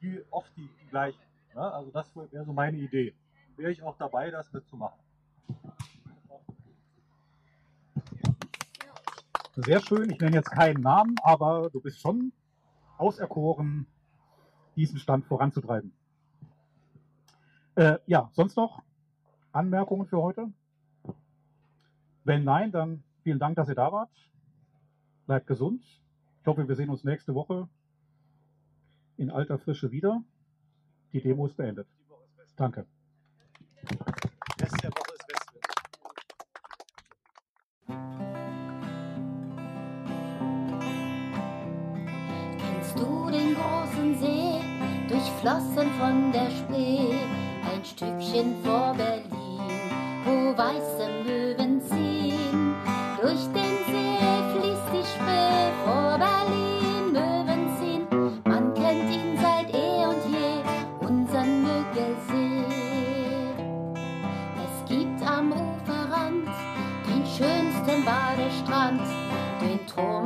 die, 0.00 0.22
oft 0.30 0.50
die, 0.56 0.68
gleichen. 0.90 1.20
Ne? 1.54 1.60
Also 1.60 1.90
das 1.90 2.10
wäre 2.14 2.44
so 2.44 2.52
meine 2.52 2.76
Idee. 2.76 3.14
Wäre 3.56 3.70
ich 3.70 3.82
auch 3.82 3.96
dabei, 3.96 4.30
das 4.30 4.52
mitzumachen. 4.52 4.98
Sehr 9.56 9.80
schön, 9.80 10.10
ich 10.10 10.18
nenne 10.20 10.36
jetzt 10.36 10.50
keinen 10.50 10.80
Namen, 10.80 11.16
aber 11.22 11.68
du 11.70 11.80
bist 11.80 12.00
schon 12.00 12.32
auserkoren, 12.96 13.86
diesen 14.76 14.98
Stand 14.98 15.26
voranzutreiben. 15.26 15.92
Äh, 17.74 17.98
ja, 18.06 18.30
sonst 18.32 18.56
noch 18.56 18.82
Anmerkungen 19.52 20.06
für 20.06 20.22
heute? 20.22 20.52
Wenn 22.24 22.44
nein, 22.44 22.72
dann 22.72 23.02
vielen 23.22 23.38
Dank, 23.38 23.56
dass 23.56 23.68
ihr 23.68 23.74
da 23.74 23.92
wart. 23.92 24.10
Bleibt 25.26 25.46
gesund. 25.46 25.82
Ich 26.40 26.46
hoffe, 26.46 26.66
wir 26.66 26.76
sehen 26.76 26.90
uns 26.90 27.04
nächste 27.04 27.34
Woche 27.34 27.68
in 29.20 29.30
alter 29.30 29.58
Frische 29.58 29.90
wieder. 29.90 30.22
Die 31.12 31.20
Demo 31.20 31.46
ist 31.46 31.56
beendet. 31.56 31.86
Danke. 32.56 32.86
Rest 34.60 34.82
der 34.82 34.90
Woche 34.90 35.14
ist 35.14 35.28
Westwind. 35.28 35.66
Kennst 42.58 42.98
du 42.98 43.30
den 43.30 43.54
großen 43.54 44.18
See, 44.20 44.60
durchflossen 45.08 45.90
von 45.98 46.32
der 46.32 46.50
Spree, 46.50 47.14
ein 47.70 47.84
Stückchen 47.84 48.54
vor 48.62 48.94
Berlin, 48.94 49.30
wo 50.24 50.56
weiße 50.56 51.08
Möwen 51.24 51.39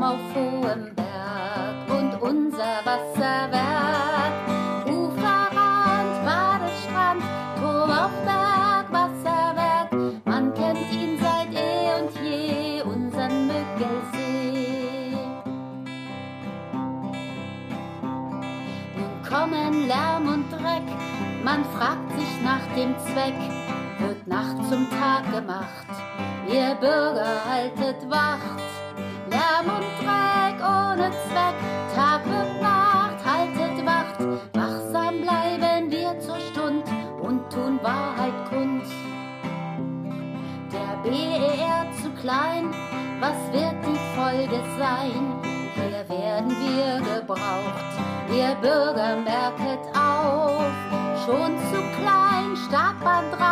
auf 0.04 0.20
hohem 0.34 0.94
Berg 0.94 1.88
und 1.88 2.20
unser 2.20 2.74
Wasserwerk. 2.84 4.34
Uferrand, 4.86 6.14
Badestrand, 6.26 7.22
Turm 7.58 7.90
auf 7.90 8.12
Berg, 8.26 8.92
Wasserwerk. 8.92 9.92
Man 10.26 10.52
kennt 10.52 10.92
ihn 10.92 11.18
seit 11.18 11.54
eh 11.54 11.88
und 11.98 12.10
je, 12.22 12.82
unseren 12.82 13.46
Müggelsee. 13.46 15.16
Nun 18.96 19.22
kommen 19.26 19.86
Lärm 19.88 20.28
und 20.28 20.50
Dreck, 20.52 20.88
man 21.42 21.64
fragt 21.76 22.10
sich 22.18 22.42
nach 22.44 22.66
dem 22.76 22.94
Zweck, 22.98 23.40
wird 24.00 24.26
Nacht 24.26 24.68
zum 24.68 24.86
Tag 24.90 25.32
gemacht, 25.32 25.88
ihr 26.46 26.74
Bürger 26.74 27.42
haltet 27.48 28.10
Wacht. 28.10 28.83
Lärm 29.64 29.76
und 29.76 29.84
Dreck 30.00 30.60
ohne 30.60 31.10
Zweck, 31.10 31.54
Tag 31.94 32.24
wird 32.24 32.62
Nacht, 32.62 33.24
haltet 33.24 33.86
Wacht, 33.86 34.20
wachsam 34.52 35.20
bleiben 35.22 35.90
wir 35.90 36.18
zur 36.20 36.38
Stund 36.40 36.84
und 37.20 37.50
tun 37.52 37.78
Wahrheit 37.82 38.32
kund. 38.48 38.84
Der 40.72 41.02
BER 41.02 41.86
zu 42.02 42.10
klein, 42.20 42.74
was 43.20 43.36
wird 43.52 43.76
die 43.84 44.00
Folge 44.16 44.60
sein? 44.78 45.40
Hier 45.74 46.08
werden 46.08 46.50
wir 46.50 47.20
gebraucht, 47.20 47.92
ihr 48.30 48.54
Bürger 48.60 49.16
merket 49.16 49.84
auf. 49.96 50.72
Schon 51.26 51.56
zu 51.70 51.80
klein, 51.98 52.54
Startbahn 52.68 53.24
3, 53.32 53.44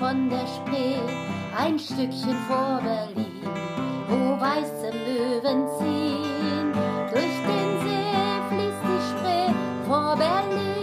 von 0.00 0.30
der 0.30 0.46
Spree, 0.46 0.96
ein 1.54 1.78
Stückchen 1.78 2.34
vor 2.48 2.80
Berlin, 2.82 3.42
wo 4.08 4.40
weiße 4.40 4.90
Möwen 4.94 5.68
ziehen? 5.78 6.72
Durch 7.12 7.36
den 7.46 7.70
See 7.82 8.16
fließt 8.48 8.82
die 8.88 9.02
Spree, 9.10 9.52
vor 9.86 10.16
Berlin 10.16 10.79